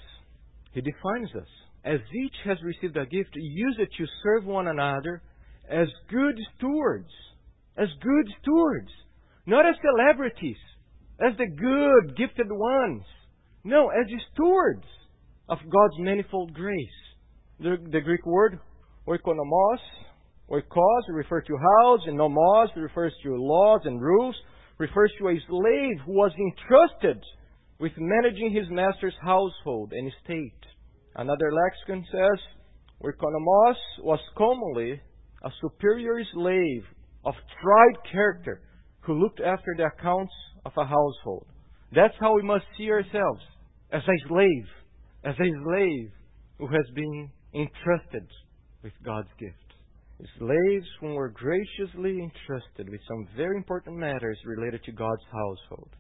He 0.73 0.83
defines 0.83 1.31
us. 1.35 1.49
As 1.83 2.01
each 2.15 2.37
has 2.45 2.59
received 2.63 2.99
a 2.99 3.07
gift, 3.07 3.31
use 3.35 3.77
it 3.79 3.89
to 3.97 4.05
serve 4.23 4.45
one 4.45 4.69
another 4.69 5.23
as 5.67 5.89
good 6.11 6.39
stewards. 6.59 7.09
As 7.79 7.89
good 8.03 8.27
stewards. 8.43 8.91
Not 9.47 9.65
as 9.65 9.77
celebrities. 9.81 10.59
As 11.21 11.37
the 11.37 11.47
good, 11.47 12.17
gifted 12.17 12.47
ones. 12.51 13.03
No, 13.63 13.91
as 13.91 14.07
the 14.07 14.21
stewards 14.33 14.87
of 15.49 15.59
God's 15.59 15.99
manifold 15.99 16.55
grace. 16.55 16.89
The, 17.59 17.77
the 17.93 18.01
Greek 18.01 18.25
word, 18.25 18.59
oikonomos, 19.07 19.79
oikos, 20.51 21.03
refers 21.11 21.45
to 21.47 21.57
house, 21.57 22.01
and 22.07 22.17
nomos 22.17 22.71
refers 22.75 23.13
to 23.23 23.37
laws 23.37 23.83
and 23.85 24.01
rules, 24.01 24.35
refers 24.79 25.13
to 25.19 25.29
a 25.29 25.41
slave 25.47 25.97
who 26.07 26.13
was 26.13 26.33
entrusted 26.39 27.23
with 27.79 27.93
managing 27.99 28.55
his 28.55 28.71
master's 28.71 29.15
household 29.23 29.93
and 29.93 30.11
estate. 30.11 30.55
Another 31.17 31.51
lexicon 31.53 32.05
says, 32.11 32.41
Oikonomos 33.05 33.77
was 34.03 34.21
commonly 34.39 35.01
a 35.45 35.51
superior 35.61 36.23
slave 36.33 36.85
of 37.25 37.35
tried 37.63 38.11
character 38.11 38.63
who 39.11 39.21
looked 39.21 39.41
after 39.41 39.75
the 39.77 39.87
accounts 39.87 40.33
of 40.65 40.71
a 40.79 40.85
household. 40.85 41.45
That's 41.93 42.15
how 42.21 42.37
we 42.37 42.43
must 42.43 42.65
see 42.79 42.89
ourselves 42.91 43.43
as 43.93 44.03
a 44.07 44.29
slave, 44.29 44.67
as 45.25 45.35
a 45.35 45.51
slave 45.65 46.11
who 46.59 46.69
has 46.69 46.87
been 46.95 47.29
entrusted 47.53 48.29
with 48.85 48.93
God's 49.05 49.29
gift. 49.37 49.57
Slaves 50.39 50.87
whom 51.01 51.15
were 51.15 51.31
graciously 51.31 52.23
entrusted 52.23 52.89
with 52.89 53.01
some 53.09 53.27
very 53.37 53.57
important 53.57 53.97
matters 53.97 54.39
related 54.47 54.85
to 54.85 54.93
God's 54.93 55.25
household. 55.33 55.91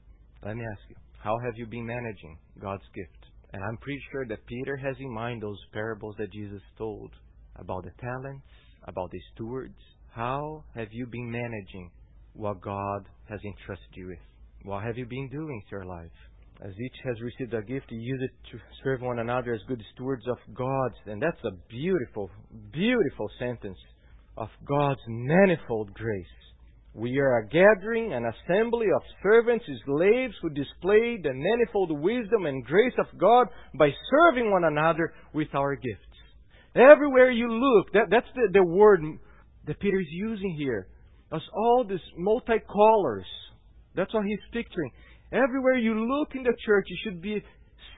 Let 0.44 0.56
me 0.56 0.62
ask 0.70 0.90
you, 0.90 0.96
how 1.18 1.36
have 1.44 1.54
you 1.56 1.66
been 1.66 1.86
managing 1.86 2.38
God's 2.62 2.86
gift? 2.94 3.26
And 3.52 3.60
I'm 3.64 3.78
pretty 3.78 4.00
sure 4.12 4.26
that 4.26 4.46
Peter 4.46 4.76
has 4.76 4.94
in 5.00 5.12
mind 5.12 5.42
those 5.42 5.58
parables 5.72 6.14
that 6.18 6.32
Jesus 6.32 6.62
told 6.78 7.10
about 7.56 7.82
the 7.82 7.92
talents, 8.00 8.46
about 8.84 9.10
the 9.10 9.20
stewards. 9.34 9.80
How 10.14 10.62
have 10.76 10.88
you 10.92 11.06
been 11.06 11.28
managing 11.28 11.90
what 12.34 12.60
God 12.60 13.06
has 13.28 13.40
entrusted 13.44 13.94
you 13.94 14.08
with? 14.08 14.18
What 14.64 14.84
have 14.84 14.98
you 14.98 15.06
been 15.06 15.28
doing 15.28 15.62
to 15.68 15.76
your 15.76 15.84
life? 15.84 16.10
As 16.62 16.72
each 16.78 16.96
has 17.04 17.20
received 17.22 17.54
a 17.54 17.62
gift, 17.62 17.86
use 17.90 18.20
it 18.22 18.50
to 18.52 18.58
serve 18.84 19.00
one 19.00 19.18
another 19.18 19.54
as 19.54 19.62
good 19.66 19.82
stewards 19.94 20.24
of 20.28 20.36
God's. 20.54 20.96
And 21.06 21.22
that's 21.22 21.42
a 21.44 21.56
beautiful, 21.70 22.30
beautiful 22.72 23.30
sentence 23.38 23.78
of 24.36 24.48
God's 24.66 25.00
manifold 25.08 25.94
grace. 25.94 26.26
We 26.92 27.18
are 27.18 27.38
a 27.38 27.46
gathering, 27.46 28.12
an 28.12 28.24
assembly 28.26 28.88
of 28.94 29.02
servants, 29.22 29.64
slaves 29.86 30.34
who 30.42 30.50
display 30.50 31.18
the 31.22 31.32
manifold 31.32 31.98
wisdom 32.00 32.46
and 32.46 32.64
grace 32.64 32.94
of 32.98 33.06
God 33.18 33.46
by 33.78 33.90
serving 34.10 34.50
one 34.50 34.64
another 34.64 35.14
with 35.32 35.54
our 35.54 35.76
gifts. 35.76 36.18
Everywhere 36.74 37.30
you 37.30 37.48
look, 37.48 37.92
that, 37.92 38.10
that's 38.10 38.26
the, 38.34 38.48
the 38.52 38.64
word 38.64 39.00
that 39.66 39.80
Peter 39.80 40.00
is 40.00 40.06
using 40.10 40.56
here. 40.58 40.88
That's 41.30 41.44
all 41.54 41.84
these 41.88 41.98
multicolors. 42.18 43.28
That's 43.94 44.12
what 44.12 44.24
he's 44.26 44.38
picturing. 44.52 44.90
Everywhere 45.32 45.76
you 45.76 45.94
look 45.94 46.34
in 46.34 46.42
the 46.42 46.54
church, 46.64 46.86
you 46.88 46.96
should 47.04 47.22
be 47.22 47.42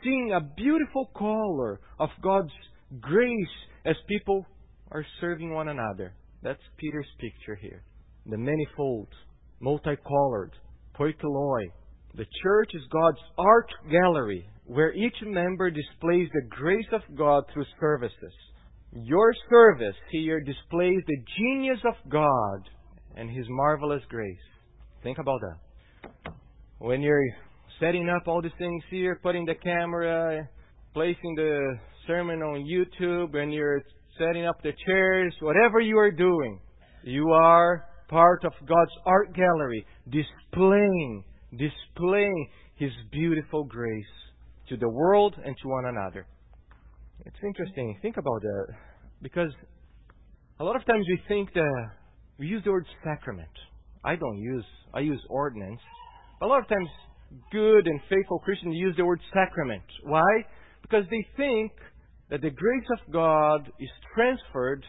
seeing 0.03 0.33
a 0.33 0.41
beautiful 0.41 1.11
color 1.17 1.81
of 1.99 2.11
God's 2.23 2.53
grace 3.01 3.57
as 3.87 3.97
people 4.09 4.47
are 4.91 5.05
serving 5.21 5.53
one 5.53 5.69
another. 5.69 6.15
That's 6.43 6.61
Peter's 6.77 7.09
picture 7.19 7.55
here 7.55 7.83
the 8.27 8.39
manifold, 8.39 9.09
multicolored, 9.61 10.53
poikiloi. 10.99 11.65
The 12.15 12.27
church 12.43 12.71
is 12.75 12.83
God's 12.93 13.19
art 13.37 13.69
gallery 13.91 14.49
where 14.67 14.93
each 14.93 15.17
member 15.25 15.71
displays 15.71 16.29
the 16.33 16.47
grace 16.49 16.87
of 16.93 17.01
God 17.17 17.45
through 17.53 17.65
services. 17.81 18.33
Your 18.93 19.35
service 19.51 19.97
here 20.11 20.41
displays 20.41 21.01
the 21.07 21.17
genius 21.39 21.81
of 21.85 21.95
God 22.11 22.69
and 23.17 23.31
His 23.31 23.47
marvelous 23.49 24.03
grace. 24.09 24.37
Think 25.03 25.19
about 25.19 25.41
that. 25.41 26.33
When 26.79 27.01
you're 27.01 27.25
setting 27.81 28.09
up 28.09 28.27
all 28.27 28.43
these 28.43 28.53
things 28.59 28.83
here, 28.91 29.19
putting 29.23 29.45
the 29.45 29.55
camera, 29.55 30.49
placing 30.95 31.35
the 31.37 31.77
sermon 32.07 32.41
on 32.43 32.65
YouTube, 32.65 33.37
and 33.37 33.53
you're 33.53 33.83
setting 34.19 34.47
up 34.47 34.63
the 34.63 34.73
chairs, 34.87 35.35
whatever 35.41 35.81
you 35.81 35.99
are 35.99 36.11
doing, 36.11 36.61
you 37.03 37.31
are 37.31 37.85
part 38.09 38.45
of 38.45 38.53
God's 38.61 38.93
art 39.07 39.35
gallery, 39.35 39.87
displaying, 40.05 41.25
displaying 41.53 42.49
His 42.77 42.91
beautiful 43.11 43.65
grace 43.65 44.05
to 44.69 44.77
the 44.77 44.89
world 44.89 45.35
and 45.45 45.57
to 45.63 45.69
one 45.69 45.87
another. 45.87 46.27
It's 47.25 47.37
interesting. 47.45 47.99
Think 48.03 48.17
about 48.17 48.41
that. 48.43 48.67
Because 49.23 49.51
a 50.59 50.65
lot 50.65 50.77
of 50.77 50.85
times 50.85 51.07
we 51.09 51.21
think 51.29 51.53
that 51.55 51.91
we 52.43 52.49
use 52.49 52.65
the 52.65 52.73
word 52.73 52.87
sacrament. 53.05 53.55
I 54.05 54.17
don't 54.17 54.39
use, 54.39 54.65
I 54.93 54.99
use 54.99 55.21
ordinance. 55.31 55.79
But 56.41 56.47
a 56.47 56.49
lot 56.49 56.59
of 56.59 56.69
times 56.69 56.89
good 57.53 57.87
and 57.87 58.01
faithful 58.11 58.41
Christians 58.41 58.75
use 58.77 58.97
the 58.97 59.05
word 59.05 59.21
sacrament. 59.33 59.85
Why? 60.03 60.45
Because 60.83 61.05
they 61.09 61.25
think 61.37 61.71
that 62.31 62.43
the 62.43 62.51
grace 62.51 62.89
of 62.99 63.13
God 63.13 63.71
is 63.79 63.89
transferred 64.13 64.85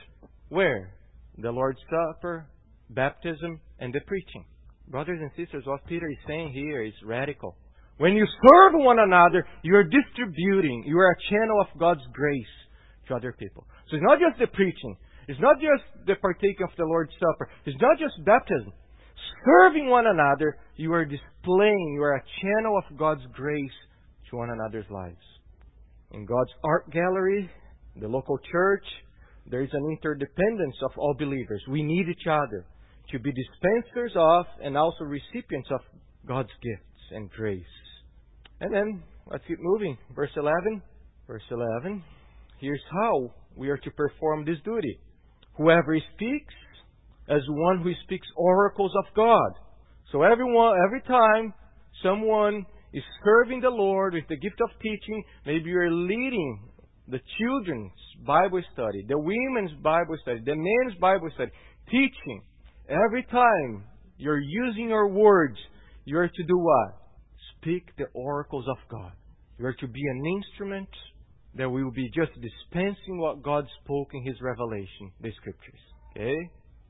where? 0.49 0.95
The 1.37 1.51
Lord's 1.51 1.77
Supper, 1.91 2.47
baptism, 2.89 3.61
and 3.77 3.93
the 3.93 4.01
preaching. 4.07 4.45
Brothers 4.87 5.19
and 5.21 5.29
sisters, 5.37 5.63
what 5.67 5.85
Peter 5.85 6.09
is 6.09 6.17
saying 6.25 6.53
here 6.53 6.81
is 6.81 6.93
radical. 7.05 7.55
When 7.97 8.13
you 8.13 8.25
serve 8.25 8.71
one 8.81 8.97
another, 8.97 9.45
you 9.61 9.75
are 9.75 9.83
distributing, 9.83 10.85
you 10.87 10.97
are 10.97 11.11
a 11.11 11.29
channel 11.29 11.61
of 11.61 11.67
God's 11.79 12.01
grace 12.13 12.55
to 13.09 13.15
other 13.15 13.35
people. 13.37 13.67
So 13.91 13.97
it's 13.97 14.05
not 14.07 14.17
just 14.17 14.39
the 14.39 14.47
preaching, 14.47 14.97
it's 15.27 15.39
not 15.39 15.57
just 15.57 15.83
the 16.05 16.15
partaking 16.15 16.63
of 16.63 16.69
the 16.77 16.85
Lord's 16.85 17.13
Supper, 17.19 17.49
it's 17.65 17.79
not 17.81 17.97
just 17.99 18.23
baptism. 18.25 18.73
Serving 19.45 19.89
one 19.89 20.07
another, 20.07 20.57
you 20.75 20.93
are 20.93 21.05
displaying, 21.05 21.93
you 21.95 22.03
are 22.03 22.15
a 22.15 22.23
channel 22.41 22.77
of 22.77 22.97
God's 22.97 23.23
grace 23.33 23.71
to 24.29 24.37
one 24.37 24.49
another's 24.49 24.89
lives. 24.89 25.23
In 26.11 26.25
God's 26.25 26.51
art 26.63 26.89
gallery, 26.91 27.49
the 27.99 28.07
local 28.07 28.37
church, 28.51 28.85
there 29.49 29.61
is 29.61 29.69
an 29.73 29.89
interdependence 29.91 30.75
of 30.83 30.91
all 30.97 31.13
believers. 31.17 31.61
We 31.69 31.83
need 31.83 32.07
each 32.07 32.27
other 32.29 32.65
to 33.11 33.19
be 33.19 33.31
dispensers 33.31 34.13
of 34.15 34.45
and 34.63 34.77
also 34.77 35.03
recipients 35.03 35.69
of 35.71 35.81
God's 36.27 36.51
gifts 36.61 37.11
and 37.11 37.29
grace. 37.31 37.63
And 38.61 38.73
then, 38.73 39.03
let's 39.29 39.43
keep 39.47 39.57
moving. 39.59 39.97
Verse 40.15 40.31
11. 40.37 40.81
Verse 41.27 41.43
11. 41.51 42.03
Here's 42.59 42.81
how 42.91 43.33
we 43.55 43.69
are 43.69 43.77
to 43.77 43.91
perform 43.91 44.45
this 44.45 44.57
duty. 44.63 44.99
Whoever 45.57 45.97
speaks, 46.15 46.53
as 47.29 47.41
one 47.47 47.81
who 47.81 47.91
speaks 48.03 48.27
oracles 48.35 48.91
of 48.97 49.05
God. 49.15 49.51
So 50.11 50.23
everyone, 50.23 50.77
every 50.85 51.01
time 51.01 51.53
someone 52.03 52.65
is 52.93 53.03
serving 53.23 53.61
the 53.61 53.69
Lord 53.69 54.13
with 54.13 54.27
the 54.29 54.37
gift 54.37 54.59
of 54.61 54.69
teaching, 54.81 55.23
maybe 55.45 55.69
you're 55.69 55.91
leading 55.91 56.69
the 57.07 57.19
children's 57.37 57.91
Bible 58.25 58.61
study, 58.73 59.05
the 59.07 59.17
women's 59.17 59.71
Bible 59.81 60.15
study, 60.21 60.41
the 60.45 60.55
men's 60.55 60.99
Bible 60.99 61.29
study, 61.33 61.51
teaching. 61.89 62.43
Every 62.89 63.23
time 63.23 63.85
you're 64.17 64.41
using 64.41 64.89
your 64.89 65.09
words, 65.09 65.57
you're 66.05 66.27
to 66.27 66.43
do 66.43 66.57
what? 66.57 66.95
Speak 67.57 67.83
the 67.97 68.05
oracles 68.13 68.65
of 68.69 68.77
God. 68.89 69.11
You're 69.57 69.73
to 69.73 69.87
be 69.87 70.01
an 70.01 70.23
instrument 70.25 70.89
that 71.55 71.69
we 71.69 71.83
will 71.83 71.91
be 71.91 72.09
just 72.09 72.31
dispensing 72.41 73.17
what 73.17 73.43
God 73.43 73.65
spoke 73.83 74.09
in 74.13 74.23
His 74.25 74.35
revelation, 74.41 75.11
the 75.21 75.31
Scriptures. 75.37 75.79
Okay? 76.11 76.35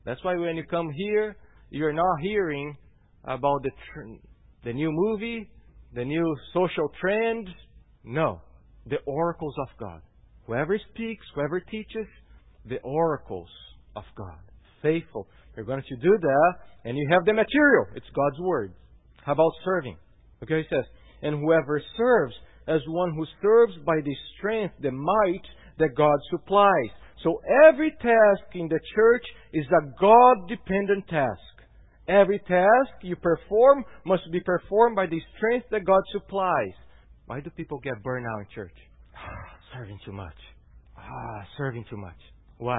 That's 0.04 0.22
why 0.24 0.36
when 0.36 0.56
you 0.56 0.64
come 0.64 0.90
here, 0.90 1.36
you're 1.70 1.92
not 1.92 2.20
hearing 2.22 2.76
about 3.24 3.62
the 3.62 3.70
tr- 3.70 4.26
the 4.64 4.72
new 4.72 4.90
movie, 4.90 5.50
the 5.94 6.04
new 6.04 6.36
social 6.52 6.90
trend. 7.00 7.48
No, 8.04 8.40
the 8.86 8.98
oracles 9.06 9.54
of 9.60 9.68
God. 9.78 10.00
Whoever 10.46 10.78
speaks, 10.92 11.24
whoever 11.34 11.60
teaches, 11.60 12.06
the 12.66 12.80
oracles 12.82 13.48
of 13.96 14.04
God. 14.16 14.38
Faithful. 14.82 15.26
You're 15.56 15.64
going 15.64 15.82
to 15.88 15.96
do 15.96 16.18
that, 16.20 16.54
and 16.84 16.96
you 16.96 17.06
have 17.10 17.24
the 17.24 17.32
material. 17.32 17.86
It's 17.94 18.06
God's 18.14 18.40
Word. 18.40 18.74
How 19.24 19.32
about 19.32 19.52
serving? 19.64 19.96
Okay, 20.42 20.58
he 20.58 20.64
says, 20.68 20.84
and 21.22 21.40
whoever 21.40 21.80
serves 21.96 22.34
as 22.66 22.80
one 22.88 23.12
who 23.14 23.26
serves 23.42 23.74
by 23.84 24.00
the 24.04 24.14
strength, 24.36 24.74
the 24.80 24.90
might 24.90 25.46
that 25.78 25.96
God 25.96 26.18
supplies. 26.30 26.90
So 27.22 27.40
every 27.68 27.90
task 27.90 28.54
in 28.54 28.68
the 28.68 28.80
church 28.94 29.24
is 29.52 29.66
a 29.66 30.00
God 30.00 30.48
dependent 30.48 31.08
task. 31.08 31.40
Every 32.08 32.38
task 32.40 32.92
you 33.02 33.16
perform 33.16 33.84
must 34.04 34.24
be 34.30 34.40
performed 34.40 34.96
by 34.96 35.06
the 35.06 35.20
strength 35.36 35.66
that 35.70 35.86
God 35.86 36.02
supplies. 36.12 36.74
Why 37.26 37.40
do 37.40 37.48
people 37.50 37.78
get 37.78 38.02
burned 38.02 38.26
out 38.26 38.40
in 38.40 38.46
church? 38.54 38.76
serving 39.74 39.98
too 40.04 40.12
much. 40.12 40.36
Ah, 40.98 41.46
serving 41.56 41.84
too 41.88 41.96
much. 41.96 42.18
Why? 42.58 42.78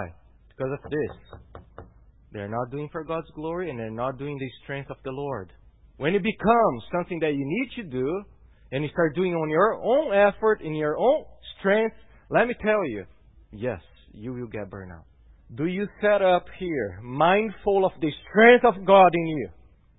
Because 0.49 0.71
of 0.73 0.91
this. 0.91 1.83
They're 2.31 2.49
not 2.49 2.69
doing 2.71 2.89
for 2.91 3.03
God's 3.03 3.29
glory 3.35 3.69
and 3.69 3.79
they're 3.79 3.89
not 3.89 4.17
doing 4.17 4.37
the 4.37 4.49
strength 4.63 4.91
of 4.91 4.97
the 5.03 5.11
Lord. 5.11 5.51
When 5.97 6.13
it 6.13 6.23
becomes 6.23 6.83
something 6.91 7.19
that 7.19 7.33
you 7.33 7.43
need 7.43 7.69
to 7.77 7.83
do 7.89 8.23
and 8.71 8.83
you 8.83 8.89
start 8.91 9.15
doing 9.15 9.33
on 9.33 9.49
your 9.49 9.75
own 9.75 10.13
effort, 10.13 10.61
in 10.61 10.73
your 10.73 10.97
own 10.97 11.25
strength, 11.59 11.95
let 12.29 12.47
me 12.47 12.55
tell 12.61 12.85
you, 12.87 13.05
yes, 13.51 13.79
you 14.11 14.33
will 14.33 14.47
get 14.47 14.69
burned 14.69 14.91
out. 14.91 15.05
Do 15.53 15.65
you 15.65 15.87
set 16.01 16.21
up 16.21 16.45
here 16.57 16.99
mindful 17.03 17.85
of 17.85 17.91
the 18.01 18.11
strength 18.29 18.65
of 18.65 18.85
God 18.85 19.11
in 19.13 19.27
you? 19.27 19.49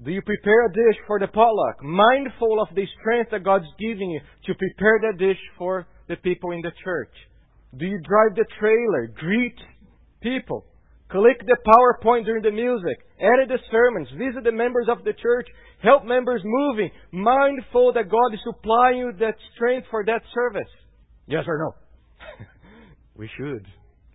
Do 0.04 0.10
you 0.10 0.20
prepare 0.20 0.66
a 0.66 0.72
dish 0.72 1.00
for 1.06 1.18
the 1.18 1.28
potluck, 1.28 1.82
mindful 1.82 2.60
of 2.60 2.74
the 2.74 2.84
strength 3.00 3.30
that 3.30 3.44
God's 3.44 3.64
giving 3.78 4.10
you 4.10 4.20
to 4.46 4.54
prepare 4.54 5.00
that 5.02 5.18
dish 5.18 5.38
for 5.56 5.86
the 6.08 6.16
people 6.16 6.50
in 6.50 6.60
the 6.60 6.72
church? 6.84 7.12
Do 7.78 7.86
you 7.86 7.98
drive 8.06 8.36
the 8.36 8.44
trailer, 8.58 9.06
greet 9.06 9.56
people, 10.20 10.66
collect 11.10 11.44
the 11.46 11.56
PowerPoint 11.66 12.24
during 12.24 12.42
the 12.42 12.50
music, 12.50 12.98
edit 13.20 13.48
the 13.48 13.58
sermons, 13.70 14.08
visit 14.18 14.44
the 14.44 14.52
members 14.52 14.86
of 14.90 15.04
the 15.04 15.12
church, 15.12 15.46
help 15.82 16.04
members 16.04 16.42
moving, 16.44 16.90
mindful 17.12 17.92
that 17.94 18.10
God 18.10 18.34
is 18.34 18.40
supplying 18.44 18.98
you 18.98 19.12
that 19.20 19.34
strength 19.54 19.86
for 19.90 20.04
that 20.04 20.22
service? 20.34 20.70
Yes 21.26 21.44
or 21.46 21.58
no? 21.58 22.46
we 23.16 23.28
should. 23.36 23.66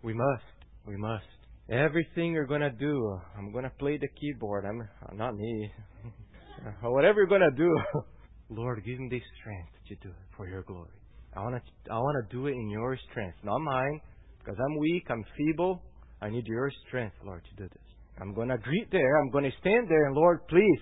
We 0.04 0.14
must. 0.14 0.44
We 0.86 0.98
must. 0.98 1.26
Everything 1.70 2.34
you're 2.34 2.48
gonna 2.48 2.72
do, 2.72 3.20
I'm 3.38 3.54
gonna 3.54 3.72
play 3.80 3.98
the 3.98 4.08
keyboard. 4.20 4.66
I'm 4.66 5.18
not 5.18 5.36
me. 5.36 5.72
Whatever 6.82 7.22
you're 7.22 7.28
gonna 7.28 7.56
do, 7.56 7.70
Lord, 8.50 8.84
give 8.84 9.00
me 9.00 9.08
the 9.10 9.22
strength 9.40 9.72
to 9.88 9.96
do 9.96 10.10
it 10.10 10.36
for 10.36 10.48
your 10.48 10.64
glory. 10.64 10.90
I 11.34 11.42
wanna, 11.42 11.62
I 11.90 11.98
wanna 11.98 12.28
do 12.30 12.48
it 12.48 12.52
in 12.52 12.70
your 12.70 12.98
strength, 13.10 13.38
not 13.44 13.60
mine, 13.60 14.02
because 14.40 14.58
I'm 14.60 14.78
weak, 14.78 15.06
I'm 15.10 15.24
feeble. 15.38 15.82
I 16.22 16.30
need 16.30 16.46
your 16.46 16.72
strength, 16.88 17.16
Lord, 17.26 17.44
to 17.44 17.64
do 17.64 17.70
this. 17.70 17.84
I'm 18.20 18.34
gonna 18.34 18.58
greet 18.58 18.92
there. 18.92 19.22
I'm 19.22 19.32
gonna 19.32 19.52
stand 19.60 19.88
there, 19.90 20.06
and 20.06 20.16
Lord, 20.16 20.48
please 20.48 20.82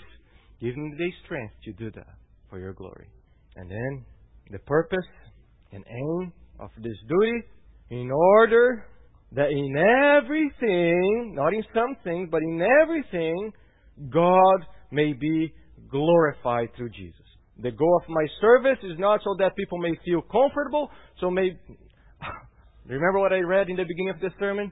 give 0.59 0.75
me 0.75 0.93
the 0.97 1.11
strength 1.25 1.53
to 1.63 1.73
do 1.73 1.91
that 1.91 2.15
for 2.49 2.59
your 2.59 2.73
glory. 2.73 3.07
And 3.55 3.69
then 3.69 4.05
the 4.51 4.59
purpose 4.59 5.07
and 5.71 5.83
aim 5.87 6.33
of 6.59 6.69
this 6.77 6.97
duty, 7.07 7.43
in 7.91 8.11
order 8.11 8.85
that 9.31 9.49
in 9.51 9.77
everything, 9.77 11.33
not 11.35 11.53
in 11.53 11.63
some 11.73 11.95
things, 12.03 12.27
but 12.31 12.41
in 12.41 12.61
everything, 12.81 13.51
God 14.09 14.65
may 14.91 15.13
be 15.13 15.53
glorified 15.89 16.69
through 16.75 16.89
Jesus. 16.89 17.15
The 17.61 17.71
goal 17.71 18.01
of 18.01 18.09
my 18.09 18.25
service 18.41 18.79
is 18.83 18.97
not 18.97 19.21
so 19.23 19.35
that 19.39 19.55
people 19.55 19.77
may 19.77 19.93
feel 20.05 20.21
comfortable, 20.21 20.89
so 21.19 21.29
may. 21.29 21.51
Remember 22.85 23.19
what 23.19 23.33
I 23.33 23.39
read 23.39 23.69
in 23.69 23.75
the 23.75 23.83
beginning 23.83 24.09
of 24.09 24.19
the 24.19 24.31
sermon? 24.39 24.71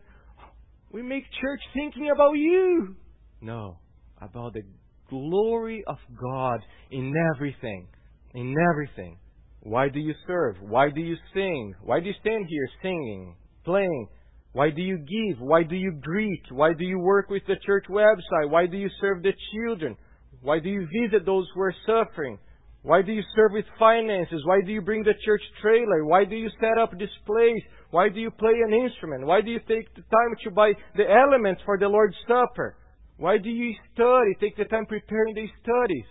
We 0.91 1.01
make 1.01 1.23
church 1.41 1.61
thinking 1.73 2.09
about 2.13 2.33
you. 2.33 2.95
No, 3.41 3.79
about 4.21 4.53
the 4.53 4.63
glory 5.09 5.83
of 5.87 5.97
God 6.19 6.59
in 6.91 7.13
everything. 7.35 7.87
In 8.33 8.55
everything. 8.71 9.17
Why 9.61 9.89
do 9.89 9.99
you 9.99 10.13
serve? 10.25 10.55
Why 10.61 10.89
do 10.89 11.01
you 11.01 11.15
sing? 11.33 11.73
Why 11.81 11.99
do 11.99 12.07
you 12.07 12.13
stand 12.21 12.45
here 12.47 12.69
singing, 12.81 13.35
playing? 13.65 14.07
Why 14.53 14.69
do 14.69 14.81
you 14.81 14.97
give? 14.97 15.39
Why 15.39 15.63
do 15.63 15.75
you 15.75 15.91
greet? 16.01 16.43
Why 16.51 16.73
do 16.73 16.85
you 16.85 16.99
work 16.99 17.29
with 17.29 17.43
the 17.47 17.57
church 17.65 17.85
website? 17.89 18.49
Why 18.49 18.65
do 18.65 18.77
you 18.77 18.89
serve 19.01 19.21
the 19.23 19.33
children? 19.53 19.97
Why 20.41 20.59
do 20.59 20.69
you 20.69 20.87
visit 21.01 21.25
those 21.25 21.47
who 21.53 21.61
are 21.61 21.75
suffering? 21.85 22.39
Why 22.87 23.01
do 23.01 23.11
you 23.11 23.21
serve 23.35 23.51
with 23.51 23.65
finances? 23.77 24.41
Why 24.45 24.61
do 24.65 24.71
you 24.71 24.81
bring 24.81 25.03
the 25.03 25.13
church 25.25 25.41
trailer? 25.61 26.05
Why 26.05 26.23
do 26.23 26.37
you 26.37 26.49
set 26.61 26.77
up 26.81 26.97
displays? 26.97 27.61
Why 27.91 28.07
do 28.07 28.21
you 28.21 28.31
play 28.31 28.53
an 28.65 28.73
instrument? 28.73 29.25
Why 29.25 29.41
do 29.41 29.51
you 29.51 29.59
take 29.67 29.93
the 29.93 30.03
time 30.03 30.33
to 30.45 30.51
buy 30.51 30.71
the 30.95 31.03
elements 31.03 31.61
for 31.65 31.77
the 31.77 31.89
Lord's 31.89 32.15
Supper? 32.25 32.77
Why 33.17 33.39
do 33.39 33.49
you 33.49 33.75
study? 33.93 34.35
Take 34.39 34.55
the 34.55 34.63
time 34.63 34.85
preparing 34.85 35.35
the 35.35 35.47
studies. 35.61 36.05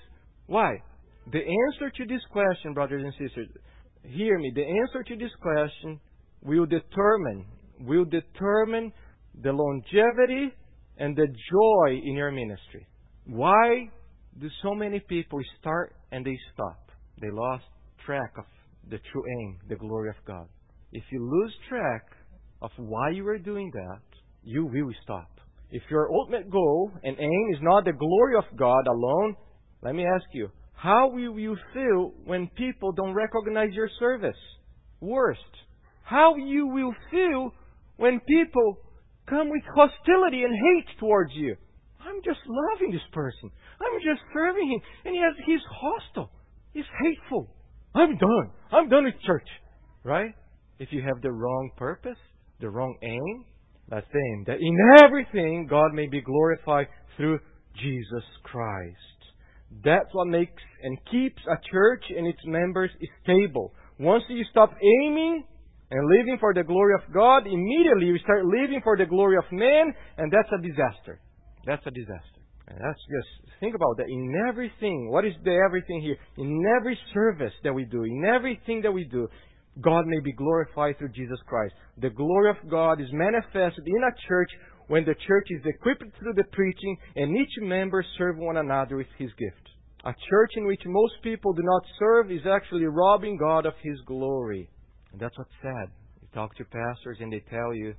Why? 0.48 0.76
The 1.32 1.38
answer 1.38 1.90
to 1.96 2.04
this 2.04 2.20
question, 2.30 2.74
brothers 2.74 3.02
and 3.02 3.12
sisters, 3.14 3.48
hear 4.02 4.38
me, 4.38 4.52
the 4.54 4.66
answer 4.66 5.02
to 5.02 5.16
this 5.16 5.32
question 5.40 5.98
will 6.42 6.66
determine 6.66 7.46
will 7.80 8.04
determine 8.04 8.92
the 9.42 9.52
longevity 9.52 10.54
and 10.98 11.16
the 11.16 11.26
joy 11.26 12.00
in 12.04 12.16
your 12.16 12.32
ministry. 12.32 12.86
Why 13.24 13.88
do 14.38 14.48
so 14.62 14.74
many 14.74 15.00
people 15.00 15.40
start 15.58 15.95
and 16.12 16.24
they 16.24 16.38
stop? 16.54 16.90
They 17.20 17.30
lost 17.30 17.64
track 18.04 18.32
of 18.38 18.44
the 18.90 18.98
true 19.12 19.24
aim, 19.40 19.58
the 19.68 19.76
glory 19.76 20.10
of 20.10 20.16
God. 20.26 20.48
If 20.92 21.04
you 21.10 21.28
lose 21.28 21.54
track 21.68 22.04
of 22.62 22.70
why 22.76 23.10
you 23.10 23.26
are 23.28 23.38
doing 23.38 23.70
that, 23.74 24.02
you 24.42 24.64
will 24.66 24.92
stop. 25.02 25.30
If 25.70 25.82
your 25.90 26.12
ultimate 26.12 26.50
goal 26.50 26.92
and 27.02 27.18
aim 27.18 27.48
is 27.52 27.60
not 27.60 27.84
the 27.84 27.92
glory 27.92 28.36
of 28.36 28.44
God 28.56 28.86
alone, 28.86 29.34
let 29.82 29.94
me 29.94 30.06
ask 30.06 30.24
you, 30.32 30.50
how 30.74 31.08
will 31.08 31.38
you 31.38 31.56
feel 31.74 32.12
when 32.24 32.48
people 32.56 32.92
don't 32.92 33.14
recognize 33.14 33.72
your 33.72 33.90
service? 33.98 34.36
Worst, 35.00 35.40
how 36.02 36.36
you 36.36 36.68
will 36.68 36.94
feel 37.10 37.52
when 37.96 38.20
people 38.20 38.78
come 39.28 39.50
with 39.50 39.62
hostility 39.74 40.42
and 40.44 40.54
hate 40.54 40.98
towards 41.00 41.32
you. 41.34 41.56
I'm 42.00 42.22
just 42.24 42.40
loving 42.46 42.92
this 42.92 43.06
person. 43.12 43.50
I'm 43.80 44.00
just 44.00 44.20
serving 44.32 44.70
him. 44.70 44.80
And 45.04 45.14
yet 45.14 45.32
he's 45.46 45.60
hostile. 45.70 46.30
He's 46.72 46.84
hateful. 47.02 47.48
I'm 47.94 48.16
done. 48.16 48.50
I'm 48.72 48.88
done 48.88 49.04
with 49.04 49.14
church. 49.24 49.48
Right? 50.04 50.32
If 50.78 50.88
you 50.92 51.02
have 51.02 51.22
the 51.22 51.32
wrong 51.32 51.70
purpose, 51.76 52.18
the 52.60 52.70
wrong 52.70 52.94
aim, 53.02 53.44
that's 53.88 54.06
the 54.12 54.18
aim. 54.18 54.44
That 54.46 54.60
in 54.60 54.76
everything 55.04 55.66
God 55.68 55.92
may 55.94 56.06
be 56.06 56.20
glorified 56.20 56.86
through 57.16 57.38
Jesus 57.80 58.24
Christ. 58.42 58.96
That's 59.84 60.08
what 60.12 60.28
makes 60.28 60.62
and 60.82 60.98
keeps 61.10 61.42
a 61.50 61.56
church 61.70 62.04
and 62.16 62.26
its 62.26 62.40
members 62.44 62.90
stable. 63.22 63.74
Once 63.98 64.22
you 64.28 64.44
stop 64.50 64.70
aiming 65.04 65.44
and 65.90 66.08
living 66.18 66.36
for 66.40 66.52
the 66.54 66.62
glory 66.62 66.94
of 66.94 67.12
God, 67.12 67.46
immediately 67.46 68.06
you 68.06 68.18
start 68.18 68.44
living 68.44 68.80
for 68.82 68.96
the 68.96 69.06
glory 69.06 69.36
of 69.36 69.44
man, 69.52 69.92
and 70.18 70.32
that's 70.32 70.48
a 70.52 70.62
disaster. 70.62 71.20
That's 71.64 71.86
a 71.86 71.90
disaster. 71.90 72.35
And 72.68 72.78
that's 72.78 72.98
just 72.98 73.58
think 73.60 73.74
about 73.74 73.96
that 73.98 74.08
in 74.08 74.34
everything. 74.48 75.08
What 75.10 75.24
is 75.24 75.34
the 75.44 75.54
everything 75.64 76.02
here? 76.02 76.16
In 76.36 76.64
every 76.78 76.98
service 77.14 77.52
that 77.62 77.72
we 77.72 77.84
do, 77.84 78.02
in 78.02 78.24
everything 78.24 78.82
that 78.82 78.92
we 78.92 79.04
do, 79.04 79.28
God 79.80 80.04
may 80.06 80.20
be 80.20 80.32
glorified 80.32 80.98
through 80.98 81.10
Jesus 81.10 81.38
Christ. 81.46 81.74
The 81.98 82.10
glory 82.10 82.50
of 82.50 82.70
God 82.70 83.00
is 83.00 83.08
manifested 83.12 83.86
in 83.86 84.02
a 84.02 84.28
church 84.28 84.50
when 84.88 85.04
the 85.04 85.14
church 85.26 85.46
is 85.50 85.62
equipped 85.64 86.04
through 86.18 86.34
the 86.34 86.44
preaching 86.52 86.96
and 87.16 87.36
each 87.36 87.52
member 87.60 88.04
serve 88.18 88.36
one 88.38 88.56
another 88.56 88.96
with 88.96 89.06
his 89.18 89.30
gift. 89.38 89.68
A 90.04 90.14
church 90.30 90.50
in 90.56 90.66
which 90.66 90.80
most 90.86 91.14
people 91.22 91.52
do 91.52 91.62
not 91.62 91.82
serve 91.98 92.30
is 92.30 92.46
actually 92.46 92.84
robbing 92.84 93.36
God 93.36 93.66
of 93.66 93.74
his 93.82 93.98
glory. 94.06 94.70
And 95.12 95.20
that's 95.20 95.36
what's 95.36 95.50
sad. 95.62 95.90
You 96.22 96.28
talk 96.32 96.54
to 96.56 96.64
pastors 96.64 97.18
and 97.20 97.32
they 97.32 97.42
tell 97.50 97.74
you, 97.74 97.94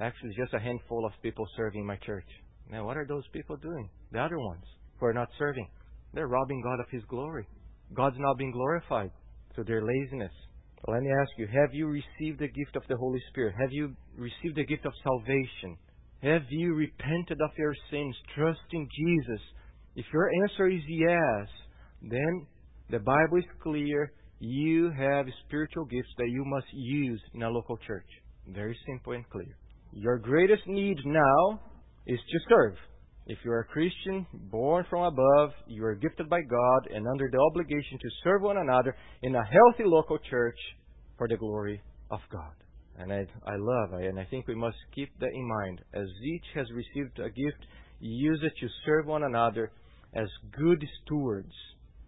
actually, 0.00 0.30
just 0.36 0.54
a 0.54 0.58
handful 0.58 1.04
of 1.04 1.12
people 1.22 1.46
serving 1.56 1.84
my 1.84 1.96
church. 1.96 2.24
Now, 2.70 2.86
what 2.86 2.96
are 2.96 3.06
those 3.06 3.24
people 3.32 3.56
doing? 3.56 3.90
The 4.12 4.20
other 4.20 4.38
ones 4.38 4.64
who 4.98 5.06
are 5.06 5.12
not 5.12 5.28
serving. 5.38 5.68
They're 6.12 6.28
robbing 6.28 6.62
God 6.62 6.80
of 6.80 6.90
his 6.90 7.02
glory. 7.08 7.46
God's 7.94 8.16
not 8.18 8.38
being 8.38 8.52
glorified 8.52 9.10
through 9.54 9.64
their 9.64 9.82
laziness. 9.82 10.32
Let 10.88 11.02
me 11.02 11.10
ask 11.20 11.30
you, 11.36 11.46
have 11.46 11.72
you 11.72 11.86
received 11.86 12.40
the 12.40 12.48
gift 12.48 12.74
of 12.74 12.82
the 12.88 12.96
Holy 12.96 13.20
Spirit? 13.30 13.54
Have 13.60 13.70
you 13.70 13.94
received 14.16 14.56
the 14.56 14.64
gift 14.64 14.86
of 14.86 14.92
salvation? 15.02 15.76
Have 16.22 16.42
you 16.48 16.74
repented 16.74 17.40
of 17.40 17.50
your 17.56 17.74
sins, 17.90 18.16
trusting 18.34 18.88
Jesus? 18.96 19.40
If 19.96 20.06
your 20.12 20.30
answer 20.42 20.68
is 20.68 20.82
yes, 20.88 21.48
then 22.02 22.46
the 22.90 22.98
Bible 22.98 23.38
is 23.38 23.44
clear. 23.62 24.12
You 24.38 24.90
have 24.98 25.26
spiritual 25.46 25.84
gifts 25.84 26.08
that 26.18 26.30
you 26.30 26.44
must 26.46 26.66
use 26.72 27.20
in 27.34 27.42
a 27.42 27.50
local 27.50 27.76
church. 27.86 28.08
Very 28.48 28.76
simple 28.86 29.12
and 29.12 29.28
clear. 29.28 29.56
Your 29.92 30.18
greatest 30.18 30.62
need 30.66 30.96
now 31.04 31.60
is 32.06 32.18
to 32.18 32.38
serve. 32.48 32.74
If 33.30 33.38
you 33.44 33.52
are 33.52 33.60
a 33.60 33.64
Christian, 33.64 34.26
born 34.50 34.84
from 34.90 35.04
above, 35.04 35.50
you 35.68 35.84
are 35.84 35.94
gifted 35.94 36.28
by 36.28 36.40
God 36.40 36.92
and 36.92 37.06
under 37.06 37.30
the 37.30 37.38
obligation 37.38 37.96
to 38.02 38.10
serve 38.24 38.42
one 38.42 38.56
another 38.56 38.96
in 39.22 39.36
a 39.36 39.44
healthy 39.44 39.84
local 39.84 40.18
church 40.28 40.58
for 41.16 41.28
the 41.28 41.36
glory 41.36 41.80
of 42.10 42.18
God. 42.32 42.50
And 42.98 43.12
I, 43.12 43.24
I 43.46 43.54
love, 43.56 43.92
and 43.92 44.18
I 44.18 44.24
think 44.24 44.48
we 44.48 44.56
must 44.56 44.78
keep 44.96 45.16
that 45.20 45.30
in 45.32 45.48
mind. 45.48 45.80
As 45.94 46.08
each 46.24 46.44
has 46.56 46.66
received 46.72 47.20
a 47.20 47.28
gift, 47.28 47.64
use 48.00 48.40
it 48.42 48.52
to 48.60 48.68
serve 48.84 49.06
one 49.06 49.22
another 49.22 49.70
as 50.12 50.26
good 50.58 50.84
stewards. 51.04 51.54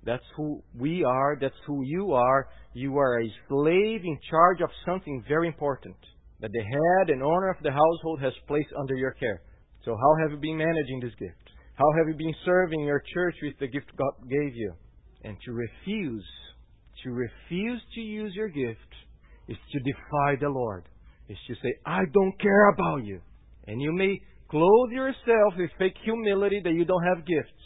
That's 0.05 0.27
who 0.37 0.61
we 0.77 1.05
are. 1.05 1.39
That's 1.41 1.55
who 1.69 1.85
you 1.85 2.15
are. 2.15 2.49
You 2.75 2.99
are 2.99 3.21
a 3.21 3.33
slave 3.49 4.01
in 4.03 4.19
charge 4.29 4.61
of 4.61 4.71
something 4.85 5.23
very 5.29 5.47
important 5.47 5.95
that 6.41 6.51
the 6.51 6.65
head 6.65 7.11
and 7.11 7.23
owner 7.23 7.51
of 7.51 7.63
the 7.63 7.71
household 7.71 8.21
has 8.23 8.33
placed 8.49 8.73
under 8.77 8.97
your 8.97 9.13
care. 9.13 9.41
So, 9.85 9.97
how 9.97 10.15
have 10.23 10.31
you 10.31 10.37
been 10.37 10.59
managing 10.59 11.01
this 11.01 11.15
gift? 11.19 11.51
How 11.75 11.87
have 11.99 12.09
you 12.09 12.15
been 12.15 12.35
serving 12.45 12.81
your 12.81 13.03
church 13.13 13.35
with 13.43 13.59
the 13.59 13.67
gift 13.67 13.87
God 13.97 14.13
gave 14.29 14.55
you? 14.55 14.73
And 15.25 15.37
to 15.45 15.53
refuse, 15.53 16.25
to 17.03 17.11
refuse 17.11 17.81
to 17.95 18.01
use 18.01 18.33
your 18.35 18.49
gift 18.49 18.93
is 19.49 19.57
to 19.73 19.79
defy 19.81 20.37
the 20.41 20.49
Lord. 20.49 20.85
Is 21.29 21.39
to 21.49 21.55
say, 21.55 21.75
I 21.87 22.03
don't 22.13 22.39
care 22.41 22.69
about 22.71 23.05
you. 23.05 23.21
And 23.67 23.81
you 23.81 23.93
may 23.93 24.21
clothe 24.49 24.91
yourself 24.91 25.55
with 25.57 25.71
fake 25.79 25.97
humility 26.05 26.61
that 26.63 26.73
you 26.73 26.85
don't 26.85 27.05
have 27.05 27.27
gifts. 27.27 27.63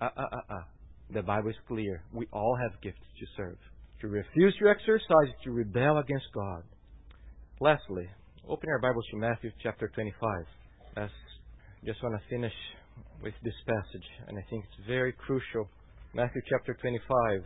Uh, 0.00 0.08
uh, 0.16 0.22
uh, 0.32 0.54
uh. 0.54 0.64
The 1.10 1.22
Bible 1.22 1.50
is 1.50 1.56
clear. 1.68 2.02
We 2.12 2.26
all 2.32 2.56
have 2.60 2.80
gifts 2.82 2.98
to 3.20 3.26
serve. 3.36 3.58
To 4.00 4.08
refuse 4.08 4.54
to 4.60 4.68
exercise, 4.68 5.28
is 5.28 5.34
to 5.44 5.50
rebel 5.50 5.98
against 5.98 6.26
God. 6.34 6.62
Lastly, 7.60 8.08
open 8.48 8.68
our 8.68 8.80
Bibles 8.80 9.04
to 9.12 9.16
Matthew 9.16 9.50
chapter 9.62 9.88
25. 9.94 10.46
I 10.96 11.08
just 11.84 12.02
want 12.02 12.16
to 12.16 12.28
finish 12.30 12.52
with 13.22 13.34
this 13.42 13.54
passage, 13.66 14.08
and 14.26 14.38
I 14.38 14.42
think 14.48 14.64
it's 14.64 14.86
very 14.88 15.12
crucial. 15.12 15.68
Matthew 16.14 16.40
chapter 16.48 16.72
25, 16.80 17.44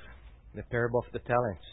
the 0.54 0.62
parable 0.70 1.00
of 1.00 1.12
the 1.12 1.18
talents. 1.18 1.66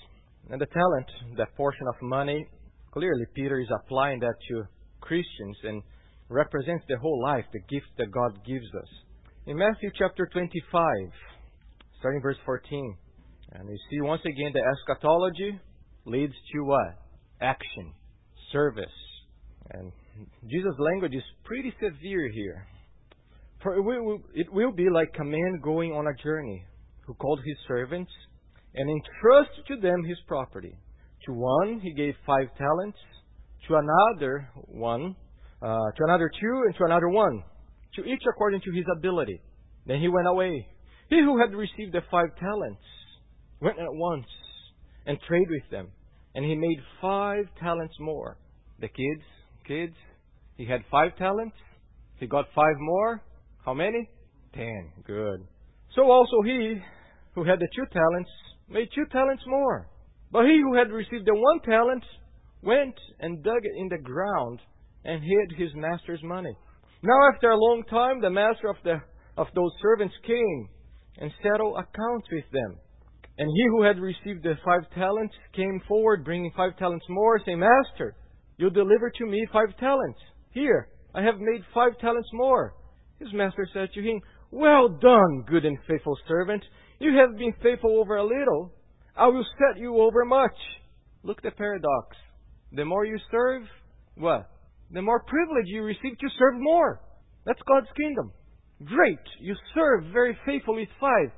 And 0.49 0.59
the 0.59 0.65
talent, 0.65 1.37
that 1.37 1.55
portion 1.55 1.85
of 1.87 2.01
money, 2.01 2.47
clearly 2.91 3.25
Peter 3.35 3.59
is 3.59 3.67
applying 3.69 4.19
that 4.21 4.33
to 4.49 4.63
Christians 4.99 5.57
and 5.63 5.83
represents 6.29 6.83
the 6.89 6.97
whole 6.97 7.21
life, 7.21 7.45
the 7.53 7.59
gift 7.69 7.85
that 7.99 8.09
God 8.11 8.33
gives 8.45 8.65
us. 8.65 8.89
In 9.45 9.57
Matthew 9.57 9.91
chapter 9.95 10.27
25, 10.33 10.83
starting 11.99 12.21
verse 12.21 12.37
14, 12.45 12.97
and 13.51 13.69
you 13.69 13.77
see 13.91 14.01
once 14.01 14.21
again 14.25 14.51
the 14.53 14.63
eschatology 14.65 15.59
leads 16.05 16.33
to 16.53 16.63
what? 16.63 16.97
Action, 17.41 17.93
service. 18.51 18.85
And 19.69 19.91
Jesus' 20.47 20.75
language 20.79 21.13
is 21.13 21.23
pretty 21.43 21.73
severe 21.79 22.29
here. 22.29 22.67
For 23.61 23.75
it 23.75 23.81
will, 23.81 24.19
it 24.33 24.51
will 24.51 24.71
be 24.71 24.89
like 24.89 25.13
a 25.19 25.23
man 25.23 25.59
going 25.63 25.91
on 25.91 26.07
a 26.07 26.23
journey 26.23 26.63
who 27.05 27.13
called 27.15 27.39
his 27.45 27.57
servants 27.67 28.11
and 28.75 28.89
entrusted 28.89 29.65
to 29.67 29.75
them 29.77 30.03
his 30.03 30.17
property. 30.27 30.75
To 31.25 31.33
one 31.33 31.79
he 31.79 31.93
gave 31.93 32.13
five 32.25 32.47
talents, 32.57 32.97
to 33.67 33.75
another 33.75 34.49
one, 34.67 35.15
uh, 35.61 35.65
to 35.67 36.03
another 36.03 36.29
two, 36.39 36.63
and 36.65 36.75
to 36.75 36.83
another 36.83 37.09
one, 37.09 37.43
to 37.95 38.03
each 38.03 38.21
according 38.29 38.61
to 38.61 38.71
his 38.71 38.85
ability. 38.95 39.41
Then 39.87 39.99
he 39.99 40.07
went 40.07 40.27
away. 40.27 40.67
He 41.09 41.19
who 41.21 41.39
had 41.39 41.53
received 41.53 41.93
the 41.93 42.01
five 42.11 42.35
talents 42.39 42.81
went 43.61 43.79
at 43.79 43.85
once 43.89 44.27
and 45.05 45.17
traded 45.27 45.49
with 45.49 45.71
them, 45.71 45.87
and 46.35 46.45
he 46.45 46.55
made 46.55 46.79
five 47.01 47.45
talents 47.59 47.95
more. 47.99 48.37
The 48.79 48.87
kids, 48.87 49.23
kids, 49.67 49.95
he 50.57 50.65
had 50.65 50.81
five 50.89 51.15
talents. 51.17 51.55
He 52.19 52.27
got 52.27 52.45
five 52.55 52.75
more. 52.79 53.21
How 53.65 53.73
many? 53.73 54.09
Ten. 54.53 54.91
Good. 55.05 55.45
So 55.95 56.09
also 56.09 56.41
he 56.43 56.77
who 57.33 57.43
had 57.43 57.59
the 57.59 57.67
two 57.75 57.85
talents 57.91 58.29
made 58.69 58.87
two 58.95 59.05
talents 59.11 59.43
more. 59.47 59.87
But 60.31 60.45
he 60.45 60.59
who 60.61 60.75
had 60.77 60.91
received 60.91 61.25
the 61.25 61.35
one 61.35 61.59
talent 61.61 62.03
went 62.61 62.95
and 63.19 63.43
dug 63.43 63.61
it 63.63 63.77
in 63.77 63.89
the 63.89 63.97
ground 63.97 64.59
and 65.03 65.21
hid 65.23 65.57
his 65.57 65.71
master's 65.75 66.23
money. 66.23 66.55
Now, 67.03 67.29
after 67.33 67.51
a 67.51 67.57
long 67.57 67.83
time, 67.89 68.21
the 68.21 68.29
master 68.29 68.67
of, 68.69 68.77
the, 68.83 68.95
of 69.37 69.47
those 69.53 69.71
servants 69.81 70.15
came 70.25 70.69
and 71.19 71.31
settled 71.43 71.77
accounts 71.77 72.27
with 72.31 72.45
them. 72.51 72.77
And 73.37 73.49
he 73.53 73.63
who 73.69 73.83
had 73.83 73.99
received 73.99 74.43
the 74.43 74.55
five 74.65 74.89
talents 74.95 75.35
came 75.53 75.81
forward, 75.87 76.23
bringing 76.23 76.51
five 76.55 76.77
talents 76.77 77.05
more, 77.09 77.39
saying, 77.45 77.59
Master, 77.59 78.15
you 78.57 78.69
deliver 78.69 79.09
to 79.09 79.25
me 79.25 79.45
five 79.51 79.75
talents. 79.79 80.19
Here, 80.51 80.89
I 81.13 81.21
have 81.21 81.39
made 81.39 81.61
five 81.73 81.97
talents 81.99 82.29
more. 82.33 82.73
His 83.19 83.29
master 83.33 83.67
said 83.73 83.89
to 83.93 84.01
him, 84.01 84.21
Well 84.51 84.89
done, 84.89 85.43
good 85.47 85.65
and 85.65 85.77
faithful 85.87 86.17
servant. 86.27 86.63
You 86.99 87.17
have 87.17 87.37
been 87.37 87.53
faithful 87.61 87.99
over 87.99 88.17
a 88.17 88.23
little. 88.23 88.73
I 89.15 89.27
will 89.27 89.45
set 89.59 89.79
you 89.79 89.97
over 89.97 90.25
much. 90.25 90.55
Look 91.23 91.37
at 91.37 91.43
the 91.43 91.51
paradox. 91.51 92.17
The 92.71 92.85
more 92.85 93.05
you 93.05 93.17
serve, 93.31 93.63
what? 94.15 94.49
The 94.91 95.01
more 95.01 95.23
privilege 95.23 95.65
you 95.67 95.83
receive 95.83 96.17
to 96.19 96.27
serve 96.37 96.55
more. 96.57 97.01
That's 97.45 97.61
God's 97.67 97.87
kingdom. 97.97 98.31
Great. 98.83 99.19
You 99.39 99.55
serve 99.73 100.05
very 100.11 100.37
faithfully 100.45 100.81
with 100.81 100.89
five. 100.99 101.31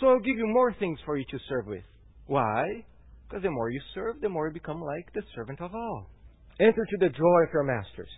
So 0.00 0.08
I'll 0.08 0.20
give 0.20 0.36
you 0.36 0.46
more 0.46 0.74
things 0.78 0.98
for 1.04 1.16
you 1.16 1.24
to 1.30 1.38
serve 1.48 1.66
with. 1.66 1.84
Why? 2.26 2.84
Because 3.28 3.42
the 3.42 3.50
more 3.50 3.70
you 3.70 3.80
serve, 3.94 4.20
the 4.20 4.28
more 4.28 4.48
you 4.48 4.54
become 4.54 4.80
like 4.80 5.12
the 5.12 5.22
servant 5.34 5.60
of 5.60 5.74
all. 5.74 6.10
Enter 6.60 6.84
to 6.84 6.96
the 6.98 7.08
joy 7.08 7.42
of 7.46 7.52
your 7.52 7.64
masters 7.64 8.10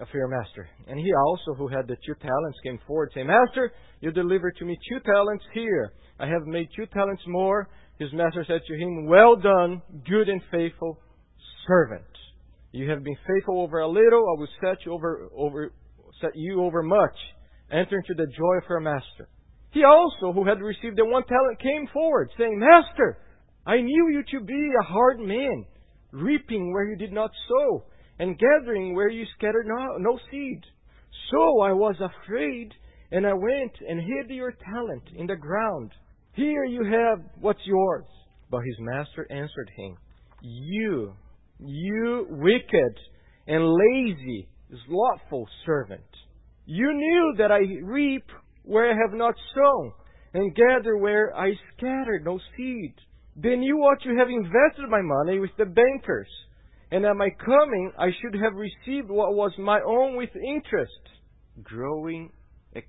of 0.00 0.06
your 0.14 0.28
master. 0.28 0.68
And 0.86 1.00
he 1.00 1.10
also, 1.26 1.54
who 1.54 1.68
had 1.68 1.88
the 1.88 1.96
two 2.06 2.14
talents, 2.20 2.58
came 2.62 2.78
forward, 2.86 3.10
saying, 3.14 3.26
Master, 3.26 3.72
you 4.00 4.12
delivered 4.12 4.56
to 4.58 4.64
me 4.64 4.78
two 4.88 5.00
talents 5.00 5.44
here. 5.52 5.92
I 6.20 6.26
have 6.26 6.46
made 6.46 6.68
two 6.76 6.86
talents 6.86 7.22
more. 7.26 7.68
His 7.98 8.12
master 8.12 8.44
said 8.46 8.60
to 8.66 8.74
him, 8.74 9.06
Well 9.06 9.36
done, 9.36 9.82
good 10.08 10.28
and 10.28 10.40
faithful 10.50 10.98
servant. 11.66 12.04
You 12.72 12.88
have 12.90 13.02
been 13.02 13.16
faithful 13.26 13.60
over 13.60 13.80
a 13.80 13.88
little, 13.88 14.20
I 14.20 14.38
will 14.38 14.48
set 14.62 14.86
you 14.86 14.92
over, 14.92 15.28
over 15.36 15.72
set 16.20 16.30
you 16.34 16.62
over 16.62 16.82
much. 16.82 17.16
Enter 17.72 17.96
into 17.96 18.14
the 18.14 18.26
joy 18.26 18.56
of 18.58 18.68
your 18.68 18.80
master. 18.80 19.28
He 19.72 19.84
also, 19.84 20.32
who 20.32 20.46
had 20.46 20.60
received 20.60 20.96
the 20.96 21.04
one 21.04 21.24
talent, 21.24 21.60
came 21.60 21.86
forward, 21.92 22.30
saying, 22.36 22.58
Master, 22.58 23.18
I 23.66 23.76
knew 23.76 24.08
you 24.10 24.22
to 24.38 24.44
be 24.44 24.70
a 24.80 24.84
hard 24.84 25.20
man, 25.20 25.64
reaping 26.12 26.72
where 26.72 26.84
you 26.84 26.96
did 26.96 27.12
not 27.12 27.30
sow 27.48 27.84
and 28.18 28.38
gathering 28.38 28.94
where 28.94 29.08
you 29.08 29.24
scattered 29.36 29.66
no, 29.66 29.96
no 29.98 30.18
seed. 30.30 30.62
So 31.30 31.60
I 31.60 31.72
was 31.72 31.96
afraid, 32.00 32.72
and 33.10 33.26
I 33.26 33.32
went 33.32 33.72
and 33.88 34.00
hid 34.00 34.34
your 34.34 34.52
talent 34.52 35.04
in 35.16 35.26
the 35.26 35.36
ground. 35.36 35.92
Here 36.34 36.64
you 36.64 36.84
have 36.84 37.24
what's 37.40 37.60
yours. 37.64 38.04
But 38.50 38.60
his 38.66 38.76
master 38.80 39.26
answered 39.30 39.70
him, 39.76 39.96
You, 40.42 41.14
you 41.58 42.26
wicked 42.30 42.94
and 43.46 43.64
lazy, 43.64 44.48
slothful 44.86 45.48
servant. 45.64 46.02
You 46.66 46.92
knew 46.92 47.34
that 47.38 47.50
I 47.50 47.60
reap 47.82 48.24
where 48.64 48.92
I 48.92 48.96
have 48.96 49.16
not 49.16 49.34
sown, 49.54 49.92
and 50.34 50.54
gather 50.54 50.96
where 50.96 51.34
I 51.36 51.52
scattered 51.76 52.24
no 52.24 52.38
seed. 52.56 52.94
Then 53.36 53.62
you 53.62 53.78
ought 53.78 54.02
to 54.02 54.16
have 54.16 54.28
invested 54.28 54.88
my 54.88 55.00
money 55.02 55.38
with 55.38 55.50
the 55.56 55.64
bankers, 55.64 56.28
and 56.90 57.04
at 57.04 57.16
my 57.16 57.30
coming 57.44 57.92
I 57.98 58.10
should 58.20 58.34
have 58.40 58.54
received 58.54 59.08
what 59.08 59.34
was 59.34 59.52
my 59.58 59.80
own 59.86 60.16
with 60.16 60.30
interest. 60.34 60.92
Growing. 61.62 62.30
Ex- 62.74 62.86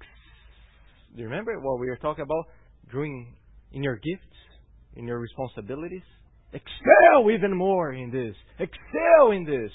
Do 1.16 1.22
you 1.22 1.28
remember 1.30 1.60
what 1.60 1.80
we 1.80 1.88
were 1.88 1.98
talking 1.98 2.24
about? 2.24 2.46
Growing 2.90 3.36
in 3.72 3.84
your 3.84 3.96
gifts, 3.96 4.38
in 4.96 5.06
your 5.08 5.20
responsibilities. 5.20 6.04
Excel 6.54 7.32
even 7.32 7.56
more 7.56 7.94
in 7.94 8.12
this. 8.12 8.36
Excel 8.60 9.32
in 9.32 9.46
this. 9.46 9.72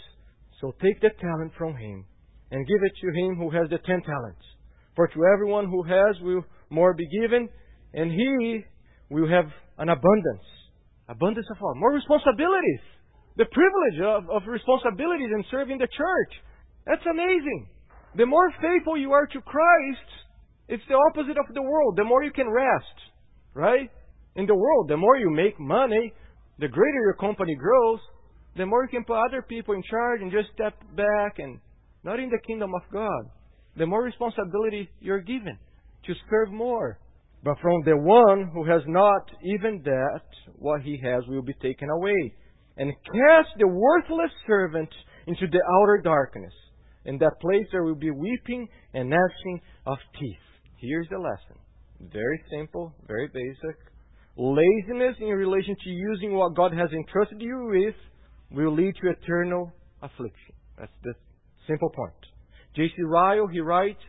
So 0.61 0.75
take 0.83 1.01
the 1.01 1.11
talent 1.21 1.53
from 1.57 1.75
him 1.77 2.05
and 2.51 2.67
give 2.67 2.83
it 2.83 2.93
to 3.01 3.21
him 3.21 3.37
who 3.37 3.51
has 3.51 3.69
the 3.71 3.79
ten 3.79 4.03
talents. 4.03 4.45
For 4.95 5.07
to 5.09 5.25
everyone 5.35 5.67
who 5.67 5.83
has 5.85 6.17
will 6.21 6.45
more 6.71 6.95
be 6.95 7.07
given, 7.21 7.49
and 7.95 8.11
he 8.11 8.65
will 9.11 9.29
have 9.29 9.47
an 9.79 9.89
abundance. 9.89 10.47
Abundance 11.09 11.47
of 11.51 11.59
what? 11.61 11.77
More 11.77 11.93
responsibilities. 11.93 12.81
The 13.37 13.47
privilege 13.53 14.01
of, 14.03 14.31
of 14.31 14.49
responsibilities 14.49 15.31
and 15.33 15.45
serving 15.51 15.79
the 15.79 15.89
church. 15.89 16.33
That's 16.87 17.05
amazing. 17.11 17.69
The 18.17 18.27
more 18.27 18.51
faithful 18.63 18.97
you 18.97 19.13
are 19.13 19.27
to 19.27 19.41
Christ, 19.43 20.09
it's 20.69 20.83
the 20.89 20.95
opposite 20.95 21.37
of 21.39 21.55
the 21.55 21.63
world. 21.63 21.97
The 21.97 22.05
more 22.05 22.25
you 22.25 22.33
can 22.33 22.49
rest, 22.49 22.97
right? 23.55 23.91
In 24.37 24.47
the 24.47 24.55
world, 24.55 24.89
the 24.89 24.97
more 24.97 25.17
you 25.17 25.31
make 25.31 25.61
money, 25.61 26.13
the 26.59 26.69
greater 26.69 27.01
your 27.01 27.15
company 27.15 27.55
grows, 27.55 28.01
the 28.57 28.65
more 28.65 28.85
you 28.85 28.89
can 28.89 29.05
put 29.05 29.19
other 29.29 29.43
people 29.43 29.75
in 29.75 29.83
charge 29.89 30.23
and 30.23 30.33
just 30.33 30.49
step 30.55 30.75
back 30.97 31.39
and 31.39 31.61
not 32.05 32.19
in 32.19 32.31
the 32.31 32.39
kingdom 32.47 32.73
of 32.75 32.83
God. 32.91 33.31
The 33.77 33.87
more 33.87 34.03
responsibility 34.03 34.89
you're 35.01 35.21
given 35.21 35.59
to 36.07 36.15
serve 36.31 36.51
more. 36.51 36.99
But 37.47 37.61
from 37.61 37.81
the 37.85 37.97
one 37.97 38.51
who 38.53 38.65
has 38.65 38.83
not 38.89 39.31
even 39.45 39.81
that, 39.85 40.21
what 40.59 40.83
he 40.83 41.01
has 41.05 41.23
will 41.29 41.43
be 41.43 41.55
taken 41.63 41.89
away. 41.89 42.35
And 42.77 42.93
cast 43.05 43.51
the 43.61 43.69
worthless 43.69 44.33
servant 44.49 44.89
into 45.29 45.47
the 45.47 45.63
outer 45.79 46.01
darkness. 46.03 46.53
In 47.05 47.19
that 47.19 47.39
place 47.41 47.65
there 47.71 47.85
will 47.85 47.95
be 47.95 48.11
weeping 48.11 48.67
and 48.95 49.09
gnashing 49.09 49.61
of 49.87 49.97
teeth. 50.19 50.43
Here's 50.79 51.07
the 51.09 51.19
lesson. 51.19 51.63
Very 52.13 52.43
simple, 52.51 52.93
very 53.07 53.29
basic. 53.29 53.77
Laziness 54.37 55.15
in 55.21 55.29
relation 55.29 55.77
to 55.85 55.89
using 55.89 56.35
what 56.35 56.57
God 56.57 56.73
has 56.73 56.91
entrusted 56.91 57.41
you 57.41 57.69
with 57.71 57.95
will 58.51 58.75
lead 58.75 58.93
to 59.01 59.11
eternal 59.11 59.73
affliction. 60.03 60.55
That's 60.77 60.91
the 61.05 61.15
simple 61.69 61.91
point. 61.91 62.13
J.C. 62.75 63.05
Ryle, 63.05 63.47
he 63.47 63.61
writes, 63.61 64.03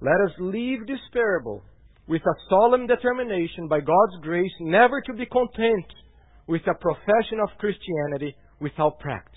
Let 0.00 0.20
us 0.26 0.34
leave 0.40 0.84
this 0.88 0.98
parable 1.12 1.62
with 2.08 2.22
a 2.22 2.40
solemn 2.48 2.86
determination 2.86 3.68
by 3.68 3.80
God's 3.80 4.22
grace 4.22 4.52
never 4.60 5.00
to 5.02 5.12
be 5.12 5.26
content 5.26 5.86
with 6.46 6.62
a 6.62 6.80
profession 6.80 7.40
of 7.42 7.58
Christianity 7.58 8.36
without 8.60 8.98
practice. 9.00 9.34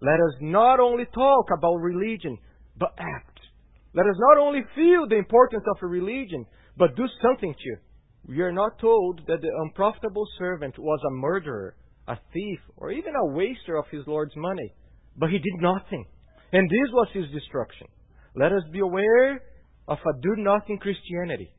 Let 0.00 0.14
us 0.14 0.34
not 0.40 0.80
only 0.80 1.04
talk 1.14 1.46
about 1.56 1.76
religion, 1.76 2.38
but 2.78 2.94
act. 2.98 3.38
Let 3.94 4.06
us 4.06 4.16
not 4.18 4.38
only 4.38 4.60
feel 4.74 5.06
the 5.08 5.18
importance 5.18 5.64
of 5.68 5.82
a 5.82 5.86
religion, 5.86 6.46
but 6.76 6.96
do 6.96 7.04
something 7.22 7.54
too. 7.54 7.76
We 8.26 8.40
are 8.40 8.52
not 8.52 8.78
told 8.78 9.20
that 9.26 9.40
the 9.42 9.50
unprofitable 9.64 10.26
servant 10.38 10.78
was 10.78 11.00
a 11.06 11.10
murderer, 11.10 11.74
a 12.08 12.16
thief, 12.32 12.60
or 12.76 12.92
even 12.92 13.14
a 13.14 13.32
waster 13.34 13.76
of 13.76 13.84
his 13.90 14.06
Lord's 14.06 14.36
money. 14.36 14.72
But 15.16 15.30
he 15.30 15.38
did 15.38 15.60
nothing. 15.60 16.06
And 16.52 16.68
this 16.68 16.92
was 16.92 17.08
his 17.12 17.24
destruction. 17.32 17.88
Let 18.34 18.52
us 18.52 18.62
be 18.72 18.80
aware 18.80 19.42
of 19.88 19.98
a 19.98 20.20
do 20.22 20.34
nothing 20.36 20.78
Christianity. 20.78 21.52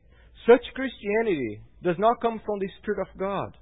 Such 0.46 0.62
Christianity 0.74 1.60
does 1.82 1.96
not 1.98 2.20
come 2.20 2.40
from 2.44 2.58
the 2.58 2.68
Spirit 2.80 3.00
of 3.00 3.18
God. 3.18 3.56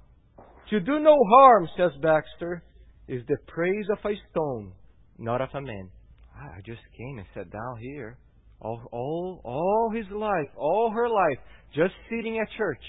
To 0.69 0.79
do 0.79 0.99
no 0.99 1.15
harm, 1.29 1.67
says 1.77 1.91
Baxter, 2.01 2.63
is 3.07 3.21
the 3.27 3.37
praise 3.47 3.85
of 3.91 3.99
a 4.05 4.15
stone, 4.31 4.73
not 5.17 5.41
of 5.41 5.49
a 5.53 5.61
man. 5.61 5.89
Ah, 6.35 6.53
I 6.57 6.61
just 6.65 6.81
came 6.97 7.19
and 7.19 7.27
sat 7.33 7.51
down 7.51 7.77
here 7.79 8.17
all, 8.61 8.81
all, 8.91 9.41
all 9.43 9.91
his 9.93 10.05
life, 10.11 10.47
all 10.55 10.91
her 10.91 11.09
life, 11.09 11.37
just 11.75 11.93
sitting 12.09 12.39
at 12.39 12.47
church. 12.57 12.81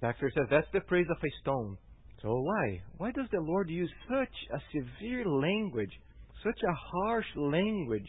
Baxter 0.00 0.30
says 0.34 0.46
that's 0.50 0.66
the 0.72 0.80
praise 0.80 1.06
of 1.10 1.16
a 1.16 1.30
stone. 1.40 1.78
So 2.20 2.40
why? 2.40 2.82
Why 2.98 3.10
does 3.12 3.26
the 3.32 3.40
Lord 3.40 3.70
use 3.70 3.90
such 4.08 4.34
a 4.52 4.60
severe 4.72 5.24
language, 5.24 5.92
such 6.44 6.58
a 6.68 6.74
harsh 6.74 7.26
language 7.36 8.08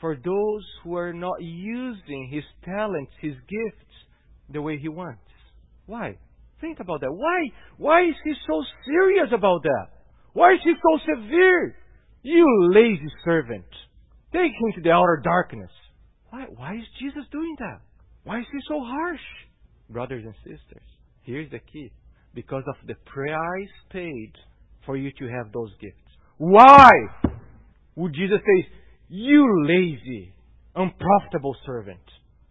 for 0.00 0.16
those 0.16 0.64
who 0.82 0.96
are 0.96 1.12
not 1.12 1.40
using 1.40 2.28
his 2.32 2.44
talents, 2.64 3.12
his 3.20 3.34
gifts, 3.34 3.94
the 4.52 4.62
way 4.62 4.78
he 4.78 4.88
wants? 4.88 5.20
Why? 5.86 6.18
Think 6.60 6.80
about 6.80 7.00
that. 7.00 7.12
Why? 7.12 7.50
Why 7.76 8.02
is 8.08 8.14
he 8.24 8.32
so 8.46 8.62
serious 8.86 9.28
about 9.32 9.62
that? 9.64 9.86
Why 10.32 10.52
is 10.54 10.60
he 10.64 10.72
so 10.74 11.14
severe? 11.14 11.76
You 12.22 12.70
lazy 12.72 13.08
servant. 13.24 13.66
Take 14.32 14.52
him 14.52 14.72
to 14.76 14.80
the 14.80 14.90
outer 14.90 15.20
darkness. 15.22 15.70
Why, 16.30 16.46
why 16.56 16.74
is 16.76 16.84
Jesus 16.98 17.24
doing 17.30 17.56
that? 17.58 17.80
Why 18.24 18.40
is 18.40 18.46
he 18.50 18.58
so 18.68 18.80
harsh? 18.80 19.20
Brothers 19.90 20.24
and 20.24 20.34
sisters, 20.36 20.86
here's 21.22 21.50
the 21.50 21.58
key. 21.58 21.90
Because 22.34 22.62
of 22.66 22.76
the 22.86 22.94
price 23.04 23.68
paid 23.90 24.32
for 24.86 24.96
you 24.96 25.10
to 25.18 25.28
have 25.28 25.52
those 25.52 25.70
gifts. 25.80 25.96
Why 26.38 26.90
would 27.96 28.14
Jesus 28.14 28.38
say, 28.38 28.68
You 29.08 29.66
lazy, 29.66 30.32
unprofitable 30.74 31.56
servant, 31.66 32.00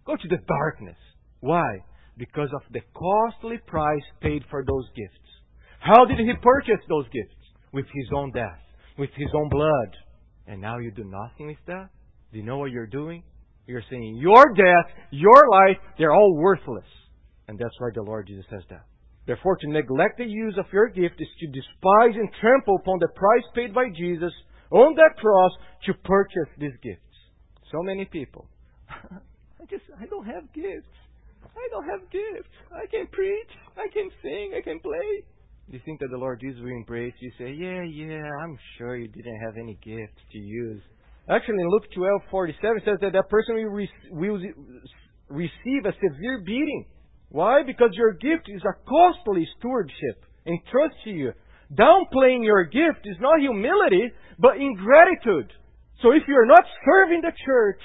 go 0.06 0.16
to 0.16 0.28
the 0.28 0.38
darkness? 0.48 0.98
Why? 1.40 1.80
Because 2.18 2.50
of 2.54 2.62
the 2.72 2.82
costly 2.94 3.58
price 3.66 4.04
paid 4.22 4.44
for 4.50 4.64
those 4.66 4.88
gifts. 4.96 5.18
How 5.80 6.06
did 6.06 6.20
he 6.20 6.32
purchase 6.42 6.84
those 6.88 7.06
gifts? 7.06 7.36
With 7.74 7.86
his 7.86 8.10
own 8.16 8.32
death, 8.32 8.60
with 8.98 9.10
his 9.16 9.30
own 9.34 9.50
blood. 9.50 9.96
And 10.46 10.60
now 10.60 10.78
you 10.80 10.92
do 10.92 11.06
nothing 11.06 11.48
with 11.48 11.64
that? 11.68 11.90
Do 12.32 12.38
you 12.38 12.44
know 12.44 12.58
what 12.58 12.72
you're 12.72 12.88
doing? 12.88 13.24
You're 13.66 13.84
saying 13.90 14.18
your 14.20 14.54
death, 14.54 14.92
your 15.12 15.50
life, 15.50 15.78
they're 15.98 16.14
all 16.14 16.36
worthless. 16.36 16.86
And 17.48 17.58
that's 17.58 17.76
why 17.80 17.90
the 17.94 18.02
Lord 18.02 18.28
Jesus 18.28 18.46
says 18.50 18.64
that. 18.70 18.86
Therefore, 19.26 19.56
to 19.58 19.70
neglect 19.70 20.18
the 20.18 20.26
use 20.26 20.56
of 20.58 20.66
your 20.74 20.90
gift 20.90 21.16
is 21.20 21.28
to 21.40 21.48
despise 21.48 22.16
and 22.16 22.30
trample 22.40 22.78
upon 22.82 23.00
the 23.00 23.08
price 23.16 23.44
paid 23.56 23.74
by 23.74 23.86
Jesus 23.96 24.34
on 24.72 24.96
that 24.96 25.18
cross 25.18 25.52
to 25.86 25.94
purchase 25.94 26.50
these 26.58 26.76
gifts. 26.82 27.02
So 27.72 27.82
many 27.84 28.06
people. 28.06 28.48
I 28.90 29.66
just, 29.70 29.84
I 30.00 30.06
don't 30.06 30.26
have 30.26 30.52
gifts. 30.54 30.88
I 31.56 31.68
don't 31.72 31.88
have 31.88 32.10
gifts. 32.12 32.50
I 32.72 32.86
can 32.88 33.08
preach. 33.12 33.52
I 33.78 33.88
can 33.94 34.10
sing. 34.22 34.54
I 34.58 34.62
can 34.62 34.80
play. 34.80 35.24
You 35.68 35.80
think 35.86 36.00
that 36.00 36.10
the 36.12 36.18
Lord 36.18 36.40
Jesus 36.42 36.60
will 36.62 36.76
embrace 36.76 37.14
you? 37.20 37.32
Say, 37.38 37.54
yeah, 37.54 37.84
yeah, 37.84 38.28
I'm 38.44 38.58
sure 38.78 38.98
you 38.98 39.08
didn't 39.08 39.40
have 39.40 39.56
any 39.58 39.78
gifts 39.84 40.20
to 40.32 40.38
use. 40.38 40.82
Actually, 41.30 41.62
in 41.62 41.70
Luke 41.70 41.88
12:47 41.96 42.84
says 42.84 42.98
that 43.02 43.14
that 43.14 43.30
person 43.30 43.56
will, 43.56 43.72
re- 43.72 43.90
will 44.10 44.40
receive 45.30 45.86
a 45.86 45.94
severe 45.94 46.42
beating. 46.46 46.86
Why? 47.30 47.64
Because 47.64 47.92
your 47.94 48.14
gift 48.14 48.50
is 48.50 48.62
a 48.66 48.76
costly 48.90 49.48
stewardship 49.58 50.26
entrusted 50.46 51.04
to 51.06 51.10
you. 51.12 51.32
Downplaying 51.74 52.44
your 52.44 52.66
gift 52.66 53.06
is 53.06 53.16
not 53.22 53.40
humility, 53.40 54.12
but 54.40 54.58
ingratitude. 54.58 55.54
So 56.02 56.12
if 56.12 56.24
you're 56.28 56.48
not 56.48 56.66
serving 56.84 57.22
the 57.22 57.32
church 57.46 57.82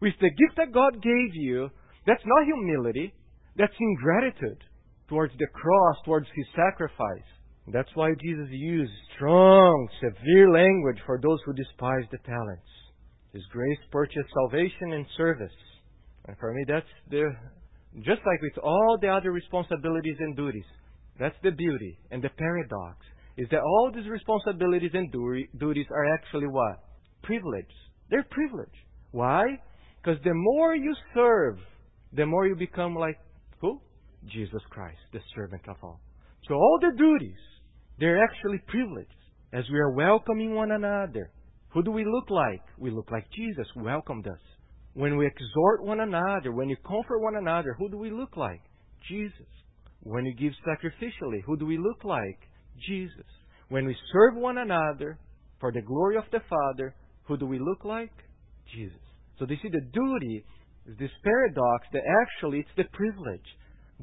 with 0.00 0.14
the 0.20 0.30
gift 0.30 0.56
that 0.58 0.72
God 0.72 1.02
gave 1.02 1.34
you, 1.34 1.70
that's 2.06 2.22
not 2.24 2.44
humility. 2.44 3.12
That's 3.56 3.72
ingratitude 3.78 4.62
towards 5.08 5.32
the 5.38 5.46
cross, 5.52 5.96
towards 6.04 6.26
His 6.34 6.46
sacrifice. 6.54 7.28
That's 7.72 7.88
why 7.94 8.10
Jesus 8.22 8.46
used 8.50 8.92
strong, 9.16 9.88
severe 10.00 10.50
language 10.50 10.98
for 11.04 11.18
those 11.20 11.38
who 11.44 11.52
despise 11.52 12.04
the 12.12 12.18
talents. 12.18 12.70
His 13.32 13.42
grace 13.50 13.78
purchased 13.90 14.28
salvation 14.34 14.92
and 14.92 15.06
service. 15.16 15.52
And 16.28 16.36
for 16.38 16.52
me, 16.52 16.64
that's 16.68 16.86
the, 17.10 17.34
just 17.98 18.20
like 18.24 18.40
with 18.40 18.58
all 18.62 18.98
the 19.00 19.08
other 19.08 19.32
responsibilities 19.32 20.16
and 20.20 20.36
duties, 20.36 20.64
that's 21.18 21.36
the 21.42 21.50
beauty 21.50 21.98
and 22.10 22.22
the 22.22 22.30
paradox, 22.38 22.98
is 23.36 23.48
that 23.50 23.60
all 23.60 23.90
these 23.94 24.08
responsibilities 24.08 24.92
and 24.94 25.10
duties 25.58 25.86
are 25.90 26.14
actually 26.14 26.46
what? 26.46 26.84
Privilege. 27.22 27.74
They're 28.10 28.26
privilege. 28.30 28.74
Why? 29.10 29.44
Because 30.02 30.22
the 30.22 30.34
more 30.34 30.74
you 30.76 30.94
serve, 31.14 31.58
the 32.16 32.26
more 32.26 32.46
you 32.46 32.56
become 32.56 32.94
like 32.94 33.18
who? 33.60 33.80
Jesus 34.32 34.62
Christ, 34.70 34.98
the 35.12 35.20
servant 35.34 35.62
of 35.68 35.76
all. 35.82 36.00
So 36.48 36.54
all 36.54 36.78
the 36.80 36.96
duties, 36.96 37.38
they're 37.98 38.22
actually 38.22 38.58
privileges 38.66 39.12
as 39.52 39.64
we 39.70 39.78
are 39.78 39.90
welcoming 39.90 40.54
one 40.54 40.72
another. 40.72 41.30
Who 41.72 41.82
do 41.82 41.90
we 41.90 42.04
look 42.04 42.30
like? 42.30 42.62
We 42.78 42.90
look 42.90 43.10
like 43.10 43.26
Jesus 43.32 43.66
welcomed 43.76 44.26
us. 44.26 44.40
When 44.94 45.16
we 45.18 45.26
exhort 45.26 45.84
one 45.84 46.00
another, 46.00 46.52
when 46.52 46.68
you 46.68 46.76
comfort 46.76 47.20
one 47.20 47.36
another, 47.36 47.76
who 47.78 47.90
do 47.90 47.98
we 47.98 48.10
look 48.10 48.36
like? 48.36 48.62
Jesus. 49.08 49.46
When 50.00 50.24
we 50.24 50.34
give 50.34 50.52
sacrificially, 50.66 51.42
who 51.44 51.56
do 51.56 51.66
we 51.66 51.76
look 51.76 52.04
like? 52.04 52.38
Jesus. 52.88 53.26
When 53.68 53.86
we 53.86 53.96
serve 54.12 54.36
one 54.36 54.58
another 54.58 55.18
for 55.60 55.72
the 55.72 55.82
glory 55.82 56.16
of 56.16 56.24
the 56.32 56.40
Father, 56.48 56.94
who 57.24 57.36
do 57.36 57.46
we 57.46 57.58
look 57.58 57.84
like? 57.84 58.12
Jesus. 58.74 58.98
So 59.38 59.44
they 59.44 59.58
see 59.62 59.68
the 59.68 59.80
duty 59.80 60.44
is 60.88 60.96
this 60.98 61.10
paradox 61.24 61.86
that 61.92 62.02
actually 62.22 62.60
it's 62.60 62.76
the 62.76 62.84
privilege. 62.96 63.46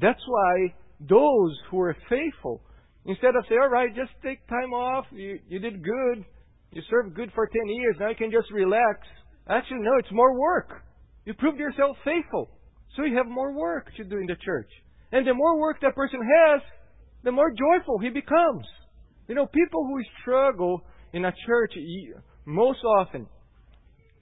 That's 0.00 0.20
why 0.26 0.74
those 1.00 1.56
who 1.70 1.80
are 1.80 1.96
faithful, 2.08 2.62
instead 3.06 3.36
of 3.36 3.44
saying, 3.48 3.60
all 3.60 3.68
right, 3.68 3.94
just 3.94 4.12
take 4.22 4.46
time 4.48 4.72
off, 4.72 5.06
you, 5.10 5.38
you 5.48 5.58
did 5.58 5.82
good, 5.82 6.24
you 6.72 6.82
served 6.90 7.14
good 7.14 7.30
for 7.34 7.46
10 7.46 7.68
years, 7.68 7.96
now 8.00 8.08
you 8.08 8.16
can 8.16 8.30
just 8.30 8.50
relax. 8.52 9.00
Actually, 9.48 9.80
no, 9.80 9.96
it's 9.98 10.12
more 10.12 10.38
work. 10.38 10.82
You 11.24 11.34
proved 11.34 11.58
yourself 11.58 11.96
faithful. 12.04 12.50
So 12.96 13.04
you 13.04 13.16
have 13.16 13.26
more 13.26 13.52
work 13.52 13.90
to 13.96 14.04
do 14.04 14.18
in 14.18 14.26
the 14.26 14.36
church. 14.44 14.70
And 15.12 15.26
the 15.26 15.34
more 15.34 15.58
work 15.58 15.80
that 15.82 15.94
person 15.94 16.20
has, 16.20 16.60
the 17.22 17.32
more 17.32 17.50
joyful 17.50 17.98
he 17.98 18.10
becomes. 18.10 18.66
You 19.28 19.34
know, 19.34 19.46
people 19.46 19.84
who 19.84 20.00
struggle 20.20 20.82
in 21.12 21.24
a 21.24 21.32
church, 21.46 21.72
most 22.44 22.80
often, 22.84 23.26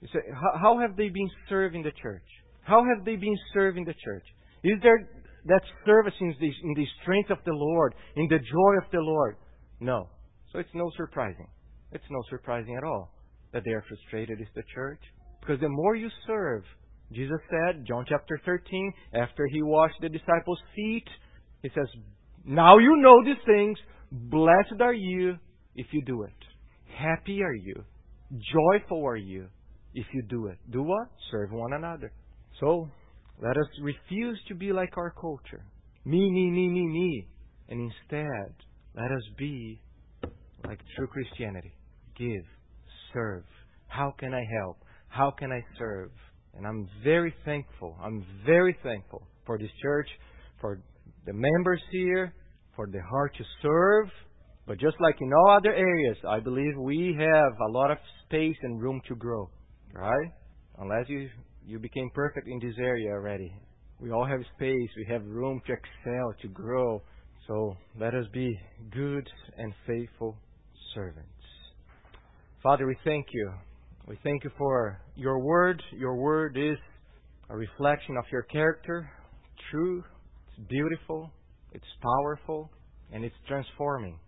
you 0.01 0.07
say, 0.13 0.19
how 0.61 0.79
have 0.79 0.95
they 0.95 1.09
been 1.09 1.29
serving 1.49 1.83
the 1.83 1.91
church? 2.01 2.23
How 2.63 2.83
have 2.83 3.05
they 3.05 3.15
been 3.15 3.37
serving 3.53 3.85
the 3.85 3.93
church? 4.03 4.25
Is 4.63 4.79
there 4.81 5.09
that 5.45 5.61
service 5.85 6.13
in 6.19 6.35
the, 6.39 6.51
in 6.63 6.73
the 6.75 6.87
strength 7.01 7.29
of 7.29 7.39
the 7.45 7.53
Lord, 7.53 7.95
in 8.15 8.27
the 8.29 8.39
joy 8.39 8.85
of 8.85 8.91
the 8.91 8.99
Lord? 8.99 9.35
No. 9.79 10.07
So 10.51 10.59
it's 10.59 10.69
no 10.73 10.89
surprising. 10.95 11.47
It's 11.91 12.03
no 12.09 12.21
surprising 12.29 12.75
at 12.77 12.83
all 12.83 13.11
that 13.51 13.63
they 13.65 13.71
are 13.71 13.83
frustrated 13.87 14.41
is 14.41 14.47
the 14.55 14.63
church. 14.73 15.01
Because 15.39 15.59
the 15.59 15.69
more 15.69 15.95
you 15.95 16.09
serve, 16.25 16.63
Jesus 17.11 17.37
said, 17.49 17.85
John 17.85 18.05
chapter 18.07 18.39
13, 18.45 18.93
after 19.13 19.45
he 19.51 19.61
washed 19.61 19.95
the 20.01 20.09
disciples' 20.09 20.59
feet, 20.75 21.07
he 21.61 21.69
says, 21.75 21.87
Now 22.45 22.77
you 22.77 22.97
know 22.97 23.23
these 23.23 23.43
things. 23.45 23.77
Blessed 24.11 24.81
are 24.81 24.93
you 24.93 25.37
if 25.75 25.87
you 25.91 26.01
do 26.05 26.23
it. 26.23 26.33
Happy 26.97 27.41
are 27.43 27.53
you. 27.53 27.83
Joyful 28.31 29.05
are 29.05 29.17
you 29.17 29.47
if 29.93 30.05
you 30.13 30.23
do 30.23 30.47
it. 30.47 30.57
Do 30.71 30.83
what? 30.83 31.09
Serve 31.31 31.51
one 31.51 31.73
another. 31.73 32.11
So, 32.59 32.89
let 33.41 33.57
us 33.57 33.67
refuse 33.81 34.39
to 34.47 34.55
be 34.55 34.71
like 34.71 34.97
our 34.97 35.11
culture. 35.11 35.65
Me, 36.05 36.19
me, 36.31 36.51
me, 36.51 36.67
me, 36.69 36.87
me. 36.87 37.27
And 37.69 37.91
instead, 37.91 38.53
let 38.95 39.11
us 39.11 39.23
be 39.37 39.81
like 40.65 40.79
true 40.95 41.07
Christianity. 41.07 41.73
Give. 42.17 42.45
Serve. 43.13 43.43
How 43.87 44.13
can 44.19 44.33
I 44.33 44.43
help? 44.59 44.77
How 45.07 45.31
can 45.31 45.51
I 45.51 45.61
serve? 45.77 46.11
And 46.55 46.67
I'm 46.67 46.87
very 47.03 47.33
thankful. 47.45 47.97
I'm 48.01 48.25
very 48.45 48.77
thankful 48.83 49.27
for 49.45 49.57
this 49.57 49.71
church, 49.81 50.07
for 50.61 50.79
the 51.25 51.33
members 51.33 51.81
here, 51.91 52.33
for 52.75 52.87
the 52.87 53.01
heart 53.09 53.35
to 53.37 53.43
serve. 53.61 54.07
But 54.67 54.79
just 54.79 54.95
like 54.99 55.15
in 55.19 55.31
all 55.33 55.57
other 55.57 55.73
areas, 55.73 56.17
I 56.27 56.39
believe 56.39 56.73
we 56.77 57.15
have 57.19 57.53
a 57.67 57.71
lot 57.71 57.91
of 57.91 57.97
space 58.25 58.55
and 58.61 58.81
room 58.81 59.01
to 59.07 59.15
grow. 59.15 59.49
Right? 59.93 60.31
Unless 60.79 61.09
you, 61.09 61.29
you 61.65 61.79
became 61.79 62.09
perfect 62.13 62.47
in 62.47 62.59
this 62.59 62.75
area 62.79 63.11
already. 63.11 63.53
We 63.99 64.11
all 64.11 64.25
have 64.25 64.41
space. 64.55 64.89
We 64.97 65.05
have 65.09 65.25
room 65.25 65.61
to 65.67 65.73
excel, 65.73 66.33
to 66.41 66.47
grow. 66.49 67.01
So 67.47 67.75
let 67.99 68.13
us 68.13 68.25
be 68.33 68.57
good 68.91 69.27
and 69.57 69.73
faithful 69.85 70.37
servants. 70.93 71.29
Father, 72.61 72.87
we 72.87 72.95
thank 73.03 73.27
you 73.33 73.53
we 74.05 74.19
thank 74.21 74.43
you 74.43 74.51
for 74.57 74.99
your 75.15 75.39
word. 75.39 75.81
Your 75.93 76.15
word 76.17 76.57
is 76.57 76.77
a 77.49 77.55
reflection 77.55 78.17
of 78.17 78.25
your 78.33 78.41
character, 78.43 79.09
true, 79.71 80.03
it's 80.47 80.67
beautiful, 80.67 81.31
it's 81.71 81.85
powerful, 82.01 82.69
and 83.13 83.23
it's 83.23 83.35
transforming. 83.47 84.19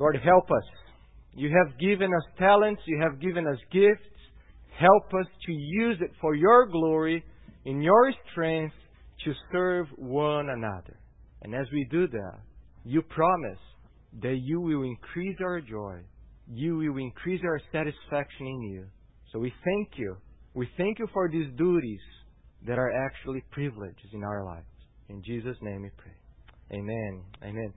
Lord, 0.00 0.18
help 0.24 0.50
us. 0.50 0.64
You 1.34 1.50
have 1.56 1.78
given 1.78 2.12
us 2.12 2.22
talents, 2.36 2.82
you 2.84 3.00
have 3.00 3.20
given 3.20 3.46
us 3.46 3.58
gifts. 3.70 4.02
Help 4.78 5.14
us 5.14 5.26
to 5.46 5.52
use 5.52 5.98
it 6.00 6.10
for 6.20 6.34
your 6.34 6.66
glory, 6.66 7.24
in 7.64 7.80
your 7.80 8.12
strength, 8.30 8.74
to 9.24 9.32
serve 9.52 9.86
one 9.96 10.48
another. 10.50 10.98
And 11.42 11.54
as 11.54 11.66
we 11.72 11.86
do 11.90 12.08
that, 12.08 12.38
you 12.84 13.02
promise 13.02 13.58
that 14.22 14.38
you 14.42 14.60
will 14.60 14.82
increase 14.82 15.36
our 15.42 15.60
joy, 15.60 16.00
you 16.52 16.76
will 16.76 16.98
increase 16.98 17.40
our 17.44 17.60
satisfaction 17.72 18.46
in 18.46 18.62
you 18.62 18.86
so 19.32 19.38
we 19.38 19.52
thank 19.64 19.88
you. 19.96 20.16
We 20.54 20.68
thank 20.76 20.98
you 20.98 21.08
for 21.12 21.28
these 21.30 21.46
duties 21.56 22.00
that 22.66 22.78
are 22.78 22.92
actually 23.06 23.42
privileges 23.50 24.10
in 24.12 24.22
our 24.22 24.44
lives. 24.44 24.66
In 25.08 25.22
Jesus' 25.24 25.56
name 25.62 25.82
we 25.82 25.90
pray. 25.96 26.78
Amen. 26.78 27.22
Amen. 27.42 27.72